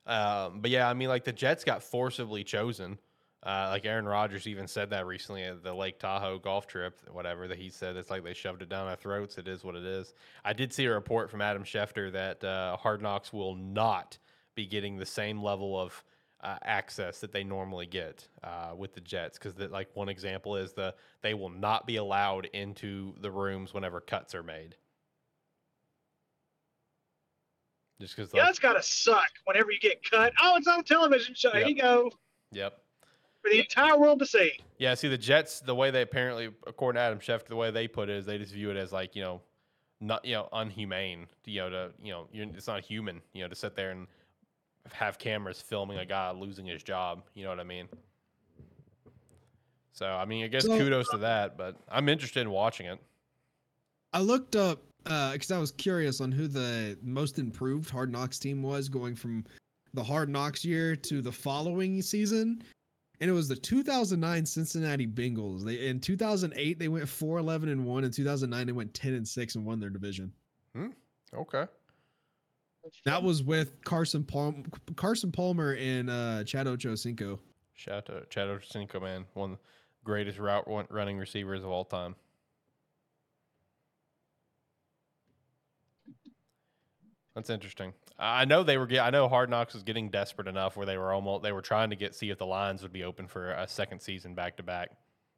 Um, 0.06 0.60
but 0.60 0.70
yeah, 0.70 0.88
I 0.88 0.94
mean, 0.94 1.08
like 1.08 1.24
the 1.24 1.32
Jets 1.32 1.64
got 1.64 1.82
forcibly 1.82 2.44
chosen. 2.44 2.98
Uh, 3.46 3.68
like 3.70 3.86
Aaron 3.86 4.06
Rodgers 4.06 4.48
even 4.48 4.66
said 4.66 4.90
that 4.90 5.06
recently 5.06 5.44
at 5.44 5.62
the 5.62 5.72
Lake 5.72 6.00
Tahoe 6.00 6.36
golf 6.36 6.66
trip, 6.66 6.98
whatever 7.12 7.46
that 7.46 7.56
he 7.56 7.70
said. 7.70 7.94
It's 7.94 8.10
like 8.10 8.24
they 8.24 8.34
shoved 8.34 8.60
it 8.60 8.68
down 8.68 8.88
our 8.88 8.96
throats. 8.96 9.38
It 9.38 9.46
is 9.46 9.62
what 9.62 9.76
it 9.76 9.84
is. 9.84 10.14
I 10.44 10.52
did 10.52 10.72
see 10.72 10.84
a 10.86 10.92
report 10.92 11.30
from 11.30 11.40
Adam 11.40 11.62
Schefter 11.62 12.10
that 12.12 12.42
uh, 12.42 12.76
Hard 12.76 13.02
Knocks 13.02 13.32
will 13.32 13.54
not 13.54 14.18
be 14.56 14.66
getting 14.66 14.96
the 14.96 15.06
same 15.06 15.40
level 15.40 15.80
of 15.80 16.02
uh, 16.42 16.56
access 16.64 17.20
that 17.20 17.30
they 17.30 17.44
normally 17.44 17.86
get 17.86 18.26
uh, 18.42 18.72
with 18.76 18.94
the 18.94 19.00
Jets. 19.00 19.38
Because 19.38 19.56
like 19.70 19.94
one 19.94 20.08
example 20.08 20.56
is 20.56 20.72
the 20.72 20.92
they 21.22 21.34
will 21.34 21.48
not 21.48 21.86
be 21.86 21.96
allowed 21.96 22.46
into 22.46 23.14
the 23.20 23.30
rooms 23.30 23.72
whenever 23.72 24.00
cuts 24.00 24.34
are 24.34 24.42
made. 24.42 24.74
Just 28.00 28.16
because, 28.16 28.32
Yeah, 28.34 28.40
like, 28.40 28.48
that's 28.48 28.58
gotta 28.58 28.82
suck 28.82 29.30
whenever 29.44 29.70
you 29.70 29.78
get 29.78 30.02
cut. 30.10 30.32
Oh, 30.42 30.56
it's 30.56 30.66
on 30.66 30.80
a 30.80 30.82
television 30.82 31.36
show. 31.36 31.52
Here 31.52 31.68
you 31.68 31.80
go 31.80 32.10
yep. 32.52 32.80
For 33.46 33.52
the 33.52 33.60
entire 33.60 33.98
world 33.98 34.18
to 34.18 34.26
see. 34.26 34.52
Yeah, 34.78 34.94
see 34.94 35.08
the 35.08 35.18
Jets, 35.18 35.60
the 35.60 35.74
way 35.74 35.90
they 35.90 36.02
apparently, 36.02 36.50
according 36.66 36.98
to 36.98 37.02
Adam 37.02 37.18
Schefter, 37.18 37.48
the 37.48 37.56
way 37.56 37.70
they 37.70 37.86
put 37.88 38.08
it 38.08 38.16
is 38.16 38.26
they 38.26 38.38
just 38.38 38.52
view 38.52 38.70
it 38.70 38.76
as 38.76 38.92
like 38.92 39.14
you 39.14 39.22
know, 39.22 39.40
not 40.00 40.24
you 40.24 40.34
know, 40.34 40.48
unhumane. 40.52 41.26
You 41.44 41.62
know, 41.62 41.70
to 41.70 41.90
you 42.02 42.12
know, 42.12 42.28
you're, 42.32 42.46
it's 42.46 42.66
not 42.66 42.84
human. 42.84 43.20
You 43.32 43.42
know, 43.44 43.48
to 43.48 43.54
sit 43.54 43.76
there 43.76 43.90
and 43.92 44.06
have 44.92 45.18
cameras 45.18 45.60
filming 45.60 45.98
a 45.98 46.06
guy 46.06 46.30
losing 46.32 46.66
his 46.66 46.82
job. 46.82 47.22
You 47.34 47.44
know 47.44 47.50
what 47.50 47.60
I 47.60 47.64
mean? 47.64 47.88
So 49.92 50.06
I 50.06 50.24
mean, 50.24 50.44
I 50.44 50.48
guess 50.48 50.64
So- 50.64 50.76
kudos 50.76 51.08
to 51.10 51.18
that, 51.18 51.56
but 51.56 51.76
I'm 51.88 52.08
interested 52.08 52.40
in 52.40 52.50
watching 52.50 52.86
it. 52.86 52.98
I 54.12 54.20
looked 54.20 54.56
up 54.56 54.82
uh 55.06 55.32
because 55.32 55.50
I 55.50 55.58
was 55.58 55.70
curious 55.72 56.20
on 56.20 56.32
who 56.32 56.48
the 56.48 56.98
most 57.02 57.38
improved 57.38 57.90
Hard 57.90 58.10
Knocks 58.10 58.38
team 58.38 58.62
was 58.62 58.88
going 58.88 59.14
from 59.14 59.44
the 59.94 60.02
Hard 60.02 60.28
Knocks 60.28 60.64
year 60.64 60.94
to 60.96 61.22
the 61.22 61.32
following 61.32 62.02
season, 62.02 62.62
and 63.20 63.30
it 63.30 63.32
was 63.32 63.48
the 63.48 63.56
2009 63.56 64.46
Cincinnati 64.46 65.06
Bengals. 65.06 65.64
They 65.64 65.88
in 65.88 66.00
2008 66.00 66.78
they 66.78 66.88
went 66.88 67.08
4 67.08 67.38
11 67.38 67.68
and 67.68 67.84
1 67.84 68.04
in 68.04 68.10
2009 68.10 68.66
they 68.66 68.72
went 68.72 68.94
10 68.94 69.14
and 69.14 69.26
6 69.26 69.54
and 69.54 69.64
won 69.64 69.80
their 69.80 69.90
division. 69.90 70.32
Okay. 71.34 71.66
That 73.04 73.22
was 73.22 73.42
with 73.42 73.82
Carson 73.84 74.24
Palm 74.24 74.64
Carson 74.96 75.32
Palmer 75.32 75.74
and 75.74 76.10
uh 76.10 76.44
Chad 76.44 76.66
Ochocinco. 76.66 77.38
Shout 77.74 77.96
out 77.96 78.06
to 78.06 78.26
Chad 78.30 78.48
Ochocinco, 78.48 79.02
man. 79.02 79.26
One 79.34 79.52
of 79.52 79.58
the 79.58 79.62
greatest 80.04 80.38
route 80.38 80.66
running 80.90 81.18
receivers 81.18 81.62
of 81.62 81.70
all 81.70 81.84
time. 81.84 82.14
That's 87.34 87.50
interesting. 87.50 87.92
I 88.18 88.42
I 88.42 88.44
know 88.44 88.62
they 88.62 88.78
were. 88.78 88.86
Get, 88.86 89.00
I 89.04 89.10
know 89.10 89.28
Hard 89.28 89.50
Knocks 89.50 89.74
was 89.74 89.82
getting 89.82 90.10
desperate 90.10 90.48
enough 90.48 90.76
where 90.76 90.86
they 90.86 90.98
were 90.98 91.12
almost. 91.12 91.42
They 91.42 91.52
were 91.52 91.62
trying 91.62 91.90
to 91.90 91.96
get 91.96 92.14
see 92.14 92.30
if 92.30 92.38
the 92.38 92.46
Lions 92.46 92.82
would 92.82 92.92
be 92.92 93.04
open 93.04 93.26
for 93.26 93.52
a 93.52 93.66
second 93.68 94.00
season 94.00 94.34
back 94.34 94.56
to 94.58 94.62
back 94.62 94.90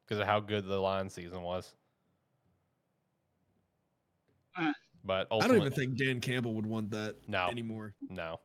because 0.05 0.19
of 0.19 0.27
how 0.27 0.39
good 0.39 0.65
the 0.65 0.79
Lions 0.79 1.13
season 1.13 1.41
was. 1.41 1.73
Uh, 4.55 4.73
But 5.03 5.27
I 5.31 5.47
don't 5.47 5.57
even 5.57 5.71
think 5.71 5.97
Dan 5.97 6.19
Campbell 6.19 6.53
would 6.55 6.65
want 6.65 6.91
that 6.91 7.15
No. 7.27 7.47
anymore. 7.47 7.93
No. 8.09 8.39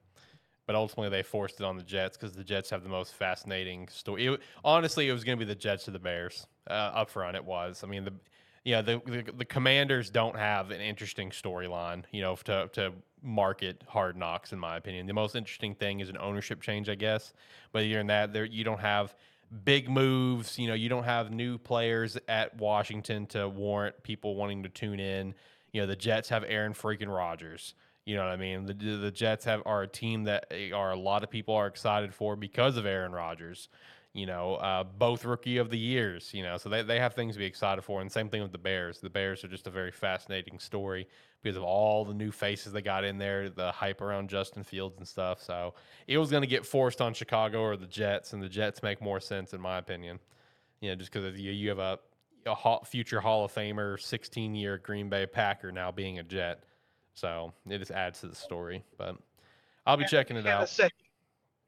But 0.67 0.77
ultimately, 0.77 1.11
they 1.11 1.23
forced 1.23 1.61
it 1.61 1.65
on 1.65 1.77
the 1.77 1.83
Jets 1.83 2.17
because 2.17 2.33
the 2.33 2.45
Jets 2.45 2.71
have 2.71 2.83
the 2.83 2.89
most 2.89 3.15
fascinating 3.15 3.87
story. 3.89 4.27
It, 4.27 4.41
honestly, 4.65 5.09
it 5.09 5.13
was 5.13 5.23
going 5.23 5.39
to 5.39 5.45
be 5.45 5.49
the 5.49 5.59
Jets 5.59 5.85
to 5.85 5.91
the 5.91 5.99
Bears 5.99 6.47
uh, 6.71 6.73
up 6.73 7.11
front. 7.11 7.37
It 7.37 7.45
was. 7.45 7.85
I 7.85 7.87
mean, 7.87 8.05
the 8.05 8.15
yeah 8.65 8.81
the, 8.81 9.03
the 9.05 9.31
the 9.37 9.45
Commanders 9.45 10.09
don't 10.09 10.37
have 10.37 10.71
an 10.71 10.81
interesting 10.81 11.31
storyline, 11.31 12.05
you 12.13 12.23
know, 12.23 12.37
to 12.45 12.69
to 12.73 12.93
market 13.25 13.83
Hard 13.89 14.17
Knocks. 14.17 14.53
In 14.53 14.59
my 14.59 14.77
opinion, 14.77 15.07
the 15.07 15.15
most 15.15 15.35
interesting 15.35 15.75
thing 15.75 16.01
is 16.01 16.09
an 16.09 16.19
ownership 16.19 16.61
change, 16.61 16.89
I 16.89 16.95
guess. 16.95 17.33
But 17.73 17.87
you're 17.87 18.01
in 18.01 18.07
that 18.09 18.33
there, 18.33 18.45
you 18.45 18.65
don't 18.65 18.81
have 18.81 19.15
big 19.65 19.89
moves. 19.89 20.59
You 20.59 20.69
know, 20.69 20.75
you 20.75 20.89
don't 20.89 21.05
have 21.05 21.31
new 21.31 21.59
players 21.59 22.19
at 22.29 22.57
Washington 22.57 23.27
to 23.29 23.49
warrant 23.49 24.03
people 24.03 24.37
wanting 24.37 24.63
to 24.65 24.69
tune 24.69 25.01
in. 25.01 25.35
You 25.73 25.83
know, 25.83 25.87
the 25.87 25.97
Jets 25.97 26.29
have 26.29 26.45
Aaron 26.47 26.75
freaking 26.75 27.15
Rodgers. 27.15 27.75
You 28.05 28.17
know 28.17 28.25
what 28.25 28.33
I 28.33 28.37
mean? 28.37 28.67
The 28.67 28.75
the 28.75 29.11
Jets 29.11 29.45
have 29.47 29.63
are 29.65 29.83
a 29.83 29.89
team 29.89 30.25
that 30.25 30.47
eh, 30.51 30.73
are 30.73 30.91
a 30.91 30.97
lot 30.97 31.25
of 31.25 31.31
people 31.31 31.55
are 31.55 31.67
excited 31.67 32.15
for 32.15 32.37
because 32.37 32.77
of 32.77 32.87
Aaron 32.87 33.13
Rodgers. 33.13 33.69
You 34.13 34.27
know, 34.27 34.55
uh, 34.57 34.85
both 34.85 35.25
rookie 35.25 35.57
of 35.57 35.71
the 35.71 35.79
years. 35.79 36.33
You 36.35 36.43
know, 36.43 36.59
so 36.59 36.69
they 36.69 36.83
they 36.83 37.01
have 37.01 37.15
things 37.15 37.35
to 37.35 37.39
be 37.39 37.47
excited 37.47 37.83
for. 37.83 38.03
And 38.03 38.13
same 38.13 38.29
thing 38.29 38.43
with 38.43 38.53
the 38.53 38.59
Bears. 38.59 38.99
The 38.99 39.11
Bears 39.11 39.43
are 39.43 39.49
just 39.49 39.67
a 39.67 39.71
very 39.71 39.91
fascinating 39.91 40.59
story 40.59 41.09
because 41.45 41.57
of 41.59 41.63
all 41.63 42.05
the 42.07 42.15
new 42.15 42.33
faces 42.33 42.73
they 42.73 42.81
got 42.83 43.05
in 43.05 43.19
there, 43.19 43.51
the 43.51 43.71
hype 43.71 44.01
around 44.01 44.29
Justin 44.31 44.65
Fields 44.65 44.97
and 44.99 45.07
stuff. 45.07 45.41
So 45.43 45.75
it 46.09 46.17
was 46.19 46.31
going 46.31 46.41
to 46.41 46.47
get 46.49 46.65
forced 46.67 47.01
on 47.03 47.13
Chicago 47.15 47.61
or 47.61 47.77
the 47.77 47.87
Jets, 47.87 48.33
and 48.33 48.43
the 48.43 48.49
Jets 48.49 48.83
make 48.83 49.01
more 49.03 49.21
sense 49.21 49.53
in 49.53 49.61
my 49.61 49.77
opinion. 49.79 50.19
You 50.81 50.89
know, 50.91 50.97
just 50.97 51.13
because 51.13 51.39
you 51.39 51.53
you 51.53 51.69
have 51.69 51.79
a 51.79 51.99
a 52.47 52.85
future 52.85 53.21
Hall 53.21 53.45
of 53.45 53.55
Famer, 53.55 53.99
16 54.01 54.55
year 54.55 54.79
Green 54.79 55.09
Bay 55.09 55.25
Packer 55.27 55.71
now 55.71 55.91
being 55.93 56.19
a 56.19 56.23
Jet. 56.23 56.65
So 57.15 57.53
it 57.69 57.79
just 57.79 57.91
adds 57.93 58.21
to 58.21 58.27
the 58.27 58.35
story. 58.35 58.83
But 58.99 59.17
I'll 59.87 59.97
be 59.97 60.03
And- 60.05 60.11
checking 60.11 60.37
it 60.37 60.41
and 60.41 60.49
the 60.49 60.53
out 60.53 60.69
second, 60.69 60.99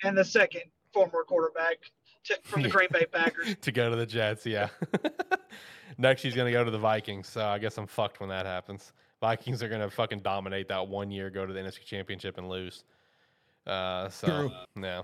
and 0.02 0.16
the 0.18 0.24
second 0.24 0.62
former 0.92 1.22
quarterback 1.24 1.76
to, 2.24 2.38
from 2.44 2.62
the 2.62 2.68
Green 2.68 2.88
Bay 2.90 3.04
Packers. 3.12 3.54
to 3.60 3.72
go 3.72 3.88
to 3.90 3.96
the 3.96 4.06
Jets. 4.06 4.44
Yeah. 4.46 4.68
Next, 5.98 6.20
he's 6.22 6.34
going 6.34 6.46
to 6.46 6.52
go 6.52 6.64
to 6.64 6.70
the 6.70 6.78
Vikings. 6.78 7.26
So 7.28 7.42
I 7.44 7.58
guess 7.58 7.78
I'm 7.78 7.86
fucked 7.86 8.20
when 8.20 8.28
that 8.30 8.44
happens. 8.44 8.92
Vikings 9.20 9.62
are 9.62 9.68
going 9.68 9.80
to 9.80 9.90
fucking 9.90 10.20
dominate 10.20 10.68
that 10.68 10.88
one 10.88 11.10
year, 11.10 11.30
go 11.30 11.46
to 11.46 11.52
the 11.52 11.60
NFC 11.60 11.84
Championship 11.84 12.38
and 12.38 12.48
lose. 12.48 12.84
Uh, 13.66 14.08
so, 14.08 14.26
True. 14.26 14.50
yeah. 14.82 15.02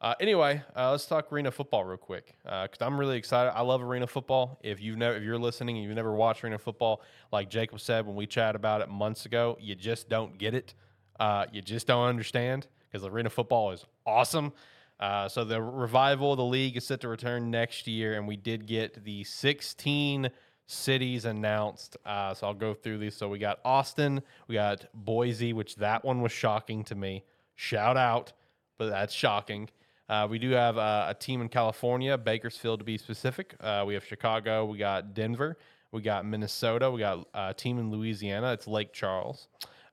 Uh, 0.00 0.14
anyway, 0.20 0.62
uh, 0.76 0.92
let's 0.92 1.06
talk 1.06 1.32
arena 1.32 1.50
football 1.50 1.84
real 1.84 1.96
quick 1.96 2.34
because 2.44 2.78
I'm 2.80 2.98
really 2.98 3.18
excited. 3.18 3.52
I 3.56 3.62
love 3.62 3.82
arena 3.82 4.06
football. 4.06 4.60
If 4.62 4.80
you've 4.80 4.96
never, 4.96 5.16
if 5.16 5.24
you're 5.24 5.38
listening 5.38 5.76
and 5.76 5.84
you've 5.84 5.96
never 5.96 6.12
watched 6.12 6.44
arena 6.44 6.58
football, 6.58 7.02
like 7.32 7.50
Jacob 7.50 7.80
said 7.80 8.06
when 8.06 8.14
we 8.14 8.24
chatted 8.24 8.54
about 8.54 8.80
it 8.80 8.88
months 8.88 9.26
ago, 9.26 9.58
you 9.60 9.74
just 9.74 10.08
don't 10.08 10.38
get 10.38 10.54
it. 10.54 10.74
Uh, 11.18 11.46
you 11.52 11.60
just 11.62 11.88
don't 11.88 12.06
understand 12.06 12.68
because 12.90 13.04
arena 13.04 13.28
football 13.28 13.72
is 13.72 13.84
awesome. 14.06 14.52
Uh, 15.00 15.28
so 15.28 15.44
the 15.44 15.60
revival 15.60 16.32
of 16.32 16.38
the 16.38 16.44
league 16.44 16.76
is 16.76 16.86
set 16.86 17.00
to 17.00 17.08
return 17.08 17.50
next 17.50 17.88
year, 17.88 18.14
and 18.14 18.26
we 18.26 18.36
did 18.36 18.66
get 18.66 19.04
the 19.04 19.24
16 19.24 20.30
cities 20.68 21.24
announced. 21.24 21.96
Uh, 22.06 22.34
so 22.34 22.46
I'll 22.46 22.54
go 22.54 22.74
through 22.74 22.98
these. 22.98 23.16
So 23.16 23.28
we 23.28 23.38
got 23.38 23.58
Austin, 23.64 24.22
we 24.46 24.54
got 24.54 24.86
Boise, 24.94 25.52
which 25.52 25.74
that 25.76 26.04
one 26.04 26.20
was 26.22 26.30
shocking 26.30 26.84
to 26.84 26.94
me. 26.94 27.24
Shout 27.56 27.96
out, 27.96 28.32
but 28.76 28.90
that's 28.90 29.12
shocking. 29.12 29.68
Uh, 30.08 30.26
we 30.30 30.38
do 30.38 30.50
have 30.50 30.78
uh, 30.78 31.06
a 31.08 31.14
team 31.14 31.40
in 31.40 31.48
California, 31.48 32.16
Bakersfield 32.16 32.78
to 32.80 32.84
be 32.84 32.96
specific. 32.96 33.54
Uh, 33.60 33.84
we 33.86 33.94
have 33.94 34.04
Chicago, 34.04 34.64
we 34.64 34.78
got 34.78 35.14
Denver, 35.14 35.58
we 35.90 36.02
got 36.02 36.24
Minnesota, 36.24 36.90
we 36.90 37.00
got 37.00 37.20
uh, 37.34 37.48
a 37.50 37.54
team 37.54 37.78
in 37.78 37.90
Louisiana. 37.90 38.52
It's 38.52 38.66
Lake 38.66 38.92
Charles. 38.92 39.48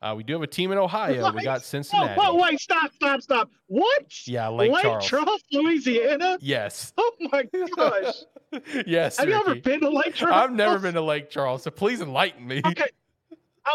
Uh, 0.06 0.14
we 0.14 0.22
do 0.22 0.34
have 0.34 0.44
a 0.44 0.48
team 0.48 0.72
in 0.72 0.78
Ohio. 0.78 1.32
We 1.32 1.44
got 1.44 1.62
Oh, 1.62 1.64
Cincinnati. 1.64 2.14
whoa, 2.14 2.36
wait, 2.36 2.60
stop, 2.60 2.94
stop, 2.94 3.24
stop. 3.24 3.50
What? 3.66 4.28
Yeah, 4.28 4.50
Lake, 4.50 4.72
Charles. 5.02 5.42
Louisiana? 5.52 6.38
Yes. 6.42 6.94
Oh 7.18 7.30
my 7.32 7.44
gosh. 7.76 8.16
yes. 8.86 9.18
Have 9.18 9.30
you 9.30 9.34
ever 9.36 9.56
been 9.56 9.80
to 9.80 9.90
Lake 9.90 10.14
Charles? 10.14 10.36
I've 10.36 10.52
never 10.52 10.78
been 10.78 10.94
to 10.94 11.02
Lake 11.02 11.30
Charles, 11.32 11.64
so 11.64 11.72
please 11.72 12.02
enlighten 12.02 12.46
me. 12.46 12.62
Okay. 12.66 12.88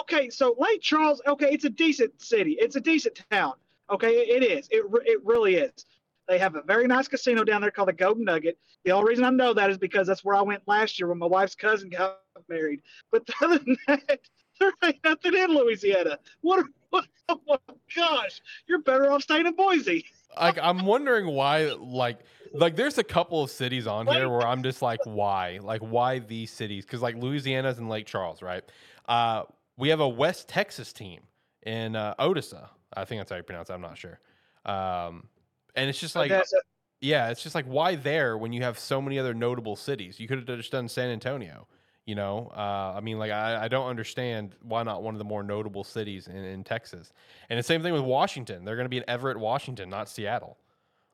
Okay, 0.00 0.30
so 0.30 0.54
Lake 0.56 0.80
Charles, 0.80 1.20
okay, 1.26 1.48
it's 1.50 1.64
a 1.64 1.70
decent 1.70 2.22
city. 2.22 2.56
It's 2.60 2.76
a 2.76 2.80
decent 2.80 3.20
town. 3.32 3.54
Okay, 3.90 4.10
it 4.18 4.44
is. 4.44 4.68
It, 4.70 4.84
it 5.04 5.18
really 5.24 5.56
is. 5.56 5.84
They 6.28 6.38
have 6.38 6.54
a 6.54 6.62
very 6.62 6.86
nice 6.86 7.08
casino 7.08 7.42
down 7.42 7.60
there 7.60 7.72
called 7.72 7.88
the 7.88 7.92
Golden 7.92 8.24
Nugget. 8.24 8.56
The 8.84 8.92
only 8.92 9.08
reason 9.08 9.24
I 9.24 9.30
know 9.30 9.52
that 9.52 9.68
is 9.68 9.78
because 9.78 10.06
that's 10.06 10.24
where 10.24 10.36
I 10.36 10.42
went 10.42 10.62
last 10.68 11.00
year 11.00 11.08
when 11.08 11.18
my 11.18 11.26
wife's 11.26 11.56
cousin 11.56 11.90
got 11.90 12.20
married. 12.48 12.82
But 13.10 13.28
other 13.42 13.58
than 13.58 13.76
that, 13.88 14.20
there 14.60 14.72
ain't 14.84 15.02
nothing 15.02 15.34
in 15.34 15.50
Louisiana. 15.50 16.18
What? 16.42 16.66
what 16.90 17.06
oh 17.28 17.40
my 17.48 17.56
gosh, 17.94 18.40
you're 18.66 18.80
better 18.80 19.10
off 19.10 19.22
staying 19.22 19.46
in 19.46 19.54
Boise. 19.54 20.04
like 20.38 20.58
I'm 20.60 20.84
wondering 20.84 21.26
why 21.28 21.72
like 21.78 22.20
like 22.52 22.76
there's 22.76 22.98
a 22.98 23.04
couple 23.04 23.42
of 23.42 23.50
cities 23.50 23.86
on 23.86 24.06
here 24.06 24.28
where 24.28 24.46
I'm 24.46 24.62
just 24.62 24.82
like 24.82 25.00
why 25.04 25.58
like 25.62 25.80
why 25.80 26.18
these 26.18 26.50
cities 26.50 26.84
because 26.84 27.02
like 27.02 27.16
Louisiana's 27.16 27.78
and 27.78 27.88
Lake 27.88 28.06
Charles 28.06 28.42
right 28.42 28.64
uh 29.08 29.44
we 29.76 29.88
have 29.88 30.00
a 30.00 30.08
West 30.08 30.48
Texas 30.48 30.92
team 30.92 31.20
in 31.64 31.96
uh, 31.96 32.14
Odessa 32.18 32.70
I 32.94 33.04
think 33.04 33.20
that's 33.20 33.30
how 33.30 33.36
you 33.36 33.42
pronounce 33.42 33.70
it 33.70 33.74
I'm 33.74 33.80
not 33.80 33.98
sure 33.98 34.20
um 34.66 35.28
and 35.76 35.88
it's 35.88 36.00
just 36.00 36.16
like 36.16 36.30
Odessa. 36.30 36.56
yeah 37.00 37.30
it's 37.30 37.42
just 37.42 37.54
like 37.54 37.66
why 37.66 37.94
there 37.94 38.36
when 38.36 38.52
you 38.52 38.62
have 38.62 38.78
so 38.78 39.00
many 39.00 39.18
other 39.18 39.34
notable 39.34 39.76
cities 39.76 40.18
you 40.18 40.26
could 40.26 40.48
have 40.48 40.58
just 40.58 40.72
done 40.72 40.88
San 40.88 41.10
Antonio 41.10 41.66
you 42.06 42.14
know 42.14 42.50
uh, 42.56 42.94
i 42.96 43.00
mean 43.00 43.18
like 43.18 43.30
I, 43.30 43.64
I 43.64 43.68
don't 43.68 43.86
understand 43.86 44.54
why 44.62 44.82
not 44.82 45.02
one 45.02 45.14
of 45.14 45.18
the 45.18 45.24
more 45.24 45.42
notable 45.42 45.84
cities 45.84 46.26
in, 46.26 46.36
in 46.36 46.64
texas 46.64 47.12
and 47.48 47.58
the 47.58 47.62
same 47.62 47.82
thing 47.82 47.92
with 47.92 48.02
washington 48.02 48.64
they're 48.64 48.76
going 48.76 48.86
to 48.86 48.90
be 48.90 48.98
in 48.98 49.04
everett 49.08 49.38
washington 49.38 49.88
not 49.90 50.08
seattle 50.08 50.58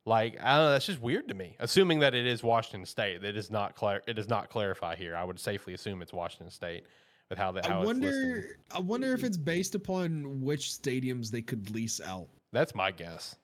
like 0.05 0.37
i 0.41 0.57
don't 0.57 0.67
know 0.67 0.71
that's 0.71 0.87
just 0.87 1.01
weird 1.01 1.29
to 1.29 1.35
me 1.35 1.57
assuming 1.61 1.99
that 2.01 2.15
it 2.15 2.27
is 2.27 2.43
washington 2.43 2.87
state 2.87 3.23
it 3.25 3.37
is 3.37 3.51
not 3.51 3.75
clar- 3.75 4.03
it 4.07 4.15
does 4.15 4.29
not 4.29 4.49
clarify 4.49 4.95
here 4.95 5.17
i 5.17 5.25
would 5.25 5.39
safely 5.39 5.75
assume 5.75 6.03
it's 6.03 6.13
washington 6.13 6.51
state 6.51 6.85
with 7.29 7.39
how 7.39 7.53
that 7.53 7.69
I 7.69 7.79
it's 7.79 7.87
wonder 7.87 8.59
I 8.71 8.81
wonder 8.81 9.13
if 9.13 9.25
it's 9.25 9.37
based 9.37 9.75
upon 9.75 10.41
which 10.41 10.69
stadiums 10.69 11.31
they 11.31 11.43
could 11.43 11.71
lease 11.71 12.01
out. 12.01 12.29
That's 12.53 12.75
my 12.75 12.91
guess. 12.91 13.37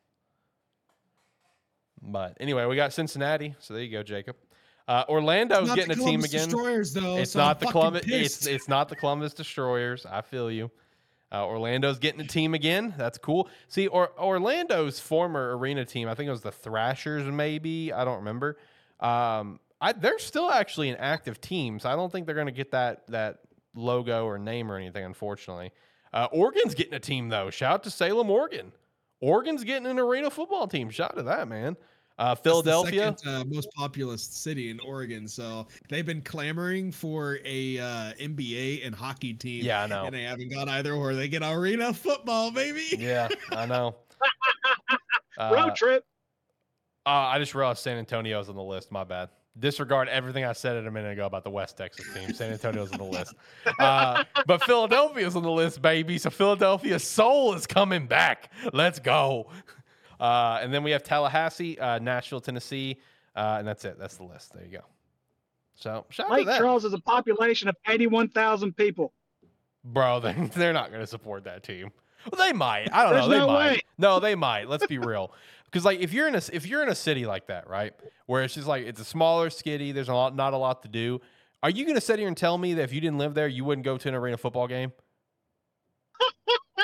But 2.01 2.36
anyway, 2.40 2.66
we 2.66 2.76
got 2.76 2.93
Cincinnati. 2.93 3.55
So 3.61 3.74
there 3.74 3.82
you 3.82 3.90
go, 3.90 4.03
Jacob. 4.03 4.36
Uh, 4.89 5.05
Orlando's 5.09 5.72
getting 5.74 5.93
a 5.93 5.95
team 5.95 6.24
again. 6.24 6.49
Destroyers, 6.49 6.93
though, 6.93 7.16
it's 7.16 7.33
so 7.33 7.41
I'm 7.41 7.47
not 7.47 7.61
the 7.61 7.66
Columbus. 7.66 8.03
It's 8.07 8.47
it's 8.47 8.68
not 8.68 8.89
the 8.89 8.97
Columbus 8.97 9.33
Destroyers. 9.35 10.07
I 10.07 10.22
feel 10.22 10.51
you. 10.51 10.70
Uh, 11.33 11.47
Orlando's 11.47 11.99
getting 11.99 12.20
a 12.20 12.26
team 12.26 12.53
again. 12.53 12.93
That's 12.99 13.16
cool. 13.16 13.49
See, 13.68 13.87
or, 13.87 14.11
Orlando's 14.18 15.01
former 15.01 15.57
arena 15.57 15.83
team, 15.85 16.07
I 16.07 16.14
think 16.14 16.28
it 16.28 16.30
was 16.30 16.43
the 16.43 16.53
Thrashers, 16.53 17.24
maybe. 17.24 17.91
I 17.91 18.05
don't 18.05 18.18
remember. 18.18 18.59
Um, 19.01 19.59
I, 19.80 19.93
they're 19.93 20.18
still 20.18 20.51
actually 20.51 20.91
an 20.91 20.97
active 20.97 21.41
team, 21.41 21.80
so 21.80 21.89
I 21.89 21.97
don't 21.97 22.12
think 22.12 22.26
they're 22.26 22.35
going 22.35 22.49
to 22.49 22.53
get 22.53 22.70
that 22.72 23.07
that 23.09 23.39
logo 23.74 24.26
or 24.26 24.39
name 24.39 24.70
or 24.70 24.76
anything. 24.76 25.05
Unfortunately, 25.05 25.72
uh, 26.12 26.28
Oregon's 26.33 26.74
getting 26.74 26.95
a 26.95 27.01
team 27.01 27.30
though. 27.30 27.49
Shout 27.49 27.72
out 27.72 27.83
to 27.85 27.91
Salem, 27.91 28.30
Oregon. 28.30 28.70
Oregon's 29.20 29.64
getting 29.64 29.87
an 29.87 29.99
arena 29.99 30.30
football 30.30 30.68
team. 30.68 30.91
Shout 30.91 31.12
out 31.12 31.16
to 31.16 31.22
that 31.22 31.49
man. 31.49 31.76
Uh, 32.22 32.28
That's 32.28 32.40
the 32.40 32.50
Philadelphia. 32.50 33.16
second, 33.18 33.34
uh, 33.34 33.44
most 33.46 33.68
populous 33.74 34.22
city 34.22 34.70
in 34.70 34.78
Oregon. 34.80 35.26
So 35.26 35.66
they've 35.88 36.06
been 36.06 36.22
clamoring 36.22 36.92
for 36.92 37.38
a 37.44 37.78
uh, 37.78 38.12
NBA 38.20 38.86
and 38.86 38.94
hockey 38.94 39.34
team. 39.34 39.64
Yeah, 39.64 39.82
I 39.82 39.86
know. 39.88 40.04
And 40.04 40.14
they 40.14 40.22
haven't 40.22 40.50
got 40.50 40.68
either, 40.68 40.92
or 40.92 41.14
they 41.14 41.26
get 41.26 41.42
arena 41.42 41.92
football, 41.92 42.52
baby. 42.52 42.84
Yeah, 42.96 43.28
I 43.50 43.66
know. 43.66 43.96
Road 45.40 45.70
Uh, 45.70 45.74
trip. 45.74 46.04
Uh, 47.04 47.08
I 47.08 47.38
just 47.40 47.54
realized 47.56 47.80
San 47.80 47.98
Antonio's 47.98 48.48
on 48.48 48.54
the 48.54 48.62
list. 48.62 48.92
My 48.92 49.02
bad. 49.02 49.28
Disregard 49.58 50.08
everything 50.08 50.44
I 50.44 50.52
said 50.52 50.76
a 50.86 50.90
minute 50.90 51.12
ago 51.12 51.26
about 51.26 51.42
the 51.44 51.50
West 51.50 51.76
Texas 51.76 52.06
team. 52.14 52.32
San 52.32 52.52
Antonio's 52.52 52.90
on 52.92 52.98
the 52.98 53.04
list. 53.04 53.34
Uh, 53.78 54.22
but 54.46 54.62
Philadelphia's 54.64 55.34
on 55.36 55.42
the 55.42 55.50
list, 55.50 55.82
baby. 55.82 56.16
So 56.18 56.30
Philadelphia's 56.30 57.04
soul 57.04 57.52
is 57.54 57.66
coming 57.66 58.06
back. 58.06 58.50
Let's 58.72 58.98
go. 58.98 59.48
Uh, 60.22 60.60
and 60.62 60.72
then 60.72 60.84
we 60.84 60.92
have 60.92 61.02
Tallahassee, 61.02 61.78
uh, 61.80 61.98
Nashville, 61.98 62.40
Tennessee, 62.40 62.98
Uh, 63.34 63.56
and 63.58 63.66
that's 63.66 63.84
it. 63.84 63.98
That's 63.98 64.16
the 64.16 64.22
list. 64.24 64.52
There 64.52 64.64
you 64.64 64.70
go. 64.78 64.84
So 65.74 66.06
shout 66.10 66.26
out 66.30 66.32
Lake. 66.32 66.46
Charles 66.58 66.84
is 66.84 66.92
a 66.92 67.00
population 67.00 67.68
of 67.68 67.76
81,000 67.88 68.76
people. 68.76 69.12
Bro, 69.82 70.20
they, 70.24 70.32
they're 70.54 70.72
not 70.72 70.90
going 70.90 71.00
to 71.00 71.06
support 71.06 71.44
that 71.44 71.62
team. 71.64 71.90
Well, 72.30 72.46
they 72.46 72.52
might. 72.52 72.88
I 72.92 73.02
don't 73.02 73.14
know. 73.16 73.28
They 73.28 73.38
no 73.38 73.46
might. 73.48 73.70
way. 73.72 73.80
No, 73.98 74.20
they 74.20 74.34
might. 74.36 74.68
Let's 74.68 74.86
be 74.86 74.98
real. 74.98 75.32
Because 75.64 75.86
like 75.86 76.00
if 76.00 76.12
you're 76.12 76.28
in 76.28 76.34
a 76.34 76.42
if 76.52 76.66
you're 76.66 76.82
in 76.82 76.90
a 76.90 76.94
city 76.94 77.24
like 77.24 77.46
that, 77.46 77.66
right, 77.66 77.94
where 78.26 78.42
it's 78.42 78.52
just 78.52 78.66
like 78.68 78.84
it's 78.84 79.00
a 79.00 79.06
smaller 79.06 79.48
skitty, 79.48 79.94
there's 79.94 80.10
a 80.10 80.14
lot, 80.14 80.36
not 80.36 80.52
a 80.52 80.58
lot 80.58 80.82
to 80.82 80.88
do. 80.88 81.18
Are 81.62 81.70
you 81.70 81.86
going 81.86 81.94
to 81.94 82.00
sit 82.02 82.18
here 82.18 82.28
and 82.28 82.36
tell 82.36 82.58
me 82.58 82.74
that 82.74 82.82
if 82.82 82.92
you 82.92 83.00
didn't 83.00 83.16
live 83.16 83.32
there, 83.32 83.48
you 83.48 83.64
wouldn't 83.64 83.82
go 83.86 83.96
to 83.96 84.06
an 84.06 84.14
arena 84.14 84.36
football 84.36 84.68
game? 84.68 84.92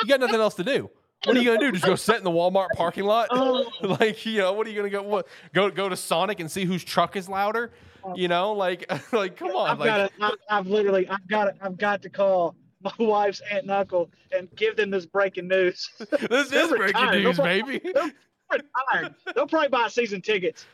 you 0.03 0.07
got 0.09 0.20
nothing 0.20 0.41
else 0.41 0.55
to 0.55 0.64
do. 0.64 0.89
What 1.25 1.37
are 1.37 1.41
you 1.41 1.45
going 1.47 1.61
to 1.61 1.66
do? 1.66 1.73
Just 1.73 1.85
go 1.85 1.97
sit 1.97 2.16
in 2.16 2.25
the 2.25 2.31
Walmart 2.31 2.69
parking 2.75 3.05
lot? 3.05 3.29
Oh. 3.31 3.69
like 3.83 4.25
you 4.25 4.39
know, 4.39 4.53
what 4.53 4.66
are 4.66 4.71
you 4.71 4.77
going 4.77 4.91
to 4.91 4.97
go? 4.97 5.03
What 5.03 5.27
go 5.53 5.71
go 5.71 5.89
to 5.89 5.97
Sonic 5.97 6.41
and 6.41 6.51
see 6.51 6.64
whose 6.64 6.85
truck 6.85 7.16
is 7.16 7.29
louder? 7.29 7.73
Oh. 8.05 8.14
You 8.14 8.29
know, 8.29 8.53
like 8.53 8.91
like 9.12 9.37
come 9.37 9.51
on, 9.51 9.71
I've 9.71 9.81
like 9.81 9.89
got 9.89 10.12
to, 10.19 10.39
I've, 10.49 10.66
literally, 10.66 11.09
I've 11.09 11.27
got 11.29 11.45
to, 11.47 11.55
I've 11.61 11.77
got 11.77 12.03
to 12.03 12.11
call 12.11 12.55
my 12.83 12.93
wife's 12.99 13.41
aunt 13.51 13.62
and 13.62 13.71
uncle 13.73 14.11
and 14.33 14.49
give 14.55 14.77
them 14.77 14.91
this 14.91 15.07
breaking 15.07 15.49
news. 15.49 15.91
this 15.99 16.53
is 16.53 16.69
breaking 16.69 16.81
retired. 16.81 17.23
news, 17.25 17.37
They'll- 17.37 17.45
baby. 17.47 17.81
They're 17.93 18.12
retired. 18.53 19.14
They'll 19.35 19.47
probably 19.47 19.69
buy 19.69 19.89
season 19.89 20.23
tickets. 20.23 20.66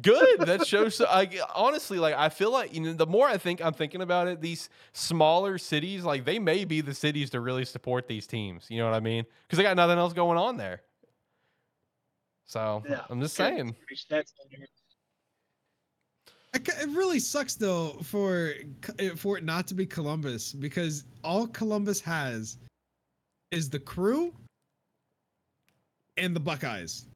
Good. 0.00 0.40
That 0.46 0.66
shows. 0.66 0.94
So, 0.96 1.06
I 1.06 1.28
honestly 1.54 1.98
like. 1.98 2.14
I 2.14 2.28
feel 2.30 2.50
like 2.50 2.74
you 2.74 2.80
know. 2.80 2.92
The 2.94 3.06
more 3.06 3.28
I 3.28 3.36
think 3.36 3.60
I'm 3.60 3.74
thinking 3.74 4.00
about 4.00 4.26
it, 4.26 4.40
these 4.40 4.70
smaller 4.92 5.58
cities, 5.58 6.04
like 6.04 6.24
they 6.24 6.38
may 6.38 6.64
be 6.64 6.80
the 6.80 6.94
cities 6.94 7.30
to 7.30 7.40
really 7.40 7.64
support 7.64 8.08
these 8.08 8.26
teams. 8.26 8.66
You 8.70 8.78
know 8.78 8.86
what 8.86 8.94
I 8.94 9.00
mean? 9.00 9.24
Because 9.46 9.58
they 9.58 9.62
got 9.62 9.76
nothing 9.76 9.98
else 9.98 10.12
going 10.12 10.38
on 10.38 10.56
there. 10.56 10.80
So 12.46 12.82
Yeah. 12.88 13.02
I'm 13.10 13.20
just 13.20 13.34
saying. 13.34 13.76
It 16.54 16.88
really 16.90 17.18
sucks 17.18 17.54
though 17.54 17.96
for 18.02 18.54
uh, 19.00 19.16
for 19.16 19.38
it 19.38 19.44
not 19.44 19.66
to 19.68 19.74
be 19.74 19.86
Columbus 19.86 20.52
because 20.52 21.04
all 21.24 21.46
Columbus 21.46 22.00
has 22.00 22.58
is 23.50 23.70
the 23.70 23.78
crew 23.78 24.34
and 26.18 26.36
the 26.36 26.40
Buckeyes. 26.40 27.06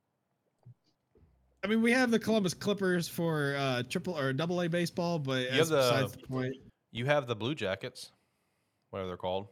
I 1.67 1.69
mean, 1.69 1.83
we 1.83 1.91
have 1.91 2.13
the 2.13 2.19
Columbus 2.21 2.55
Clippers 2.55 3.09
for 3.09 3.57
uh, 3.59 3.83
triple 3.91 4.17
or 4.17 4.33
double 4.33 4.63
A 4.63 4.69
baseball, 4.69 5.19
but 5.19 5.47
have 5.49 5.57
that's 5.57 5.69
the- 5.69 5.77
besides 5.79 6.13
the 6.13 6.19
point. 6.29 6.55
You 6.93 7.07
have 7.07 7.27
the 7.27 7.35
Blue 7.35 7.57
Jackets, 7.57 8.13
whatever 8.91 9.09
they're 9.09 9.17
called. 9.17 9.49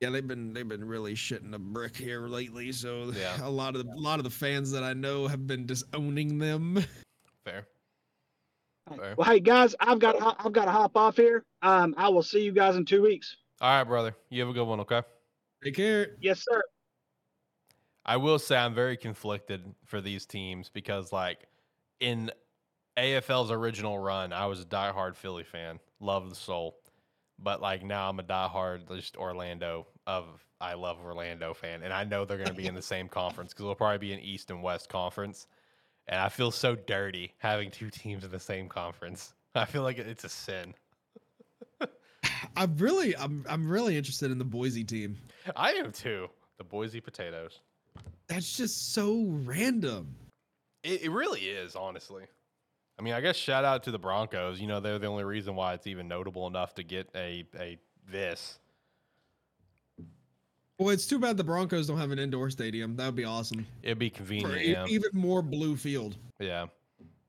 Yeah, 0.00 0.08
they've 0.08 0.26
been 0.26 0.54
they've 0.54 0.66
been 0.66 0.86
really 0.88 1.14
shitting 1.14 1.50
the 1.50 1.58
brick 1.58 1.94
here 1.94 2.26
lately. 2.26 2.72
So 2.72 3.12
Yeah. 3.14 3.36
a 3.42 3.50
lot 3.50 3.76
of 3.76 3.84
the, 3.86 3.92
a 3.92 4.00
lot 4.00 4.18
of 4.18 4.24
the 4.24 4.30
fans 4.30 4.70
that 4.70 4.82
I 4.82 4.94
know 4.94 5.28
have 5.28 5.46
been 5.46 5.66
disowning 5.66 6.38
them. 6.38 6.82
Fair. 7.44 7.66
Fair. 8.96 9.14
Well, 9.18 9.28
hey 9.28 9.40
guys, 9.40 9.74
I've 9.80 9.98
got, 9.98 10.16
I've 10.42 10.52
got 10.54 10.64
to 10.64 10.70
hop 10.70 10.96
off 10.96 11.16
here. 11.16 11.44
Um, 11.60 11.94
I 11.98 12.08
will 12.08 12.22
see 12.22 12.40
you 12.42 12.52
guys 12.52 12.76
in 12.76 12.86
two 12.86 13.02
weeks. 13.02 13.36
All 13.60 13.68
right, 13.68 13.84
brother. 13.84 14.16
You 14.30 14.40
have 14.40 14.48
a 14.48 14.54
good 14.54 14.64
one. 14.64 14.80
Okay. 14.80 15.02
Take 15.62 15.76
care. 15.76 16.16
Yes, 16.22 16.42
sir. 16.50 16.62
I 18.06 18.16
will 18.18 18.38
say 18.38 18.56
I'm 18.56 18.74
very 18.74 18.96
conflicted 18.96 19.74
for 19.84 20.00
these 20.00 20.26
teams 20.26 20.68
because, 20.68 21.12
like, 21.12 21.48
in 22.00 22.30
AFL's 22.96 23.50
original 23.50 23.98
run, 23.98 24.32
I 24.32 24.46
was 24.46 24.60
a 24.60 24.64
diehard 24.64 25.16
Philly 25.16 25.44
fan, 25.44 25.80
love 26.00 26.28
the 26.28 26.36
soul, 26.36 26.76
but 27.38 27.60
like 27.60 27.82
now 27.82 28.08
I'm 28.08 28.20
a 28.20 28.22
diehard 28.22 28.88
just 28.94 29.16
Orlando 29.16 29.86
of 30.06 30.24
I 30.60 30.74
love 30.74 30.98
Orlando 31.04 31.54
fan, 31.54 31.82
and 31.82 31.92
I 31.92 32.04
know 32.04 32.24
they're 32.24 32.36
going 32.36 32.48
to 32.48 32.54
be 32.54 32.66
in 32.66 32.74
the 32.74 32.82
same 32.94 33.08
conference 33.08 33.52
because 33.52 33.64
it'll 33.64 33.74
probably 33.74 33.98
be 33.98 34.12
an 34.12 34.20
East 34.20 34.50
and 34.50 34.62
West 34.62 34.88
conference, 34.88 35.46
and 36.06 36.20
I 36.20 36.28
feel 36.28 36.50
so 36.50 36.74
dirty 36.74 37.34
having 37.38 37.70
two 37.70 37.90
teams 37.90 38.24
in 38.24 38.30
the 38.30 38.40
same 38.40 38.68
conference. 38.68 39.34
I 39.54 39.64
feel 39.64 39.82
like 39.82 39.98
it's 39.98 40.24
a 40.24 40.28
sin. 40.28 40.74
I'm 42.56 42.76
really 42.76 43.16
I'm 43.16 43.44
I'm 43.48 43.68
really 43.68 43.96
interested 43.96 44.30
in 44.30 44.38
the 44.38 44.44
Boise 44.44 44.84
team. 44.84 45.18
I 45.56 45.72
am 45.72 45.92
too. 45.92 46.28
The 46.58 46.64
Boise 46.64 47.00
Potatoes. 47.00 47.60
That's 48.28 48.56
just 48.56 48.94
so 48.94 49.24
random. 49.28 50.14
It, 50.82 51.02
it 51.02 51.10
really 51.10 51.40
is, 51.40 51.76
honestly. 51.76 52.24
I 52.98 53.02
mean, 53.02 53.14
I 53.14 53.20
guess 53.20 53.36
shout 53.36 53.64
out 53.64 53.82
to 53.84 53.90
the 53.90 53.98
Broncos. 53.98 54.60
You 54.60 54.66
know, 54.66 54.80
they're 54.80 54.98
the 54.98 55.06
only 55.06 55.24
reason 55.24 55.56
why 55.56 55.74
it's 55.74 55.86
even 55.86 56.06
notable 56.06 56.46
enough 56.46 56.74
to 56.74 56.82
get 56.82 57.08
a 57.14 57.44
a 57.58 57.78
this. 58.10 58.58
Well, 60.78 60.90
it's 60.90 61.06
too 61.06 61.18
bad 61.18 61.36
the 61.36 61.44
Broncos 61.44 61.86
don't 61.86 61.98
have 61.98 62.10
an 62.10 62.18
indoor 62.18 62.50
stadium. 62.50 62.96
That 62.96 63.06
would 63.06 63.14
be 63.14 63.24
awesome. 63.24 63.66
It'd 63.82 63.98
be 63.98 64.10
convenient. 64.10 64.62
e- 64.62 64.72
yeah. 64.72 64.86
even 64.86 65.10
more 65.12 65.40
blue 65.42 65.76
field. 65.76 66.16
yeah. 66.38 66.66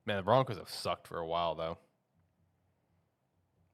Man, 0.08 0.18
the 0.18 0.24
Broncos 0.24 0.58
have 0.58 0.70
sucked 0.70 1.08
for 1.08 1.18
a 1.18 1.26
while 1.26 1.56
though. 1.56 1.78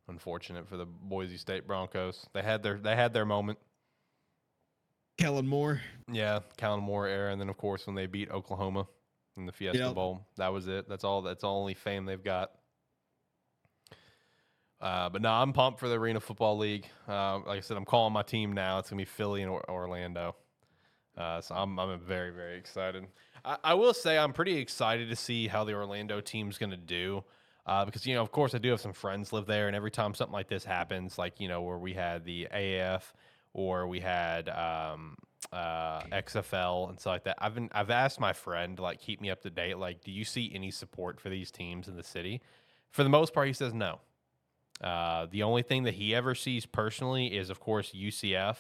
Unfortunate 0.08 0.68
for 0.68 0.78
the 0.78 0.86
Boise 0.86 1.38
State 1.38 1.68
Broncos. 1.68 2.26
They 2.34 2.42
had 2.42 2.64
their 2.64 2.78
they 2.78 2.96
had 2.96 3.14
their 3.14 3.26
moment. 3.26 3.60
Kellen 5.18 5.48
Moore. 5.48 5.82
Yeah, 6.12 6.40
Kellen 6.58 6.82
Moore 6.84 7.08
era, 7.08 7.32
and 7.32 7.40
then 7.40 7.50
of 7.50 7.58
course 7.58 7.86
when 7.88 7.96
they 7.96 8.06
beat 8.08 8.32
Oklahoma 8.32 8.88
in 9.38 9.46
the 9.46 9.52
Fiesta 9.52 9.78
Yep. 9.80 9.96
Bowl, 9.96 10.26
that 10.38 10.50
was 10.52 10.68
it. 10.68 10.90
That's 10.90 11.04
all. 11.04 11.22
That's 11.22 11.42
the 11.42 11.48
only 11.48 11.74
fame 11.74 12.06
they've 12.06 12.24
got. 12.24 12.52
Uh, 14.80 15.10
but 15.10 15.22
no, 15.22 15.30
I'm 15.32 15.54
pumped 15.54 15.80
for 15.80 15.88
the 15.88 15.96
Arena 16.00 16.20
Football 16.20 16.58
League. 16.58 16.88
Uh, 17.08 17.38
like 17.40 17.58
I 17.58 17.60
said, 17.60 17.78
I'm 17.78 17.86
calling 17.86 18.14
my 18.14 18.24
team 18.24 18.54
now. 18.54 18.80
It's 18.80 18.90
gonna 18.90 19.00
be 19.02 19.06
Philly 19.06 19.44
and 19.44 19.52
or- 19.52 19.70
Orlando. 19.70 20.36
Uh, 21.16 21.40
so 21.42 21.54
I'm 21.56 21.78
I'm 21.80 22.00
very 22.00 22.32
very 22.32 22.58
excited. 22.58 23.06
I, 23.46 23.58
I 23.64 23.74
will 23.76 23.94
say 23.94 24.18
I'm 24.18 24.34
pretty 24.34 24.58
excited 24.58 25.10
to 25.10 25.16
see 25.16 25.48
how 25.48 25.64
the 25.64 25.74
Orlando 25.74 26.20
team's 26.20 26.58
gonna 26.58 26.78
do. 26.78 27.24
Uh, 27.68 27.86
because 27.86 28.08
you 28.08 28.16
know, 28.16 28.24
of 28.24 28.32
course, 28.32 28.56
I 28.56 28.58
do 28.58 28.70
have 28.72 28.82
some 28.82 28.94
friends 28.94 29.32
live 29.32 29.46
there, 29.46 29.68
and 29.68 29.76
every 29.76 29.92
time 29.92 30.16
something 30.16 30.34
like 30.34 30.48
this 30.48 30.66
happens, 30.66 31.20
like 31.20 31.40
you 31.40 31.48
know, 31.48 31.62
where 31.62 31.78
we 31.78 31.94
had 31.94 32.26
the 32.26 32.48
AAF 32.52 33.04
or 33.54 33.88
we 33.88 34.00
had 34.00 34.50
um, 34.50 35.16
uh, 35.52 36.02
XFL 36.12 36.90
and 36.90 37.00
stuff 37.00 37.12
like 37.12 37.24
that. 37.26 37.38
I've 37.40 37.56
been 37.56 37.70
I've 37.74 37.90
asked 37.90 38.20
my 38.20 38.34
friend 38.34 38.78
to 38.78 38.84
like 38.84 39.00
keep 39.00 39.22
me 39.22 39.30
up 39.30 39.42
to 39.42 39.50
date. 39.50 39.78
Like, 39.78 40.04
do 40.04 40.12
you 40.12 40.24
see 40.24 40.52
any 40.54 40.72
support 40.72 41.20
for 41.20 41.30
these 41.30 41.52
teams 41.52 41.88
in 41.88 41.96
the 41.96 42.04
city? 42.04 42.42
For 42.92 43.04
the 43.04 43.10
most 43.10 43.34
part, 43.34 43.48
he 43.48 43.54
says 43.54 43.74
no. 43.74 44.00
Uh, 44.82 45.28
the 45.30 45.44
only 45.44 45.62
thing 45.62 45.84
that 45.84 45.94
he 45.94 46.16
ever 46.16 46.34
sees 46.34 46.66
personally 46.66 47.38
is, 47.38 47.50
of 47.50 47.60
course, 47.60 47.92
UCF, 47.96 48.58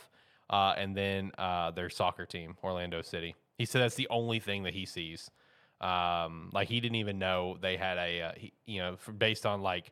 uh, 0.49 0.73
and 0.77 0.95
then 0.95 1.31
uh, 1.37 1.71
their 1.71 1.89
soccer 1.89 2.25
team, 2.25 2.55
Orlando 2.63 3.01
City. 3.01 3.35
He 3.57 3.65
said 3.65 3.81
that's 3.81 3.95
the 3.95 4.07
only 4.09 4.39
thing 4.39 4.63
that 4.63 4.73
he 4.73 4.85
sees. 4.85 5.31
Um, 5.79 6.51
like 6.53 6.67
he 6.67 6.79
didn't 6.79 6.97
even 6.97 7.17
know 7.17 7.57
they 7.59 7.75
had 7.75 7.97
a, 7.97 8.21
uh, 8.21 8.31
he, 8.35 8.53
you 8.67 8.79
know, 8.79 8.97
based 9.17 9.47
on 9.47 9.61
like 9.61 9.91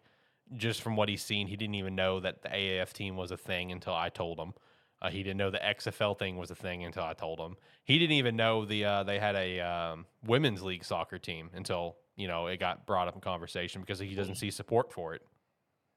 just 0.55 0.81
from 0.81 0.95
what 0.95 1.09
he's 1.09 1.23
seen, 1.23 1.47
he 1.47 1.55
didn't 1.55 1.75
even 1.75 1.95
know 1.95 2.19
that 2.19 2.43
the 2.43 2.49
AAF 2.49 2.93
team 2.93 3.15
was 3.15 3.31
a 3.31 3.37
thing 3.37 3.71
until 3.71 3.93
I 3.95 4.09
told 4.09 4.39
him. 4.39 4.53
Uh, 5.01 5.09
he 5.09 5.23
didn't 5.23 5.37
know 5.37 5.49
the 5.49 5.59
XFL 5.59 6.17
thing 6.17 6.37
was 6.37 6.51
a 6.51 6.55
thing 6.55 6.83
until 6.83 7.03
I 7.03 7.13
told 7.13 7.39
him. 7.39 7.55
He 7.85 7.97
didn't 7.99 8.17
even 8.17 8.35
know 8.35 8.65
the 8.65 8.83
uh, 8.85 9.03
they 9.03 9.17
had 9.19 9.35
a 9.35 9.59
um, 9.61 10.05
women's 10.25 10.61
league 10.61 10.83
soccer 10.83 11.17
team 11.17 11.49
until 11.53 11.95
you 12.17 12.27
know 12.27 12.47
it 12.47 12.59
got 12.59 12.85
brought 12.85 13.07
up 13.07 13.15
in 13.15 13.21
conversation 13.21 13.81
because 13.81 13.99
he 13.99 14.13
doesn't 14.13 14.35
see 14.35 14.51
support 14.51 14.91
for 14.91 15.13
it. 15.13 15.21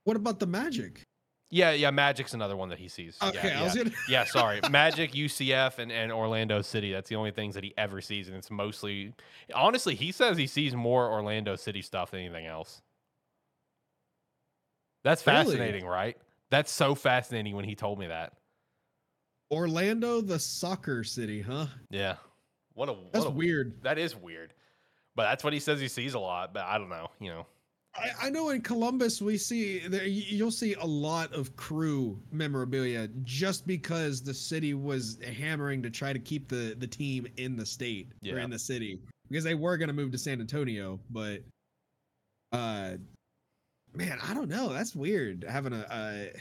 What 0.05 0.17
about 0.17 0.39
the 0.39 0.47
Magic? 0.47 1.03
Yeah, 1.51 1.73
yeah, 1.73 1.91
Magic's 1.91 2.33
another 2.33 2.57
one 2.57 2.71
that 2.71 2.79
he 2.79 2.89
sees. 2.89 3.19
Okay, 3.23 3.51
yeah, 3.51 3.61
I 3.61 3.65
was 3.65 3.77
yeah. 3.77 3.83
gonna. 3.83 3.95
yeah, 4.09 4.25
sorry. 4.27 4.61
Magic, 4.71 5.13
UCF, 5.13 5.79
and, 5.79 5.93
and 5.93 6.11
Orlando 6.11 6.63
City. 6.63 6.93
That's 6.93 7.11
the 7.11 7.17
only 7.17 7.31
things 7.31 7.55
that 7.57 7.63
he 7.63 7.75
ever 7.77 8.01
sees. 8.01 8.29
And 8.29 8.37
it's 8.39 8.51
mostly, 8.51 9.13
honestly, 9.55 9.95
he 9.95 10.13
says 10.13 10.39
he 10.39 10.47
sees 10.47 10.75
more 10.75 11.13
Orlando 11.13 11.57
City 11.57 11.83
stuff 11.83 12.11
than 12.13 12.21
anything 12.21 12.47
else. 12.47 12.81
That's 15.05 15.27
Really? 15.27 15.45
fascinating, 15.45 15.85
right? 15.85 16.17
That's 16.51 16.71
so 16.71 16.95
fascinating 16.95 17.55
when 17.55 17.67
he 17.67 17.75
told 17.75 17.99
me 17.99 18.07
that. 18.07 18.33
Orlando, 19.53 20.21
the 20.21 20.39
soccer 20.39 21.05
city, 21.05 21.43
huh? 21.43 21.67
Yeah. 21.91 22.17
What 22.75 22.89
a, 22.89 22.93
what 22.93 23.13
That's 23.13 23.27
a- 23.27 23.31
weird. 23.31 23.83
That 23.83 23.99
is 23.99 24.17
weird. 24.17 24.55
But 25.15 25.25
that's 25.25 25.45
what 25.45 25.53
he 25.53 25.61
says 25.61 25.79
he 25.79 25.89
sees 25.89 26.15
a 26.15 26.19
lot. 26.19 26.55
But 26.55 26.65
I 26.65 26.79
don't 26.79 26.89
know, 26.89 27.09
you 27.21 27.31
know. 27.31 27.47
I, 27.95 28.11
I 28.23 28.31
know 28.31 28.49
in 28.49 28.63
Columbus 28.63 29.21
we 29.21 29.37
see 29.37 29.87
there 29.87 30.07
you'll 30.07 30.51
see 30.51 30.73
a 30.75 30.85
lot 30.87 31.31
of 31.35 31.55
crew 31.57 32.19
memorabilia 32.31 33.09
just 33.23 33.67
because 33.67 34.23
the 34.23 34.33
city 34.33 34.73
was 34.73 35.19
hammering 35.39 35.83
to 35.83 35.91
try 35.91 36.15
to 36.15 36.19
keep 36.19 36.49
the 36.49 36.75
the 36.79 36.87
team 36.87 37.27
in 37.37 37.55
the 37.55 37.67
state 37.67 38.11
or 38.27 38.39
in 38.39 38.49
the 38.49 38.59
city 38.59 38.99
because 39.29 39.45
they 39.45 39.55
were 39.55 39.77
going 39.77 39.89
to 39.89 39.93
move 39.95 40.11
to 40.13 40.19
San 40.19 40.41
Antonio, 40.41 40.99
but 41.11 41.43
uh 42.53 42.93
man, 43.95 44.19
I 44.27 44.33
don't 44.33 44.49
know. 44.49 44.73
That's 44.73 44.97
weird 44.97 45.45
having 45.47 45.75
a 45.75 45.81
uh 45.81 46.39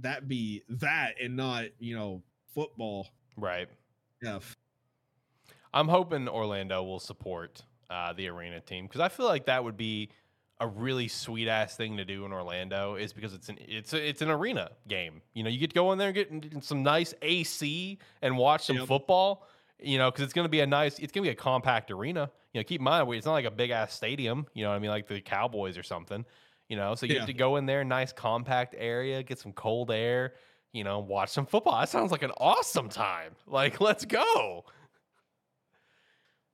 that 0.00 0.26
be 0.26 0.62
that 0.70 1.16
and 1.22 1.36
not, 1.36 1.66
you 1.78 1.94
know, 1.94 2.22
football 2.54 3.08
Right. 3.36 3.68
Yeah. 4.22 4.38
I'm 5.72 5.88
hoping 5.88 6.28
Orlando 6.28 6.82
will 6.84 7.00
support 7.00 7.62
uh, 7.90 8.12
the 8.12 8.28
arena 8.28 8.60
team 8.60 8.86
because 8.86 9.00
I 9.00 9.08
feel 9.08 9.26
like 9.26 9.46
that 9.46 9.64
would 9.64 9.76
be 9.76 10.10
a 10.60 10.68
really 10.68 11.08
sweet 11.08 11.48
ass 11.48 11.76
thing 11.76 11.96
to 11.96 12.04
do 12.04 12.24
in 12.24 12.32
Orlando. 12.32 12.94
Is 12.94 13.12
because 13.12 13.34
it's 13.34 13.48
an 13.48 13.58
it's 13.60 13.92
a, 13.92 14.08
it's 14.08 14.22
an 14.22 14.30
arena 14.30 14.70
game. 14.86 15.20
You 15.34 15.42
know, 15.42 15.50
you 15.50 15.58
get 15.58 15.70
to 15.70 15.74
go 15.74 15.90
in 15.92 15.98
there 15.98 16.10
and 16.10 16.42
get 16.42 16.64
some 16.64 16.82
nice 16.82 17.12
AC 17.22 17.98
and 18.22 18.38
watch 18.38 18.66
some 18.66 18.76
Yep. 18.76 18.86
football. 18.86 19.46
You 19.80 19.98
know, 19.98 20.10
because 20.10 20.22
it's 20.24 20.32
going 20.32 20.44
to 20.44 20.50
be 20.50 20.60
a 20.60 20.66
nice, 20.66 21.00
it's 21.00 21.12
going 21.12 21.24
to 21.24 21.28
be 21.28 21.32
a 21.32 21.34
compact 21.34 21.90
arena. 21.90 22.30
You 22.52 22.60
know, 22.60 22.64
keep 22.64 22.80
in 22.80 22.84
mind 22.84 23.12
it's 23.12 23.26
not 23.26 23.32
like 23.32 23.44
a 23.44 23.50
big 23.50 23.70
ass 23.70 23.92
stadium. 23.92 24.46
You 24.54 24.62
know 24.62 24.70
what 24.70 24.76
I 24.76 24.78
mean, 24.78 24.90
like 24.90 25.08
the 25.08 25.20
Cowboys 25.20 25.76
or 25.76 25.82
something. 25.82 26.24
You 26.68 26.76
know, 26.76 26.94
so 26.94 27.04
you 27.06 27.14
Yeah. 27.14 27.20
have 27.20 27.26
to 27.26 27.34
go 27.34 27.56
in 27.56 27.66
there, 27.66 27.82
nice 27.84 28.12
compact 28.12 28.74
area, 28.78 29.22
get 29.24 29.40
some 29.40 29.52
cold 29.52 29.90
air. 29.90 30.34
You 30.74 30.84
know, 30.84 30.98
watch 30.98 31.30
some 31.30 31.46
football. 31.46 31.78
That 31.80 31.88
sounds 31.88 32.10
like 32.12 32.22
an 32.22 32.32
awesome 32.36 32.90
time. 32.90 33.36
Like, 33.46 33.80
let's 33.80 34.04
go. 34.04 34.64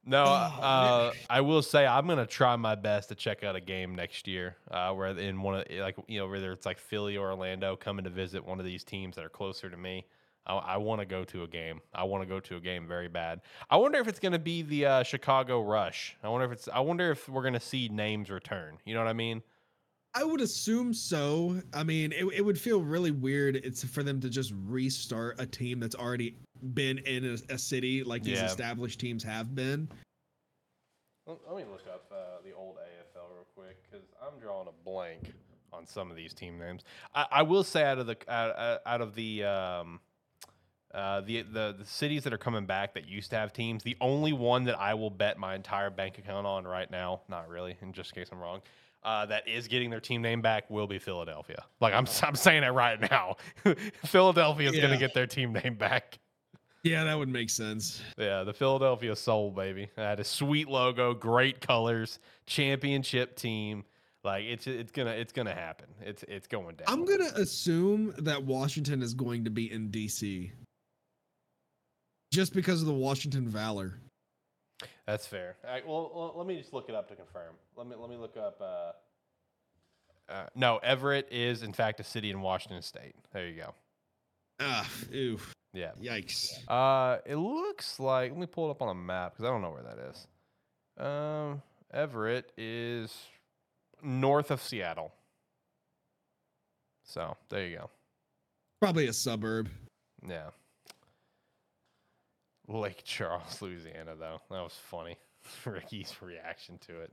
No, 0.05 0.25
Oh, 0.25 0.63
uh, 0.63 1.13
I 1.29 1.41
will 1.41 1.63
say 1.63 1.87
I'm 1.87 2.07
gonna 2.07 2.27
try 2.27 2.57
my 2.57 2.75
best 2.75 3.09
to 3.11 3.15
check 3.15 3.45
out 3.45 3.55
a 3.57 3.61
game 3.61 3.95
next 3.95 4.27
year. 4.29 4.57
Uh, 4.71 4.93
where 4.93 5.09
in 5.09 5.43
one 5.43 5.61
of 5.61 5.65
like 5.79 5.97
you 6.07 6.19
know 6.19 6.27
whether 6.29 6.53
it's 6.53 6.67
like 6.67 6.79
Philly 6.79 7.17
or 7.17 7.31
Orlando 7.31 7.77
coming 7.77 8.05
to 8.05 8.11
visit 8.11 8.45
one 8.45 8.59
of 8.59 8.65
these 8.65 8.83
teams 8.85 9.17
that 9.17 9.25
are 9.25 9.31
closer 9.31 9.69
to 9.71 9.77
me. 9.77 10.07
I, 10.47 10.55
I 10.55 10.77
want 10.79 11.01
to 11.01 11.07
go 11.07 11.25
to 11.25 11.43
a 11.45 11.49
game. 11.49 11.81
I 11.95 12.05
want 12.05 12.23
to 12.23 12.27
go 12.29 12.41
to 12.41 12.57
a 12.57 12.61
game 12.61 12.89
very 12.89 13.09
bad. 13.09 13.43
I 13.69 13.77
wonder 13.77 13.99
if 13.99 14.09
it's 14.09 14.19
gonna 14.19 14.39
be 14.39 14.63
the 14.63 14.87
uh, 14.87 15.03
Chicago 15.03 15.63
Rush. 15.63 16.17
I 16.23 16.29
wonder 16.29 16.47
if 16.47 16.53
it's. 16.53 16.69
I 16.69 16.81
wonder 16.81 17.11
if 17.11 17.29
we're 17.29 17.43
gonna 17.45 17.61
see 17.61 17.89
names 17.89 18.31
return. 18.31 18.79
You 18.85 18.95
know 18.95 19.01
what 19.01 19.09
I 19.09 19.15
mean? 19.15 19.43
I 20.15 20.25
would 20.25 20.41
assume 20.41 20.93
so. 20.93 21.61
I 21.73 21.85
mean, 21.85 22.13
it, 22.13 22.25
it 22.35 22.43
would 22.45 22.59
feel 22.59 22.83
really 22.83 23.13
weird. 23.13 23.57
It's 23.57 23.85
for 23.85 24.03
them 24.03 24.21
to 24.21 24.29
just 24.29 24.53
restart 24.67 25.41
a 25.41 25.47
team 25.47 25.79
that's 25.79 25.95
already 25.95 26.35
been 26.75 26.99
in 26.99 27.25
a, 27.25 27.55
a 27.55 27.59
city 27.59 28.03
like 28.03 28.23
these 28.25 28.39
Yeah. 28.39 28.47
established 28.47 28.99
teams 28.99 29.23
have 29.23 29.55
been. 29.55 29.89
Let, 31.27 31.39
let 31.47 31.57
me 31.57 31.65
look 31.71 31.85
up 31.87 32.11
uh, 32.13 32.43
the 32.45 32.53
old 32.53 32.77
AFL 32.77 33.33
real 33.35 33.47
quick 33.55 33.77
because 33.89 34.07
I'm 34.21 34.41
drawing 34.41 34.67
a 34.67 34.85
blank 34.85 35.33
on 35.73 35.87
some 35.87 36.11
of 36.11 36.17
these 36.17 36.35
team 36.35 36.59
names. 36.59 36.83
I, 37.15 37.27
I 37.31 37.43
will 37.43 37.63
say 37.63 37.85
out 37.85 37.99
of 37.99 38.07
the 38.09 38.17
out, 38.29 38.59
out- 38.59 38.81
out 38.85 39.01
of 39.01 39.15
the 39.15 39.45
um, 39.45 40.01
uh, 40.93 41.21
the, 41.21 41.43
the 41.43 41.77
the 41.79 41.85
cities 41.87 42.25
that 42.25 42.33
are 42.33 42.39
coming 42.39 42.67
back 42.67 42.95
that 42.95 43.07
used 43.09 43.31
to 43.31 43.37
have 43.37 43.53
teams, 43.53 43.85
the 43.85 43.97
only 44.01 44.33
one 44.33 44.65
that 44.65 44.77
I 44.81 44.95
will 44.95 45.11
bet 45.11 45.39
my 45.39 45.55
entire 45.55 45.89
bank 45.91 46.19
account 46.19 46.49
on 46.49 46.65
right 46.67 46.91
now, 46.91 47.21
not 47.29 47.49
really, 47.49 47.77
in 47.81 47.93
just 47.93 48.13
case 48.13 48.29
I'm 48.33 48.41
wrong. 48.41 48.61
Uh, 49.03 49.25
that 49.25 49.49
is 49.49 49.67
getting 49.67 49.89
their 49.89 50.01
team 50.01 50.21
name 50.21 50.43
back 50.43 50.69
will 50.69 50.87
be 50.87 50.99
Philadelphia. 50.99 51.65
Like 51.81 51.95
I'm, 51.95 52.07
I'm 52.23 52.35
saying 52.35 52.65
it 52.65 52.69
right 52.69 53.01
now. 53.01 53.37
Philadelphia 54.05 54.69
is 54.69 54.77
going 54.77 54.91
to 54.91 54.99
get 54.99 55.15
their 55.15 55.27
team 55.27 55.55
name 55.55 55.77
back. 55.77 56.19
Yeah, 56.83 57.05
that 57.05 57.19
would 57.19 57.29
make 57.29 57.51
sense. 57.51 58.01
Yeah, 58.17 58.43
the 58.43 58.55
Philadelphia 58.55 59.15
Soul, 59.15 59.51
baby. 59.51 59.91
That 59.97 60.05
had 60.05 60.21
a 60.21 60.25
sweet 60.25 60.69
logo, 60.69 61.13
great 61.13 61.61
colors, 61.61 62.19
championship 62.47 63.37
team. 63.37 63.85
Like 64.25 64.45
it's 64.45 64.67
it's 64.67 64.93
gonna 64.93 65.13
it's 65.13 65.33
gonna 65.33 65.55
happen. 65.55 65.87
It's 66.01 66.23
it's 66.25 66.47
going 66.47 66.77
down. 66.77 66.87
I'm 66.89 67.05
gonna 67.05 67.31
assume 67.37 68.15
that 68.19 68.43
Washington 68.43 69.03
is 69.03 69.15
going 69.15 69.45
to 69.45 69.51
be 69.51 69.71
in 69.73 69.91
DC, 69.91 70.51
just 72.31 72.53
because 72.53 72.81
of 72.83 72.87
the 72.87 72.95
Washington 72.95 73.49
Valor. 73.49 73.95
That's 75.07 75.27
fair. 75.27 75.57
All 75.65 75.71
right, 75.73 75.87
well, 75.87 76.11
well, 76.15 76.35
let 76.37 76.47
me 76.47 76.57
just 76.59 76.73
look 76.73 76.89
it 76.89 76.95
up 76.95 77.09
to 77.09 77.17
confirm. 77.17 77.55
Let 77.77 77.87
me 77.87 77.97
let 77.99 78.09
me 78.11 78.17
look 78.17 78.37
up. 78.37 78.61
Uh, 78.61 78.93
uh, 80.33 80.47
no, 80.55 80.79
Everett 80.79 81.29
is 81.31 81.63
in 81.63 81.73
fact 81.73 82.01
a 82.01 82.05
city 82.05 82.31
in 82.31 82.41
Washington 82.41 82.83
State. 82.83 83.15
There 83.33 83.47
you 83.49 83.57
go. 83.61 83.75
Ah, 84.61 84.89
ew, 85.11 85.39
Yeah. 85.73 85.93
yikes. 86.01 86.49
Uh, 86.69 87.19
it 87.27 87.37
looks 87.37 87.99
like. 87.99 88.31
Let 88.31 88.39
me 88.41 88.47
pull 88.47 88.69
it 88.69 88.71
up 88.73 88.83
on 88.83 88.89
a 88.91 88.95
map 88.95 89.33
because 89.33 89.45
I 89.45 89.49
don't 89.49 89.63
know 89.63 89.71
where 89.71 89.83
that 89.83 89.99
is. 90.11 90.27
Um, 91.05 91.63
Everett 91.93 92.53
is 92.57 93.13
north 94.03 94.51
of 94.51 94.63
Seattle. 94.63 95.13
So 97.05 97.37
there 97.49 97.67
you 97.67 97.79
go. 97.79 97.91
Probably 98.81 99.07
a 99.09 99.13
suburb. 99.13 99.69
Yeah. 100.27 100.51
Lake 102.71 103.03
Charles, 103.05 103.61
Louisiana, 103.63 104.15
though. 104.19 104.41
That 104.51 104.63
was 104.63 104.79
funny. 104.89 105.17
Ricky's 105.65 106.15
reaction 106.23 106.79
to 106.87 107.01
it. 107.01 107.11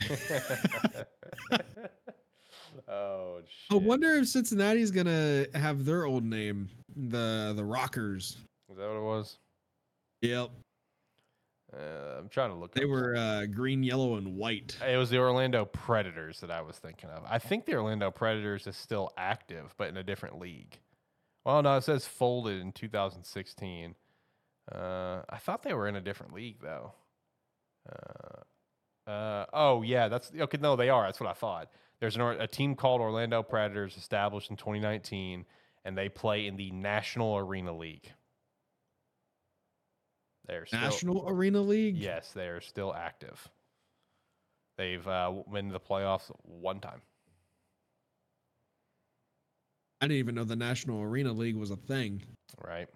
oh, 2.88 3.38
shit. 3.46 3.72
I 3.72 3.76
wonder 3.76 4.14
if 4.14 4.28
Cincinnati's 4.28 4.90
gonna 4.90 5.46
have 5.54 5.84
their 5.84 6.04
old 6.04 6.24
name, 6.24 6.68
the 6.94 7.52
the 7.56 7.64
Rockers. 7.64 8.36
Is 8.70 8.76
that 8.76 8.86
what 8.88 8.96
it 8.96 9.02
was? 9.02 9.38
Yep, 10.20 10.50
Uh, 11.72 12.18
I'm 12.18 12.28
trying 12.28 12.50
to 12.50 12.56
look. 12.56 12.74
they 12.74 12.84
were 12.84 13.14
uh, 13.16 13.46
green, 13.46 13.82
yellow, 13.84 14.16
and 14.16 14.36
white. 14.36 14.76
It 14.86 14.96
was 14.96 15.10
the 15.10 15.18
Orlando 15.18 15.64
Predators 15.64 16.40
that 16.40 16.50
I 16.50 16.60
was 16.60 16.76
thinking 16.76 17.08
of. 17.10 17.22
I 17.28 17.38
think 17.38 17.64
the 17.66 17.74
Orlando 17.76 18.10
Predators 18.10 18.66
is 18.66 18.76
still 18.76 19.12
active, 19.16 19.74
but 19.78 19.88
in 19.88 19.96
a 19.96 20.02
different 20.02 20.38
league. 20.40 20.78
Well, 21.44 21.62
no, 21.62 21.76
it 21.76 21.84
says 21.84 22.04
folded 22.06 22.60
in 22.60 22.72
2016. 22.72 23.94
Uh, 24.70 25.22
I 25.28 25.38
thought 25.38 25.62
they 25.62 25.74
were 25.74 25.88
in 25.88 25.96
a 25.96 26.00
different 26.00 26.34
league 26.34 26.60
though. 26.60 26.92
Uh, 27.88 29.10
uh, 29.10 29.46
oh 29.52 29.82
yeah, 29.82 30.08
that's 30.08 30.30
okay. 30.38 30.58
No, 30.60 30.76
they 30.76 30.90
are. 30.90 31.04
That's 31.06 31.20
what 31.20 31.30
I 31.30 31.32
thought. 31.32 31.68
There's 32.00 32.16
an, 32.16 32.22
a 32.22 32.46
team 32.46 32.74
called 32.74 33.00
Orlando 33.00 33.42
Predators 33.42 33.96
established 33.96 34.50
in 34.50 34.56
2019, 34.56 35.44
and 35.84 35.96
they 35.96 36.08
play 36.08 36.46
in 36.46 36.56
the 36.56 36.70
National 36.70 37.36
Arena 37.38 37.76
League. 37.76 38.12
They're 40.46 40.66
still, 40.66 40.80
National 40.80 41.28
Arena 41.28 41.60
League. 41.60 41.96
Yes, 41.96 42.32
they 42.32 42.46
are 42.46 42.60
still 42.60 42.94
active. 42.94 43.48
They've 44.76 45.06
uh, 45.06 45.32
been 45.52 45.66
to 45.66 45.72
the 45.72 45.80
playoffs 45.80 46.30
one 46.42 46.80
time. 46.80 47.00
I 50.00 50.06
didn't 50.06 50.18
even 50.18 50.34
know 50.36 50.44
the 50.44 50.56
National 50.56 51.02
Arena 51.02 51.32
League 51.32 51.56
was 51.56 51.70
a 51.70 51.76
thing. 51.76 52.22
Right. 52.64 52.88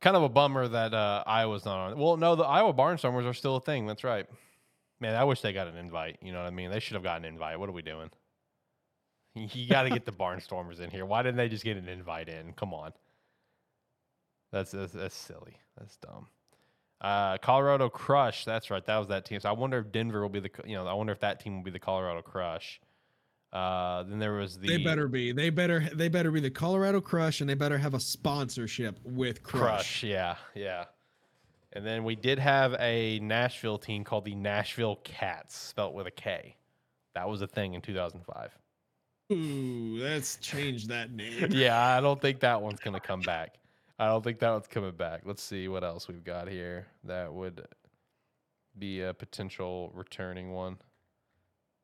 Kind 0.00 0.16
of 0.16 0.22
a 0.22 0.28
bummer 0.28 0.66
that 0.66 0.94
uh, 0.94 1.22
Iowa's 1.26 1.64
not 1.64 1.90
on. 1.90 1.98
Well, 1.98 2.16
no, 2.16 2.34
the 2.34 2.44
Iowa 2.44 2.72
Barnstormers 2.72 3.26
are 3.26 3.34
still 3.34 3.56
a 3.56 3.60
thing. 3.60 3.86
That's 3.86 4.02
right. 4.02 4.26
Man, 4.98 5.14
I 5.14 5.24
wish 5.24 5.40
they 5.40 5.52
got 5.52 5.66
an 5.66 5.76
invite. 5.76 6.18
You 6.22 6.32
know 6.32 6.38
what 6.38 6.46
I 6.46 6.50
mean? 6.50 6.70
They 6.70 6.80
should 6.80 6.94
have 6.94 7.02
gotten 7.02 7.24
an 7.24 7.32
invite. 7.32 7.58
What 7.58 7.68
are 7.68 7.72
we 7.72 7.82
doing? 7.82 8.10
You 9.36 9.68
got 9.68 9.84
to 9.84 9.90
get 9.90 10.04
the 10.04 10.12
Barnstormers 10.12 10.80
in 10.80 10.90
here. 10.90 11.06
Why 11.06 11.22
didn't 11.22 11.36
they 11.36 11.48
just 11.48 11.62
get 11.62 11.76
an 11.76 11.88
invite 11.88 12.28
in? 12.28 12.52
Come 12.54 12.74
on. 12.74 12.92
That's 14.50 14.72
that's, 14.72 14.92
that's 14.92 15.14
silly. 15.14 15.56
That's 15.78 15.96
dumb. 15.98 16.26
Uh, 17.00 17.38
Colorado 17.38 17.88
Crush. 17.88 18.44
That's 18.44 18.70
right. 18.70 18.84
That 18.84 18.98
was 18.98 19.06
that 19.06 19.24
team. 19.24 19.38
So 19.38 19.48
I 19.48 19.52
wonder 19.52 19.78
if 19.78 19.92
Denver 19.92 20.20
will 20.20 20.28
be 20.28 20.40
the. 20.40 20.50
You 20.66 20.74
know, 20.74 20.86
I 20.86 20.94
wonder 20.94 21.12
if 21.12 21.20
that 21.20 21.38
team 21.38 21.56
will 21.56 21.62
be 21.62 21.70
the 21.70 21.78
Colorado 21.78 22.22
Crush. 22.22 22.80
Uh, 23.52 24.04
then 24.04 24.18
there 24.18 24.34
was 24.34 24.58
the. 24.58 24.68
They 24.68 24.76
better 24.84 25.08
be. 25.08 25.32
They 25.32 25.50
better. 25.50 25.88
They 25.92 26.08
better 26.08 26.30
be 26.30 26.40
the 26.40 26.50
Colorado 26.50 27.00
Crush, 27.00 27.40
and 27.40 27.50
they 27.50 27.54
better 27.54 27.78
have 27.78 27.94
a 27.94 28.00
sponsorship 28.00 28.98
with 29.04 29.42
Crush. 29.42 29.62
Crush. 29.62 30.02
Yeah, 30.04 30.36
yeah. 30.54 30.84
And 31.72 31.86
then 31.86 32.04
we 32.04 32.16
did 32.16 32.38
have 32.38 32.74
a 32.80 33.20
Nashville 33.20 33.78
team 33.78 34.04
called 34.04 34.24
the 34.24 34.34
Nashville 34.34 34.96
Kats, 35.04 35.56
spelt 35.56 35.94
with 35.94 36.06
a 36.06 36.10
K. 36.10 36.56
That 37.14 37.28
was 37.28 37.42
a 37.42 37.46
thing 37.46 37.74
in 37.74 37.80
2005. 37.80 38.56
Ooh, 39.32 39.98
let's 40.00 40.36
change 40.36 40.88
that 40.88 41.12
name. 41.12 41.48
yeah, 41.50 41.96
I 41.96 42.00
don't 42.00 42.20
think 42.20 42.40
that 42.40 42.60
one's 42.60 42.80
gonna 42.80 43.00
come 43.00 43.20
back. 43.20 43.54
I 43.98 44.06
don't 44.06 44.24
think 44.24 44.38
that 44.40 44.50
one's 44.50 44.66
coming 44.66 44.92
back. 44.92 45.22
Let's 45.24 45.42
see 45.42 45.68
what 45.68 45.84
else 45.84 46.08
we've 46.08 46.24
got 46.24 46.48
here 46.48 46.86
that 47.04 47.32
would 47.32 47.66
be 48.78 49.02
a 49.02 49.14
potential 49.14 49.92
returning 49.94 50.52
one. 50.52 50.78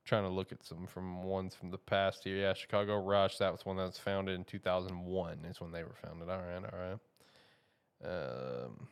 Trying 0.07 0.23
to 0.23 0.31
look 0.31 0.53
at 0.53 0.65
some 0.65 0.87
from 0.87 1.25
ones 1.25 1.55
from 1.55 1.71
the 1.71 1.79
past 1.79 2.23
here. 2.25 2.37
Yeah, 2.37 2.55
Chicago 2.55 3.03
Rush. 3.03 3.39
That 3.39 3.51
was 3.51 3.67
one 3.67 3.77
that 3.77 3.87
was 3.87 3.99
founded 3.99 4.37
in 4.37 4.45
2001. 4.45 5.45
Is 5.51 5.61
when 5.61 5.73
they 5.73 5.83
were 5.83 5.97
founded. 6.01 6.31
All 6.31 6.39
right, 6.39 6.63
all 6.73 6.79
right. 6.79 8.65
Um, 8.65 8.89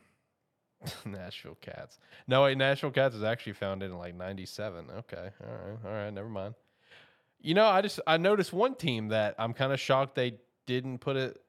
Nashville 1.05 1.57
Kats. 1.61 1.99
No, 2.27 2.43
wait, 2.43 2.57
Nashville 2.57 2.91
Kats 2.91 3.15
is 3.15 3.23
actually 3.23 3.53
founded 3.53 3.91
in 3.91 3.97
like 3.97 4.13
97. 4.13 4.87
Okay, 4.99 5.29
all 5.41 5.53
right, 5.53 5.77
all 5.85 5.91
right. 5.91 6.13
Never 6.13 6.27
mind. 6.27 6.53
You 7.41 7.53
know, 7.53 7.65
I 7.65 7.81
just 7.81 8.01
I 8.05 8.17
noticed 8.17 8.51
one 8.51 8.75
team 8.75 9.07
that 9.09 9.35
I'm 9.37 9.53
kind 9.53 9.71
of 9.71 9.79
shocked 9.79 10.15
they 10.15 10.39
didn't 10.65 10.99
put 10.99 11.15
it 11.15 11.41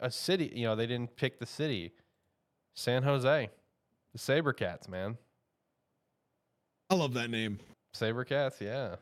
a 0.00 0.10
city. 0.10 0.52
You 0.54 0.66
know, 0.66 0.76
they 0.76 0.86
didn't 0.86 1.16
pick 1.16 1.38
the 1.38 1.46
city. 1.46 1.92
San 2.74 3.02
Jose, 3.02 3.48
the 4.12 4.18
SaberCats, 4.18 4.88
man. 4.88 5.16
I 6.90 6.94
love 6.94 7.14
that 7.14 7.30
name. 7.30 7.58
SaberCats, 7.94 8.60
yeah. 8.60 8.96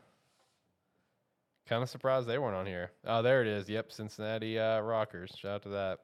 Kind 1.67 1.81
of 1.81 1.89
surprised 1.89 2.27
they 2.27 2.37
weren't 2.37 2.55
on 2.55 2.67
here. 2.67 2.91
Oh, 3.05 3.21
there 3.21 3.41
it 3.41 3.47
is. 3.47 3.67
Yep, 3.67 3.91
Cincinnati 3.91 4.59
uh, 4.59 4.81
Rockers. 4.81 5.31
Shout 5.35 5.51
out 5.51 5.63
to 5.63 5.69
that. 5.69 5.99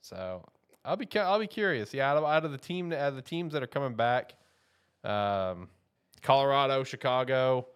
So 0.00 0.42
I'll 0.84 0.96
be 0.96 1.08
I'll 1.16 1.38
be 1.38 1.46
curious. 1.46 1.92
Yeah, 1.92 2.10
out 2.10 2.16
of, 2.18 2.24
out 2.24 2.44
of 2.44 2.52
the 2.52 2.58
team 2.58 2.92
out 2.92 3.08
of 3.08 3.16
the 3.16 3.22
teams 3.22 3.52
that 3.52 3.62
are 3.62 3.66
coming 3.66 3.94
back, 3.94 4.34
um, 5.02 5.68
Colorado, 6.22 6.84
Chicago, 6.84 7.66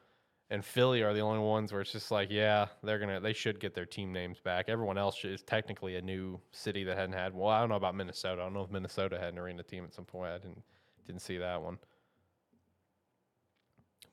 and 0.51 0.64
Philly 0.64 1.03
are 1.03 1.12
the 1.12 1.20
only 1.20 1.41
ones 1.41 1.72
where 1.72 1.81
it's 1.81 1.93
just 1.93 2.11
like, 2.11 2.31
yeah, 2.31 2.66
they're 2.83 2.99
gonna 2.99 3.20
they 3.20 3.33
should 3.33 3.61
get 3.61 3.74
their 3.74 3.87
team 3.87 4.12
names 4.12 4.41
back. 4.41 4.68
Everyone 4.68 4.99
else 4.99 5.24
is 5.24 5.43
technically 5.43 5.97
a 5.97 6.03
new 6.03 6.41
city 6.53 6.85
that 6.85 6.97
hadn't 6.97 7.14
had. 7.14 7.35
Well, 7.35 7.49
I 7.49 7.61
don't 7.61 7.68
know 7.68 7.76
about 7.76 7.95
Minnesota. 7.95 8.43
I 8.43 8.45
don't 8.45 8.55
know 8.55 8.62
if 8.62 8.70
Minnesota 8.70 9.18
had 9.18 9.33
an 9.33 9.39
arena 9.39 9.62
team 9.62 9.85
at 9.85 9.95
some 9.95 10.05
point. 10.05 10.31
I 10.31 10.39
didn't 10.39 10.62
didn't 11.07 11.22
see 11.22 11.39
that 11.39 11.61
one. 11.61 11.79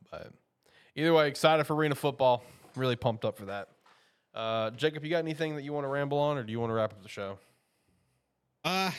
But 0.09 0.31
either 0.95 1.13
way, 1.13 1.27
excited 1.27 1.65
for 1.65 1.75
arena 1.75 1.95
football. 1.95 2.43
Really 2.75 2.95
pumped 2.95 3.23
up 3.25 3.37
for 3.37 3.45
that. 3.45 3.69
Uh, 4.33 4.71
Jacob, 4.71 5.03
you 5.03 5.09
got 5.09 5.19
anything 5.19 5.55
that 5.55 5.63
you 5.63 5.71
want 5.71 5.85
to 5.85 5.89
ramble 5.89 6.17
on, 6.17 6.37
or 6.37 6.43
do 6.43 6.51
you 6.51 6.59
want 6.59 6.69
to 6.69 6.73
wrap 6.73 6.91
up 6.91 7.01
the 7.01 7.07
show? 7.09 7.37
Uh, 8.65 8.91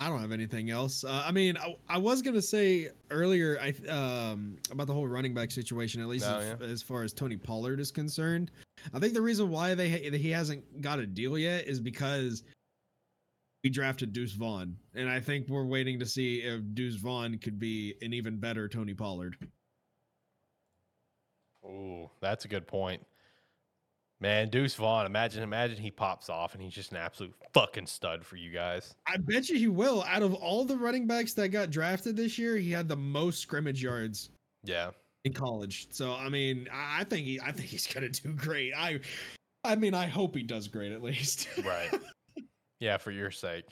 I 0.00 0.08
don't 0.08 0.20
have 0.20 0.32
anything 0.32 0.68
else. 0.70 1.02
Uh, 1.04 1.22
I 1.24 1.30
mean, 1.30 1.56
I, 1.56 1.76
I 1.88 1.96
was 1.98 2.20
gonna 2.20 2.42
say 2.42 2.88
earlier, 3.10 3.58
I 3.62 3.72
um 3.88 4.56
about 4.70 4.86
the 4.88 4.92
whole 4.92 5.06
running 5.06 5.32
back 5.32 5.50
situation, 5.50 6.02
at 6.02 6.08
least 6.08 6.26
Oh, 6.28 6.38
as, 6.40 6.56
yeah. 6.60 6.66
as 6.66 6.82
far 6.82 7.04
as 7.04 7.12
Tony 7.12 7.36
Pollard 7.36 7.80
is 7.80 7.90
concerned. 7.90 8.50
I 8.92 8.98
think 8.98 9.14
the 9.14 9.22
reason 9.22 9.48
why 9.48 9.74
they 9.74 9.88
ha- 9.88 10.10
he 10.18 10.30
hasn't 10.30 10.82
got 10.82 10.98
a 10.98 11.06
deal 11.06 11.38
yet 11.38 11.66
is 11.66 11.80
because 11.80 12.42
we 13.62 13.70
drafted 13.70 14.12
Deuce 14.12 14.32
Vaughn, 14.32 14.76
and 14.94 15.08
I 15.08 15.20
think 15.20 15.48
we're 15.48 15.64
waiting 15.64 15.98
to 16.00 16.04
see 16.06 16.40
if 16.40 16.60
Deuce 16.74 16.96
Vaughn 16.96 17.38
could 17.38 17.58
be 17.58 17.94
an 18.02 18.12
even 18.12 18.36
better 18.36 18.68
Tony 18.68 18.92
Pollard. 18.92 19.36
Ooh, 21.66 22.10
that's 22.20 22.44
a 22.44 22.48
good 22.48 22.66
point. 22.66 23.04
Man, 24.20 24.48
Deuce 24.48 24.74
Vaughn, 24.74 25.06
imagine 25.06 25.42
imagine 25.42 25.76
he 25.76 25.90
pops 25.90 26.30
off 26.30 26.54
and 26.54 26.62
he's 26.62 26.72
just 26.72 26.92
an 26.92 26.96
absolute 26.98 27.34
fucking 27.52 27.86
stud 27.86 28.24
for 28.24 28.36
you 28.36 28.50
guys. 28.50 28.94
I 29.06 29.16
bet 29.18 29.48
you 29.48 29.58
he 29.58 29.68
will. 29.68 30.02
Out 30.04 30.22
of 30.22 30.34
all 30.34 30.64
the 30.64 30.76
running 30.76 31.06
backs 31.06 31.34
that 31.34 31.48
got 31.48 31.70
drafted 31.70 32.16
this 32.16 32.38
year, 32.38 32.56
he 32.56 32.70
had 32.70 32.88
the 32.88 32.96
most 32.96 33.40
scrimmage 33.40 33.82
yards 33.82 34.30
Yeah. 34.62 34.90
in 35.24 35.32
college. 35.32 35.88
So 35.90 36.14
I 36.14 36.28
mean, 36.28 36.68
I 36.72 37.00
I 37.00 37.04
think 37.04 37.26
he, 37.26 37.40
I 37.40 37.50
think 37.52 37.68
he's 37.68 37.86
gonna 37.86 38.08
do 38.08 38.32
great. 38.32 38.72
I, 38.74 39.00
I 39.64 39.74
mean, 39.76 39.94
I 39.94 40.06
hope 40.06 40.34
he 40.36 40.42
does 40.42 40.68
great 40.68 40.92
at 40.92 41.02
least. 41.02 41.48
Right. 41.64 41.90
yeah, 42.80 42.96
for 42.98 43.10
your 43.10 43.30
sake. 43.30 43.64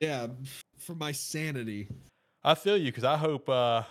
yeah, 0.00 0.26
for 0.78 0.94
my 0.94 1.12
sanity. 1.12 1.88
I 2.44 2.54
feel 2.56 2.76
you 2.76 2.86
because 2.86 3.04
I 3.04 3.16
hope 3.16 3.48
uh 3.48 3.82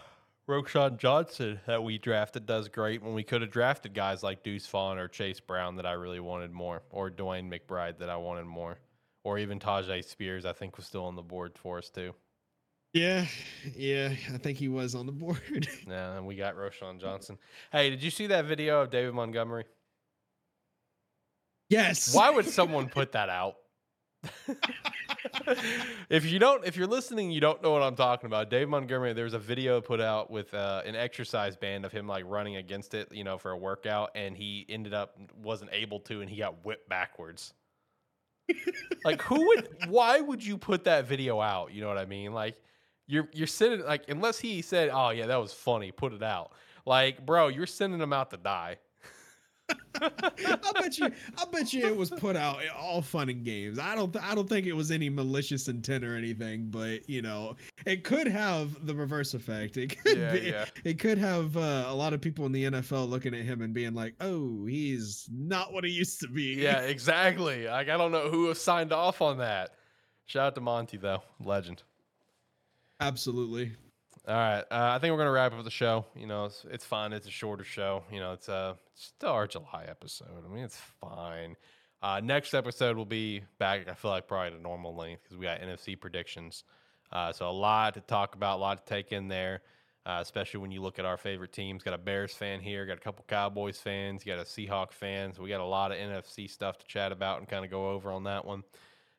Roschon 0.51 0.97
Johnson 0.97 1.61
that 1.65 1.81
we 1.81 1.97
drafted 1.97 2.45
does 2.45 2.67
great 2.67 3.01
when 3.01 3.13
we 3.13 3.23
could 3.23 3.41
have 3.41 3.51
drafted 3.51 3.93
guys 3.93 4.21
like 4.21 4.43
Deuce 4.43 4.67
Vaughn 4.67 4.97
or 4.97 5.07
Chase 5.07 5.39
Brown 5.39 5.77
that 5.77 5.85
I 5.85 5.93
really 5.93 6.19
wanted 6.19 6.51
more, 6.51 6.83
or 6.89 7.09
DeWayne 7.09 7.49
McBride 7.49 7.97
that 7.99 8.09
I 8.09 8.17
wanted 8.17 8.43
more, 8.43 8.77
or 9.23 9.39
even 9.39 9.59
Tyjae 9.59 10.03
Spears 10.03 10.45
I 10.45 10.51
think 10.51 10.75
was 10.75 10.85
still 10.85 11.05
on 11.05 11.15
the 11.15 11.21
board 11.21 11.53
for 11.57 11.77
us 11.77 11.89
too. 11.89 12.13
Yeah, 12.93 13.27
yeah, 13.77 14.13
I 14.33 14.37
think 14.39 14.57
he 14.57 14.67
was 14.67 14.93
on 14.93 15.05
the 15.05 15.13
board. 15.13 15.39
Yeah, 15.87 16.17
and 16.17 16.27
we 16.27 16.35
got 16.35 16.57
Roschon 16.57 16.99
Johnson. 16.99 17.37
Hey, 17.71 17.89
did 17.89 18.03
you 18.03 18.11
see 18.11 18.27
that 18.27 18.43
video 18.43 18.81
of 18.81 18.89
David 18.89 19.13
Montgomery? 19.13 19.63
yes. 21.69 22.13
Why 22.13 22.29
would 22.29 22.45
someone 22.45 22.89
put 22.89 23.13
that 23.13 23.29
out? 23.29 23.55
if 26.09 26.25
you 26.25 26.39
don't, 26.39 26.65
if 26.65 26.75
you're 26.75 26.87
listening, 26.87 27.31
you 27.31 27.41
don't 27.41 27.61
know 27.61 27.71
what 27.71 27.81
I'm 27.81 27.95
talking 27.95 28.27
about. 28.27 28.49
Dave 28.49 28.69
Montgomery, 28.69 29.13
there 29.13 29.23
was 29.23 29.33
a 29.33 29.39
video 29.39 29.81
put 29.81 29.99
out 29.99 30.29
with 30.29 30.53
uh, 30.53 30.81
an 30.85 30.95
exercise 30.95 31.55
band 31.55 31.85
of 31.85 31.91
him 31.91 32.07
like 32.07 32.23
running 32.27 32.57
against 32.57 32.93
it, 32.93 33.11
you 33.11 33.23
know, 33.23 33.37
for 33.37 33.51
a 33.51 33.57
workout, 33.57 34.11
and 34.15 34.35
he 34.35 34.65
ended 34.69 34.93
up 34.93 35.17
wasn't 35.41 35.71
able 35.73 35.99
to, 36.01 36.21
and 36.21 36.29
he 36.29 36.37
got 36.37 36.63
whipped 36.65 36.87
backwards. 36.89 37.53
like, 39.05 39.21
who 39.21 39.47
would? 39.47 39.67
Why 39.87 40.19
would 40.19 40.45
you 40.45 40.57
put 40.57 40.83
that 40.83 41.05
video 41.07 41.39
out? 41.39 41.73
You 41.73 41.81
know 41.81 41.87
what 41.87 41.97
I 41.97 42.05
mean? 42.05 42.33
Like, 42.33 42.57
you're 43.07 43.27
you're 43.33 43.47
sending 43.47 43.85
like 43.85 44.05
unless 44.09 44.39
he 44.39 44.61
said, 44.61 44.89
"Oh 44.91 45.09
yeah, 45.09 45.27
that 45.27 45.37
was 45.37 45.53
funny," 45.53 45.91
put 45.91 46.13
it 46.13 46.23
out. 46.23 46.51
Like, 46.85 47.25
bro, 47.25 47.47
you're 47.47 47.67
sending 47.67 48.01
him 48.01 48.13
out 48.13 48.31
to 48.31 48.37
die. 48.37 48.77
I 50.01 50.71
bet 50.79 50.97
you, 50.97 51.09
I 51.37 51.45
bet 51.51 51.73
you 51.73 51.85
it 51.85 51.95
was 51.95 52.09
put 52.09 52.35
out 52.35 52.59
all 52.75 53.01
fun 53.01 53.29
and 53.29 53.43
games. 53.43 53.77
I 53.77 53.95
don't, 53.95 54.15
I 54.23 54.33
don't 54.33 54.49
think 54.49 54.65
it 54.65 54.73
was 54.73 54.89
any 54.91 55.09
malicious 55.09 55.67
intent 55.67 56.03
or 56.03 56.15
anything. 56.15 56.67
But 56.69 57.07
you 57.09 57.21
know, 57.21 57.55
it 57.85 58.03
could 58.03 58.27
have 58.27 58.85
the 58.87 58.95
reverse 58.95 59.33
effect. 59.33 59.77
It 59.77 59.97
could 60.03 60.17
Yeah, 60.17 60.31
be, 60.33 60.39
yeah. 60.41 60.65
it 60.83 60.99
could 60.99 61.17
have 61.17 61.55
uh, 61.57 61.85
a 61.87 61.93
lot 61.93 62.13
of 62.13 62.21
people 62.21 62.45
in 62.45 62.51
the 62.51 62.65
NFL 62.65 63.09
looking 63.09 63.33
at 63.33 63.41
him 63.41 63.61
and 63.61 63.73
being 63.73 63.93
like, 63.93 64.15
"Oh, 64.21 64.65
he's 64.65 65.27
not 65.31 65.71
what 65.73 65.83
he 65.83 65.91
used 65.91 66.19
to 66.21 66.27
be." 66.27 66.55
Yeah, 66.55 66.79
exactly. 66.81 67.67
Like 67.67 67.89
I 67.89 67.97
don't 67.97 68.11
know 68.11 68.29
who 68.29 68.53
signed 68.55 68.91
off 68.93 69.21
on 69.21 69.37
that. 69.39 69.71
Shout 70.25 70.47
out 70.47 70.55
to 70.55 70.61
Monty 70.61 70.97
though, 70.97 71.21
legend. 71.43 71.83
absolutely. 72.99 73.73
All 74.31 74.37
right, 74.37 74.63
uh, 74.71 74.93
I 74.95 74.99
think 74.99 75.11
we're 75.11 75.17
gonna 75.17 75.31
wrap 75.31 75.51
up 75.51 75.61
the 75.65 75.69
show. 75.69 76.05
You 76.15 76.25
know, 76.25 76.45
it's, 76.45 76.65
it's 76.71 76.85
fine. 76.85 77.11
It's 77.11 77.27
a 77.27 77.31
shorter 77.31 77.65
show. 77.65 78.05
You 78.09 78.21
know, 78.21 78.31
it's 78.31 78.47
uh, 78.47 78.75
it's 78.93 79.07
still 79.07 79.31
our 79.31 79.45
July 79.45 79.87
episode. 79.89 80.45
I 80.45 80.47
mean, 80.47 80.63
it's 80.63 80.79
fine. 81.01 81.57
Uh, 82.01 82.21
next 82.23 82.53
episode 82.53 82.95
will 82.95 83.05
be 83.05 83.43
back. 83.59 83.89
I 83.89 83.93
feel 83.93 84.09
like 84.09 84.29
probably 84.29 84.55
the 84.55 84.63
normal 84.63 84.95
length 84.95 85.23
because 85.23 85.37
we 85.37 85.43
got 85.43 85.59
NFC 85.59 85.99
predictions. 85.99 86.63
Uh, 87.11 87.33
so 87.33 87.49
a 87.49 87.51
lot 87.51 87.95
to 87.95 87.99
talk 87.99 88.35
about, 88.35 88.59
a 88.59 88.61
lot 88.61 88.85
to 88.85 88.93
take 88.93 89.11
in 89.11 89.27
there. 89.27 89.63
Uh, 90.05 90.19
especially 90.21 90.61
when 90.61 90.71
you 90.71 90.81
look 90.81 90.97
at 90.97 91.03
our 91.03 91.17
favorite 91.17 91.51
teams. 91.51 91.83
Got 91.83 91.93
a 91.93 91.97
Bears 91.97 92.33
fan 92.33 92.61
here, 92.61 92.85
got 92.85 92.97
a 92.97 93.01
couple 93.01 93.25
Cowboys 93.27 93.79
fans, 93.79 94.23
got 94.23 94.39
a 94.39 94.43
Seahawk 94.43 94.93
fan. 94.93 95.33
So 95.33 95.43
we 95.43 95.49
got 95.49 95.59
a 95.59 95.65
lot 95.65 95.91
of 95.91 95.97
NFC 95.97 96.49
stuff 96.49 96.77
to 96.77 96.87
chat 96.87 97.11
about 97.11 97.39
and 97.39 97.49
kind 97.49 97.65
of 97.65 97.69
go 97.69 97.89
over 97.89 98.13
on 98.13 98.23
that 98.23 98.45
one. 98.45 98.63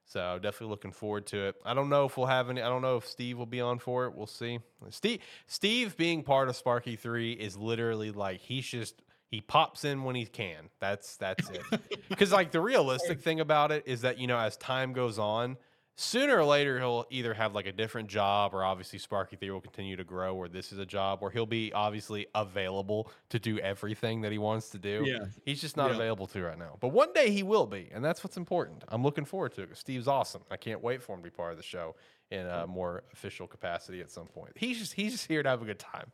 So 0.05 0.39
definitely 0.43 0.71
looking 0.71 0.93
forward 0.93 1.27
to 1.29 1.49
it. 1.49 1.57
I 1.65 1.75
don't 1.75 1.89
know 1.89 2.05
if 2.05 2.17
we'll 2.17 2.27
have 2.27 2.51
any. 2.51 2.61
I 2.61 2.69
don't 2.69 2.83
know 2.83 2.97
if 2.97 3.07
Steve 3.07 3.39
will 3.39 3.47
be 3.47 3.61
on 3.61 3.79
for 3.79 4.07
it. 4.07 4.15
We'll 4.15 4.27
see. 4.27 4.59
Steve, 4.91 5.21
Steve 5.47 5.97
being 5.97 6.23
part 6.23 6.49
of 6.49 6.63
SparkE3 6.63 7.37
is 7.37 7.57
literally 7.57 8.11
like 8.11 8.41
he's 8.41 8.67
just 8.67 9.01
he 9.33 9.41
pops 9.41 9.85
in 9.85 10.05
when 10.05 10.15
he 10.15 10.27
can. 10.27 10.69
That's 10.81 11.17
that's 11.17 11.49
it. 11.51 11.63
Because 12.09 12.31
like 12.31 12.51
the 12.51 12.61
realistic 12.61 13.21
thing 13.23 13.41
about 13.41 13.73
it 13.73 13.85
is 13.87 14.03
that 14.03 14.19
you 14.19 14.27
know 14.27 14.39
as 14.39 14.57
time 14.59 14.93
goes 14.93 15.19
on, 15.19 15.57
sooner 15.97 16.36
or 16.36 16.45
later 16.45 16.78
he'll 16.78 17.05
either 17.11 17.34
have 17.34 17.55
like 17.55 17.66
a 17.66 17.72
different 17.72 18.09
job 18.09 18.55
or 18.55 18.64
obviously 18.64 18.99
SparkE3 18.99 19.51
will 19.51 19.61
continue 19.61 19.97
to 19.97 20.05
grow, 20.05 20.34
or 20.34 20.49
this 20.49 20.72
is 20.72 20.78
a 20.78 20.86
job 20.86 21.20
where 21.20 21.30
he'll 21.30 21.47
be 21.47 21.72
obviously 21.72 22.26
available 22.34 23.11
to 23.30 23.38
do 23.38 23.59
everything 23.59 24.20
that 24.22 24.32
he 24.32 24.38
wants 24.38 24.70
to 24.70 24.78
do. 24.78 25.05
Yeah. 25.07 25.26
He's 25.45 25.61
just 25.61 25.76
not 25.76 25.90
Yeah. 25.90 25.97
available 25.97 26.26
to 26.28 26.43
right 26.43 26.59
now. 26.59 26.78
But 26.80 26.88
one 26.88 27.12
day 27.12 27.30
he 27.30 27.43
will 27.43 27.66
be, 27.66 27.90
and 27.93 28.05
that's 28.05 28.24
what's 28.24 28.36
important. 28.36 28.84
I'm 28.88 29.03
looking 29.03 29.24
forward 29.24 29.53
to 29.55 29.62
it. 29.62 29.76
Steve's 29.76 30.09
awesome. 30.09 30.43
I 30.51 30.57
can't 30.57 30.82
wait 30.82 31.03
for 31.03 31.14
him 31.14 31.20
to 31.20 31.24
be 31.24 31.30
part 31.30 31.53
of 31.53 31.59
the 31.59 31.62
show 31.62 31.95
in 32.30 32.47
a 32.47 32.66
mm. 32.66 32.68
more 32.68 33.05
official 33.12 33.47
capacity 33.47 34.01
at 34.01 34.11
some 34.11 34.26
point. 34.26 34.53
He's 34.57 34.78
just 34.78 34.95
he's 34.95 35.12
just 35.12 35.26
here 35.26 35.43
to 35.43 35.49
have 35.49 35.61
a 35.61 35.66
good 35.66 35.78
time. 35.78 36.11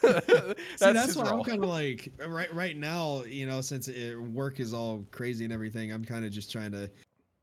that's 0.00 0.26
See, 0.76 0.92
that's 0.92 1.16
why 1.16 1.24
I'm 1.24 1.42
kind 1.42 1.62
of 1.62 1.68
like 1.68 2.12
right 2.24 2.52
right 2.54 2.76
now. 2.76 3.24
You 3.24 3.46
know, 3.46 3.60
since 3.60 3.88
it, 3.88 4.16
work 4.16 4.60
is 4.60 4.72
all 4.72 5.04
crazy 5.10 5.44
and 5.44 5.52
everything, 5.52 5.92
I'm 5.92 6.04
kind 6.04 6.24
of 6.24 6.30
just 6.30 6.52
trying 6.52 6.70
to 6.72 6.88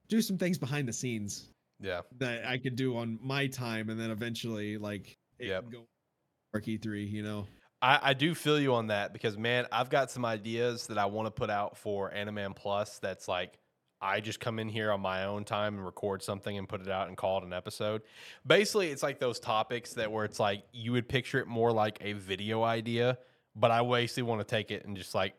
do 0.07 0.21
some 0.21 0.37
things 0.37 0.57
behind 0.57 0.87
the 0.87 0.93
scenes 0.93 1.49
yeah. 1.83 2.01
that 2.17 2.45
I 2.45 2.57
could 2.57 2.75
do 2.75 2.97
on 2.97 3.19
my 3.21 3.47
time, 3.47 3.89
and 3.89 3.99
then 3.99 4.09
eventually, 4.09 4.77
like, 4.77 5.17
it 5.37 5.47
Yep. 5.47 5.71
go 5.71 5.85
SparkE3. 6.55 7.11
You 7.11 7.23
know, 7.23 7.47
I, 7.81 7.99
I 8.01 8.13
do 8.13 8.33
feel 8.33 8.59
you 8.59 8.73
on 8.73 8.87
that 8.87 9.13
because 9.13 9.37
man, 9.37 9.67
I've 9.71 9.89
got 9.89 10.09
some 10.09 10.25
ideas 10.25 10.87
that 10.87 10.97
I 10.97 11.05
want 11.05 11.27
to 11.27 11.31
put 11.31 11.49
out 11.49 11.77
for 11.77 12.11
AniMan 12.11 12.55
Plus. 12.55 12.99
That's 12.99 13.27
like 13.27 13.59
I 14.01 14.19
just 14.19 14.39
come 14.39 14.59
in 14.59 14.69
here 14.69 14.91
on 14.91 15.01
my 15.01 15.25
own 15.25 15.45
time 15.45 15.75
and 15.75 15.85
record 15.85 16.23
something 16.23 16.57
and 16.57 16.67
put 16.67 16.81
it 16.81 16.89
out 16.89 17.07
and 17.07 17.17
call 17.17 17.39
it 17.39 17.43
an 17.43 17.53
episode. 17.53 18.01
Basically, 18.45 18.89
it's 18.89 19.03
like 19.03 19.19
those 19.19 19.39
topics 19.39 19.93
that 19.93 20.11
where 20.11 20.25
it's 20.25 20.39
like 20.39 20.63
you 20.71 20.91
would 20.93 21.07
picture 21.07 21.39
it 21.39 21.47
more 21.47 21.71
like 21.71 21.97
a 22.01 22.13
video 22.13 22.63
idea, 22.63 23.17
but 23.55 23.71
I 23.71 23.81
basically 23.81 24.23
want 24.23 24.41
to 24.41 24.45
take 24.45 24.71
it 24.71 24.85
and 24.85 24.95
just 24.97 25.15
like 25.15 25.33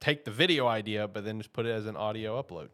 take 0.00 0.24
the 0.24 0.30
video 0.30 0.66
idea, 0.66 1.08
but 1.08 1.24
then 1.24 1.38
just 1.38 1.52
put 1.52 1.66
it 1.66 1.70
as 1.70 1.86
an 1.86 1.96
audio 1.96 2.42
upload. 2.42 2.68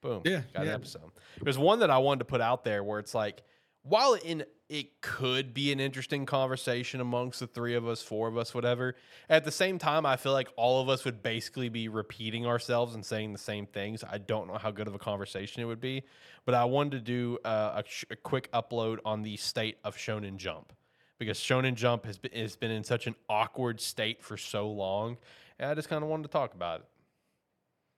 Boom. 0.00 0.22
Yeah, 0.24 0.42
Got 0.54 0.66
an 0.66 0.72
episode. 0.72 1.10
There's 1.42 1.58
one 1.58 1.80
that 1.80 1.90
I 1.90 1.98
wanted 1.98 2.20
to 2.20 2.24
put 2.26 2.40
out 2.40 2.64
there 2.64 2.84
where 2.84 2.98
it's 2.98 3.14
like, 3.14 3.42
while 3.82 4.14
in 4.14 4.44
it 4.68 5.00
could 5.00 5.54
be 5.54 5.72
an 5.72 5.80
interesting 5.80 6.26
conversation 6.26 7.00
amongst 7.00 7.40
the 7.40 7.46
three 7.46 7.74
of 7.74 7.88
us, 7.88 8.02
four 8.02 8.28
of 8.28 8.36
us, 8.36 8.54
whatever. 8.54 8.94
At 9.30 9.44
the 9.44 9.50
same 9.50 9.78
time, 9.78 10.04
I 10.04 10.16
feel 10.16 10.32
like 10.32 10.48
all 10.56 10.82
of 10.82 10.90
us 10.90 11.06
would 11.06 11.22
basically 11.22 11.70
be 11.70 11.88
repeating 11.88 12.46
ourselves 12.46 12.94
and 12.94 13.04
saying 13.04 13.32
the 13.32 13.38
same 13.38 13.64
things. 13.66 14.04
I 14.04 14.18
don't 14.18 14.46
know 14.46 14.58
how 14.58 14.70
good 14.70 14.86
of 14.86 14.94
a 14.94 14.98
conversation 14.98 15.62
it 15.62 15.64
would 15.64 15.80
be, 15.80 16.02
but 16.44 16.54
I 16.54 16.66
wanted 16.66 16.92
to 16.92 17.00
do 17.00 17.38
uh, 17.46 17.82
a, 17.82 17.84
sh- 17.88 18.04
a 18.10 18.16
quick 18.16 18.52
upload 18.52 18.98
on 19.06 19.22
the 19.22 19.38
state 19.38 19.78
of 19.84 19.96
Shonen 19.96 20.36
Jump 20.36 20.74
because 21.18 21.38
Shonen 21.38 21.74
Jump 21.74 22.04
has 22.04 22.18
been, 22.18 22.32
has 22.32 22.54
been 22.54 22.70
in 22.70 22.84
such 22.84 23.06
an 23.06 23.14
awkward 23.30 23.80
state 23.80 24.22
for 24.22 24.36
so 24.36 24.70
long, 24.70 25.16
and 25.58 25.70
I 25.70 25.74
just 25.74 25.88
kind 25.88 26.04
of 26.04 26.10
wanted 26.10 26.24
to 26.24 26.28
talk 26.28 26.52
about 26.52 26.80
it 26.80 26.86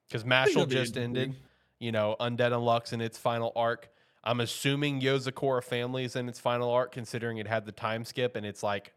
because 0.07 0.23
Mashle 0.23 0.69
just 0.69 0.95
ended. 0.95 1.35
You 1.81 1.91
know, 1.91 2.15
Undead 2.19 2.51
Unluck 2.51 2.93
in 2.93 3.01
its 3.01 3.17
final 3.17 3.51
arc. 3.55 3.89
I'm 4.23 4.39
assuming 4.39 5.01
Yozakura 5.01 5.63
Family 5.63 6.05
is 6.05 6.15
in 6.15 6.29
its 6.29 6.39
final 6.39 6.69
arc, 6.69 6.91
considering 6.91 7.37
it 7.37 7.47
had 7.47 7.65
the 7.65 7.71
time 7.71 8.05
skip 8.05 8.35
and 8.35 8.45
it's 8.45 8.61
like 8.61 8.93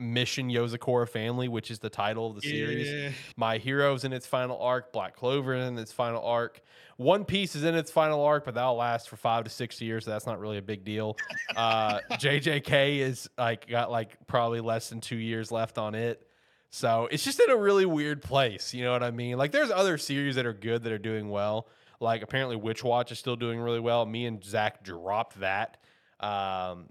Mission 0.00 0.48
Yozakura 0.48 1.08
Family, 1.08 1.48
which 1.48 1.70
is 1.70 1.78
the 1.78 1.90
title 1.90 2.28
of 2.30 2.34
the 2.36 2.42
series. 2.42 2.88
Yeah. 2.88 3.10
My 3.36 3.58
Hero's 3.58 4.04
in 4.04 4.12
its 4.12 4.26
final 4.26 4.60
arc. 4.60 4.92
Black 4.92 5.14
Clover 5.16 5.54
in 5.54 5.78
its 5.78 5.92
final 5.92 6.22
arc. 6.22 6.60
One 6.96 7.24
Piece 7.24 7.54
is 7.54 7.62
in 7.62 7.76
its 7.76 7.92
final 7.92 8.20
arc, 8.22 8.44
but 8.44 8.54
that'll 8.54 8.74
last 8.74 9.08
for 9.08 9.16
five 9.16 9.44
to 9.44 9.50
six 9.50 9.80
years. 9.80 10.04
So 10.04 10.10
that's 10.10 10.26
not 10.26 10.40
really 10.40 10.58
a 10.58 10.62
big 10.62 10.84
deal. 10.84 11.16
Uh, 11.56 11.98
JJK 12.12 12.98
is 12.98 13.28
like 13.36 13.66
got 13.66 13.90
like 13.90 14.16
probably 14.28 14.60
less 14.60 14.90
than 14.90 15.00
two 15.00 15.16
years 15.16 15.50
left 15.50 15.76
on 15.76 15.96
it. 15.96 16.24
So 16.70 17.08
it's 17.10 17.24
just 17.24 17.40
in 17.40 17.50
a 17.50 17.56
really 17.56 17.84
weird 17.84 18.22
place. 18.22 18.72
You 18.72 18.84
know 18.84 18.92
what 18.92 19.02
I 19.02 19.10
mean? 19.10 19.38
Like 19.38 19.50
there's 19.50 19.72
other 19.72 19.98
series 19.98 20.36
that 20.36 20.46
are 20.46 20.52
good 20.52 20.84
that 20.84 20.92
are 20.92 20.98
doing 20.98 21.30
well. 21.30 21.66
Like 22.00 22.22
apparently 22.22 22.56
Witch 22.56 22.84
Watch 22.84 23.10
is 23.12 23.18
still 23.18 23.36
doing 23.36 23.60
really 23.60 23.80
well. 23.80 24.06
Me 24.06 24.26
and 24.26 24.42
Zach 24.44 24.82
dropped 24.84 25.40
that. 25.40 25.78
Um, 26.20 26.88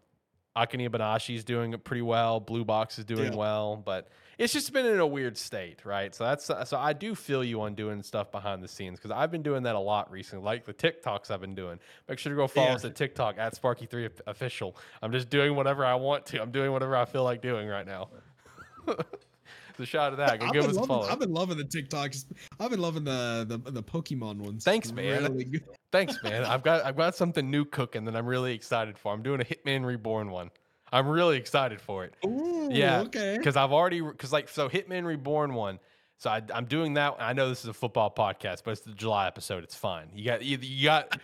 Akane 0.55 0.89
Banashi 0.89 1.35
is 1.35 1.43
doing 1.43 1.73
it 1.73 1.83
pretty 1.83 2.01
well. 2.01 2.39
Blue 2.39 2.65
Box 2.65 2.97
is 2.97 3.05
doing 3.05 3.31
Yeah. 3.31 3.37
well, 3.37 3.75
but 3.77 4.07
it's 4.39 4.51
just 4.53 4.73
been 4.73 4.85
in 4.87 4.99
a 4.99 5.05
weird 5.05 5.37
state, 5.37 5.85
right? 5.85 6.13
So 6.15 6.23
that's 6.23 6.45
so 6.45 6.77
I 6.77 6.93
do 6.93 7.13
feel 7.13 7.43
you 7.43 7.61
on 7.61 7.75
doing 7.75 8.01
stuff 8.01 8.31
behind 8.31 8.63
the 8.63 8.67
scenes 8.67 8.97
because 8.99 9.11
I've 9.11 9.31
been 9.31 9.43
doing 9.43 9.63
that 9.63 9.75
a 9.75 9.79
lot 9.79 10.11
recently, 10.11 10.43
like 10.43 10.65
the 10.65 10.73
TikToks 10.73 11.29
I've 11.29 11.41
been 11.41 11.53
doing. 11.55 11.79
Make 12.09 12.17
sure 12.19 12.31
to 12.31 12.35
go 12.35 12.47
follow 12.47 12.69
Yeah. 12.69 12.75
us 12.75 12.85
at 12.85 12.95
TikTok 12.95 13.37
at 13.37 13.53
SparkE3 13.59 14.09
official. 14.25 14.75
I'm 15.01 15.11
just 15.11 15.29
doing 15.29 15.55
whatever 15.55 15.85
I 15.85 15.93
want 15.95 16.25
to. 16.27 16.41
I'm 16.41 16.51
doing 16.51 16.71
whatever 16.71 16.95
I 16.97 17.05
feel 17.05 17.23
like 17.23 17.41
doing 17.41 17.67
right 17.67 17.85
now. 17.85 18.09
the 19.77 19.85
shot 19.85 20.11
of 20.11 20.17
that. 20.17 20.39
Go 20.39 20.47
I've 20.47 20.53
give 20.53 20.63
been, 20.63 20.71
us 20.71 20.77
a 20.77 20.79
loving, 20.81 20.87
follow. 20.87 21.07
I've 21.09 21.19
been 21.19 21.33
loving 21.33 21.57
the 21.57 21.63
TikToks. 21.63 22.25
I've 22.59 22.71
been 22.71 22.81
loving 22.81 23.03
the 23.03 23.45
the, 23.47 23.71
the 23.71 23.83
Pokemon 23.83 24.37
ones. 24.37 24.63
Thanks, 24.63 24.91
man. 24.91 25.23
Really. 25.23 25.61
Thanks, 25.91 26.21
man. 26.23 26.43
I've 26.43 26.63
got 26.63 26.83
I've 26.85 26.97
got 26.97 27.15
something 27.15 27.49
new 27.49 27.65
cooking 27.65 28.05
that 28.05 28.15
I'm 28.15 28.25
really 28.25 28.53
excited 28.53 28.97
for. 28.97 29.13
I'm 29.13 29.23
doing 29.23 29.41
a 29.41 29.45
Hitman 29.45 29.85
Reborn 29.85 30.31
one. 30.31 30.49
I'm 30.91 31.07
really 31.07 31.37
excited 31.37 31.81
for 31.81 32.05
it. 32.05 32.13
Ooh, 32.25 32.69
Yeah, 32.71 33.01
Okay. 33.01 33.35
Because 33.37 33.57
I've 33.57 33.71
already 33.73 34.01
because 34.01 34.31
like 34.31 34.49
so 34.49 34.69
Hitman 34.69 35.05
Reborn 35.05 35.53
one. 35.53 35.79
So 36.17 36.29
I, 36.29 36.41
I'm 36.53 36.65
doing 36.65 36.95
that. 36.95 37.15
I 37.19 37.33
know 37.33 37.49
this 37.49 37.61
is 37.61 37.67
a 37.67 37.73
football 37.73 38.13
podcast, 38.15 38.63
but 38.63 38.71
it's 38.71 38.81
the 38.81 38.93
July 38.93 39.27
episode. 39.27 39.63
It's 39.63 39.75
fine. 39.75 40.07
You 40.13 40.25
got 40.25 40.43
you, 40.43 40.57
you 40.61 40.85
got 40.85 41.19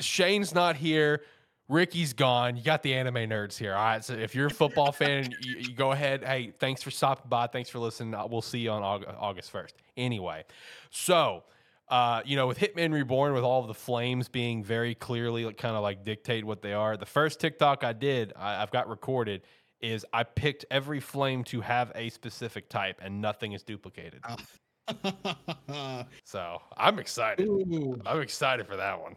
Shane's 0.00 0.54
not 0.54 0.76
here. 0.76 1.22
Ricky's 1.70 2.12
gone. 2.12 2.56
You 2.56 2.62
got 2.64 2.82
the 2.82 2.92
anime 2.94 3.14
nerds 3.14 3.56
here. 3.56 3.74
All 3.74 3.84
right. 3.84 4.04
So 4.04 4.14
if 4.14 4.34
you're 4.34 4.48
a 4.48 4.50
football 4.50 4.90
fan, 4.92 5.30
you, 5.40 5.56
you 5.58 5.74
go 5.74 5.92
ahead. 5.92 6.24
Hey, 6.24 6.52
thanks 6.58 6.82
for 6.82 6.90
stopping 6.90 7.28
by. 7.28 7.46
Thanks 7.46 7.70
for 7.70 7.78
listening. 7.78 8.12
Uh, 8.14 8.26
We'll 8.26 8.42
see 8.42 8.58
you 8.58 8.70
on 8.70 8.82
August 8.82 9.52
1st. 9.52 9.72
Anyway, 9.96 10.44
so 10.90 11.44
uh, 11.88 12.22
you 12.24 12.36
know, 12.36 12.46
with 12.46 12.58
Hitman 12.58 12.92
Reborn, 12.92 13.34
with 13.34 13.42
all 13.42 13.60
of 13.62 13.68
the 13.68 13.74
flames 13.74 14.28
being 14.28 14.62
very 14.62 14.94
clearly 14.94 15.44
like, 15.44 15.58
kind 15.58 15.74
of 15.76 15.82
like 15.82 16.04
dictate 16.04 16.44
what 16.44 16.62
they 16.62 16.72
are. 16.72 16.96
The 16.96 17.06
first 17.06 17.40
TikTok 17.40 17.82
I 17.82 17.92
did, 17.92 18.32
I, 18.36 18.62
I've 18.62 18.70
got 18.70 18.88
recorded, 18.88 19.42
is 19.80 20.06
I 20.12 20.22
picked 20.22 20.64
every 20.70 21.00
flame 21.00 21.42
to 21.44 21.60
have 21.62 21.90
a 21.94 22.10
specific 22.10 22.68
type, 22.68 23.00
and 23.02 23.20
nothing 23.20 23.52
is 23.52 23.62
duplicated. 23.62 24.22
So 26.24 26.60
I'm 26.76 26.98
excited. 26.98 27.46
Ooh. 27.46 28.00
I'm 28.04 28.20
excited 28.20 28.66
for 28.66 28.76
that 28.76 29.00
one. 29.00 29.14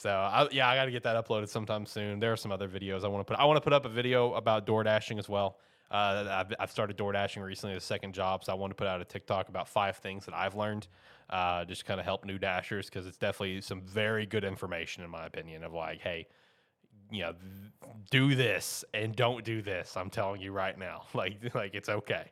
So 0.00 0.08
I, 0.08 0.48
yeah, 0.50 0.66
I 0.66 0.76
got 0.76 0.86
to 0.86 0.90
get 0.90 1.02
that 1.02 1.22
uploaded 1.22 1.50
sometime 1.50 1.84
soon. 1.84 2.20
There 2.20 2.32
are 2.32 2.36
some 2.36 2.50
other 2.50 2.68
videos 2.70 3.04
I 3.04 3.08
want 3.08 3.20
to 3.26 3.30
put. 3.30 3.38
I 3.38 3.44
want 3.44 3.58
to 3.58 3.60
put 3.60 3.74
up 3.74 3.84
a 3.84 3.88
video 3.90 4.32
about 4.32 4.64
door 4.64 4.82
dashing 4.82 5.18
as 5.18 5.28
well. 5.28 5.58
Uh, 5.90 6.26
I've, 6.30 6.54
I've 6.58 6.70
started 6.70 6.96
door 6.96 7.12
dashing 7.12 7.42
recently, 7.42 7.74
the 7.74 7.82
second 7.82 8.14
job, 8.14 8.42
so 8.42 8.50
I 8.50 8.54
want 8.54 8.70
to 8.70 8.76
put 8.76 8.86
out 8.86 9.02
a 9.02 9.04
TikTok 9.04 9.50
about 9.50 9.68
five 9.68 9.98
things 9.98 10.24
that 10.24 10.32
I've 10.32 10.54
learned, 10.54 10.88
uh, 11.28 11.66
just 11.66 11.84
kind 11.84 12.00
of 12.00 12.06
help 12.06 12.24
new 12.24 12.38
dashers 12.38 12.86
because 12.86 13.06
it's 13.06 13.18
definitely 13.18 13.60
some 13.60 13.82
very 13.82 14.24
good 14.24 14.42
information 14.42 15.04
in 15.04 15.10
my 15.10 15.26
opinion 15.26 15.64
of 15.64 15.74
like, 15.74 16.00
hey, 16.00 16.28
you 17.10 17.20
know, 17.20 17.34
do 18.10 18.34
this 18.34 18.86
and 18.94 19.14
don't 19.14 19.44
do 19.44 19.60
this. 19.60 19.98
I'm 19.98 20.08
telling 20.08 20.40
you 20.40 20.52
right 20.52 20.78
now, 20.78 21.02
like, 21.12 21.54
like 21.54 21.74
it's 21.74 21.90
okay. 21.90 22.30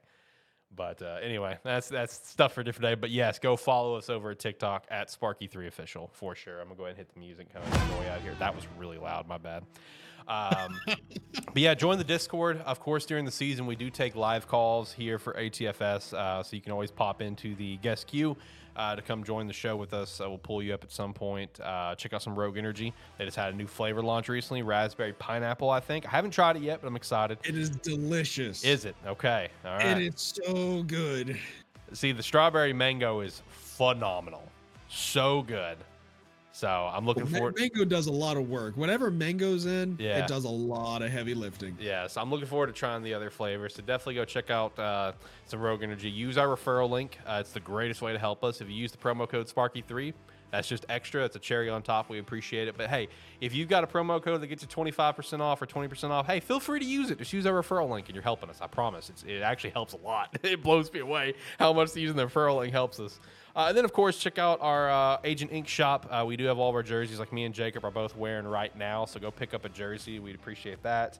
But 0.74 1.02
uh, 1.02 1.18
anyway, 1.22 1.58
that's 1.64 1.88
that's 1.88 2.28
stuff 2.28 2.52
for 2.52 2.60
a 2.60 2.64
different 2.64 2.90
day. 2.90 2.94
But 2.94 3.10
yes, 3.10 3.38
go 3.38 3.56
follow 3.56 3.96
us 3.96 4.10
over 4.10 4.30
at 4.30 4.38
TikTok 4.38 4.86
at 4.90 5.08
SparkE3Official 5.08 6.10
for 6.12 6.34
sure. 6.34 6.60
I'm 6.60 6.66
gonna 6.68 6.76
go 6.76 6.84
ahead 6.84 6.96
and 6.96 6.98
hit 6.98 7.12
the 7.12 7.20
music 7.20 7.52
kind 7.52 7.66
of 7.66 7.98
way 7.98 8.08
out 8.08 8.20
here. 8.20 8.34
That 8.38 8.54
was 8.54 8.64
really 8.76 8.98
loud. 8.98 9.26
My 9.26 9.38
bad. 9.38 9.64
Um, 10.28 10.78
but 11.32 11.56
yeah, 11.56 11.74
join 11.74 11.98
the 11.98 12.04
Discord. 12.04 12.60
Of 12.66 12.80
course, 12.80 13.06
during 13.06 13.24
the 13.24 13.30
season, 13.30 13.66
we 13.66 13.76
do 13.76 13.90
take 13.90 14.14
live 14.14 14.46
calls 14.46 14.92
here 14.92 15.18
for 15.18 15.32
ATFS, 15.32 16.12
uh, 16.12 16.42
so 16.42 16.54
you 16.54 16.62
can 16.62 16.72
always 16.72 16.90
pop 16.90 17.22
into 17.22 17.54
the 17.54 17.78
guest 17.78 18.06
queue 18.06 18.36
uh, 18.78 18.94
to 18.94 19.02
come 19.02 19.24
join 19.24 19.46
the 19.46 19.52
show 19.52 19.76
with 19.76 19.92
us. 19.92 20.20
Uh, 20.20 20.28
we'll 20.28 20.38
pull 20.38 20.62
you 20.62 20.72
up 20.72 20.84
at 20.84 20.92
some 20.92 21.12
point. 21.12 21.60
Uh, 21.60 21.94
check 21.96 22.12
out 22.12 22.22
some 22.22 22.38
Rogue 22.38 22.56
Energy. 22.56 22.94
They 23.18 23.24
just 23.24 23.36
had 23.36 23.52
a 23.52 23.56
new 23.56 23.66
flavor 23.66 24.02
launch 24.02 24.28
recently, 24.28 24.62
raspberry 24.62 25.12
pineapple. 25.12 25.68
I 25.68 25.80
think 25.80 26.06
I 26.06 26.10
haven't 26.10 26.30
tried 26.30 26.56
it 26.56 26.62
yet, 26.62 26.80
but 26.80 26.88
I'm 26.88 26.96
excited. 26.96 27.38
It 27.44 27.56
is 27.56 27.70
delicious. 27.70 28.64
Is 28.64 28.84
it 28.84 28.94
okay? 29.06 29.48
All 29.64 29.76
right. 29.76 29.98
It 29.98 30.14
is 30.14 30.32
so 30.44 30.84
good. 30.84 31.36
See, 31.92 32.12
the 32.12 32.22
strawberry 32.22 32.72
mango 32.72 33.20
is 33.20 33.42
phenomenal, 33.48 34.44
so 34.88 35.42
good. 35.42 35.76
So 36.58 36.68
I'm 36.92 37.06
looking 37.06 37.30
Ma- 37.30 37.38
forward. 37.38 37.56
Mango 37.56 37.84
does 37.84 38.08
a 38.08 38.12
lot 38.12 38.36
of 38.36 38.50
work. 38.50 38.76
Whatever 38.76 39.12
mango's 39.12 39.64
in, 39.64 39.96
Yeah. 40.00 40.18
it 40.24 40.26
does 40.26 40.44
a 40.44 40.48
lot 40.48 41.02
of 41.02 41.10
heavy 41.12 41.32
lifting. 41.32 41.76
Yeah, 41.80 42.08
so 42.08 42.20
I'm 42.20 42.30
looking 42.32 42.48
forward 42.48 42.66
to 42.66 42.72
trying 42.72 43.04
the 43.04 43.14
other 43.14 43.30
flavors. 43.30 43.76
So 43.76 43.82
definitely 43.82 44.14
go 44.16 44.24
check 44.24 44.50
out 44.50 44.76
uh, 44.76 45.12
some 45.46 45.60
Rogue 45.60 45.84
Energy. 45.84 46.10
Use 46.10 46.36
our 46.36 46.48
referral 46.48 46.90
link. 46.90 47.16
Uh, 47.24 47.38
it's 47.40 47.52
the 47.52 47.60
greatest 47.60 48.02
way 48.02 48.12
to 48.12 48.18
help 48.18 48.42
us. 48.42 48.60
If 48.60 48.68
you 48.68 48.74
use 48.74 48.90
the 48.90 48.98
promo 48.98 49.28
code 49.28 49.46
SparkE3, 49.46 50.12
that's 50.50 50.68
just 50.68 50.86
extra. 50.88 51.24
It's 51.24 51.36
a 51.36 51.38
cherry 51.38 51.68
on 51.68 51.82
top. 51.82 52.08
We 52.08 52.18
appreciate 52.18 52.68
it. 52.68 52.76
But 52.76 52.88
hey, 52.88 53.08
if 53.40 53.54
you've 53.54 53.68
got 53.68 53.84
a 53.84 53.86
promo 53.86 54.22
code 54.22 54.40
that 54.40 54.46
gets 54.46 54.62
you 54.62 54.68
25% 54.68 55.40
off 55.40 55.60
or 55.60 55.66
20% 55.66 56.10
off, 56.10 56.26
hey, 56.26 56.40
feel 56.40 56.60
free 56.60 56.80
to 56.80 56.86
use 56.86 57.10
it. 57.10 57.18
Just 57.18 57.32
use 57.32 57.46
our 57.46 57.62
referral 57.62 57.90
link 57.90 58.06
and 58.08 58.14
you're 58.14 58.22
helping 58.22 58.48
us. 58.48 58.60
I 58.60 58.66
promise. 58.66 59.10
It's, 59.10 59.22
it 59.24 59.42
actually 59.42 59.70
helps 59.70 59.92
a 59.92 59.98
lot. 59.98 60.38
it 60.42 60.62
blows 60.62 60.92
me 60.92 61.00
away 61.00 61.34
how 61.58 61.72
much 61.72 61.94
using 61.96 62.16
the 62.16 62.26
referral 62.26 62.58
link 62.58 62.72
helps 62.72 62.98
us. 62.98 63.20
Uh, 63.54 63.66
and 63.68 63.76
then, 63.76 63.84
of 63.84 63.92
course, 63.92 64.18
check 64.18 64.38
out 64.38 64.60
our 64.60 64.90
uh, 64.90 65.18
Agent 65.24 65.52
Ink 65.52 65.66
shop. 65.66 66.06
Uh, 66.10 66.24
we 66.26 66.36
do 66.36 66.44
have 66.44 66.58
all 66.58 66.68
of 66.68 66.74
our 66.76 66.82
jerseys, 66.82 67.18
like 67.18 67.32
me 67.32 67.44
and 67.44 67.54
Jacob 67.54 67.84
are 67.84 67.90
both 67.90 68.16
wearing 68.16 68.46
right 68.46 68.76
now. 68.76 69.04
So 69.04 69.18
go 69.18 69.30
pick 69.30 69.52
up 69.52 69.64
a 69.64 69.68
jersey. 69.68 70.18
We'd 70.20 70.36
appreciate 70.36 70.82
that. 70.84 71.18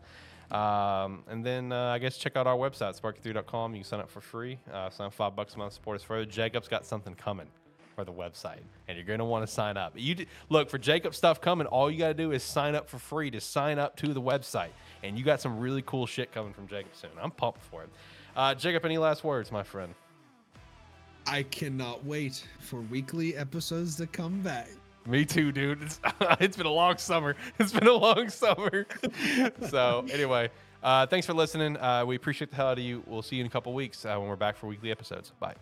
Um, 0.51 1.25
and 1.29 1.45
then 1.45 1.73
uh, 1.73 1.89
I 1.89 1.99
guess 1.99 2.17
check 2.17 2.37
out 2.37 2.47
our 2.47 2.57
website, 2.57 2.99
sparke3.com. 2.99 3.75
You 3.75 3.81
can 3.81 3.89
sign 3.89 4.01
up 4.01 4.11
for 4.11 4.23
free. 4.23 4.59
Uh, 4.73 4.89
sign 4.89 5.11
five 5.11 5.37
bucks 5.37 5.55
a 5.55 5.59
month, 5.59 5.75
support 5.75 5.97
us 5.97 6.03
further. 6.03 6.25
Jacob's 6.25 6.69
got 6.69 6.87
something 6.87 7.15
coming 7.15 7.49
for 7.99 8.05
the 8.05 8.13
website, 8.13 8.61
and 8.87 8.97
you're 8.97 9.05
going 9.05 9.19
to 9.19 9.25
want 9.25 9.45
to 9.45 9.53
sign 9.53 9.77
up. 9.77 9.93
You 9.97 10.15
d- 10.15 10.27
look 10.51 10.71
for 10.71 10.79
Jacob 10.79 11.17
stuff 11.17 11.41
coming. 11.41 11.67
All 11.67 11.91
you 11.91 11.99
got 11.99 12.09
to 12.09 12.15
do 12.15 12.31
is 12.31 12.45
sign 12.45 12.77
up 12.77 12.89
for 12.89 12.97
free 12.97 13.29
to 13.33 13.41
sign 13.41 13.77
up 13.81 13.97
to 13.97 14.15
the 14.15 14.23
website, 14.23 14.69
and 15.03 15.19
you 15.19 15.25
got 15.25 15.41
some 15.41 15.59
really 15.59 15.83
cool 15.83 16.07
shit 16.07 16.31
coming 16.31 16.53
from 16.53 16.69
Jacob 16.69 16.93
soon. 16.95 17.11
I'm 17.21 17.33
pumped 17.33 17.61
for 17.61 17.83
it. 17.83 17.89
Uh, 18.37 18.55
Jacob, 18.55 18.85
any 18.85 18.99
last 18.99 19.25
words, 19.25 19.51
my 19.51 19.65
friend? 19.65 19.93
I 21.27 21.43
cannot 21.43 22.05
wait 22.05 22.47
for 22.61 22.83
weekly 22.83 23.37
episodes 23.37 23.97
to 23.97 24.07
come 24.07 24.43
back. 24.43 24.69
Me 25.05 25.25
too, 25.25 25.51
dude. 25.51 25.83
It's, 25.83 26.01
it's 26.39 26.57
been 26.57 26.67
a 26.67 26.71
long 26.71 26.99
summer. 26.99 27.35
It's 27.59 27.73
been 27.73 27.89
a 27.89 27.93
long 27.93 28.29
summer. 28.29 28.87
so 29.69 30.07
anyway, 30.13 30.51
uh, 30.85 31.07
thanks 31.07 31.27
for 31.27 31.35
listening. 31.35 31.77
Uh, 31.79 32.05
we 32.07 32.15
appreciate 32.15 32.51
the 32.51 32.57
hell 32.57 32.69
out 32.69 32.79
of 32.79 32.85
you. 32.85 33.03
We'll 33.09 33.23
see 33.23 33.35
you 33.37 33.41
in 33.41 33.49
a 33.49 33.51
couple 33.51 33.75
weeks 33.75 34.05
uh, 34.05 34.15
when 34.19 34.29
we're 34.29 34.37
back 34.37 34.57
for 34.57 34.69
weekly 34.69 34.93
episodes. 34.93 35.33
Bye. 35.41 35.57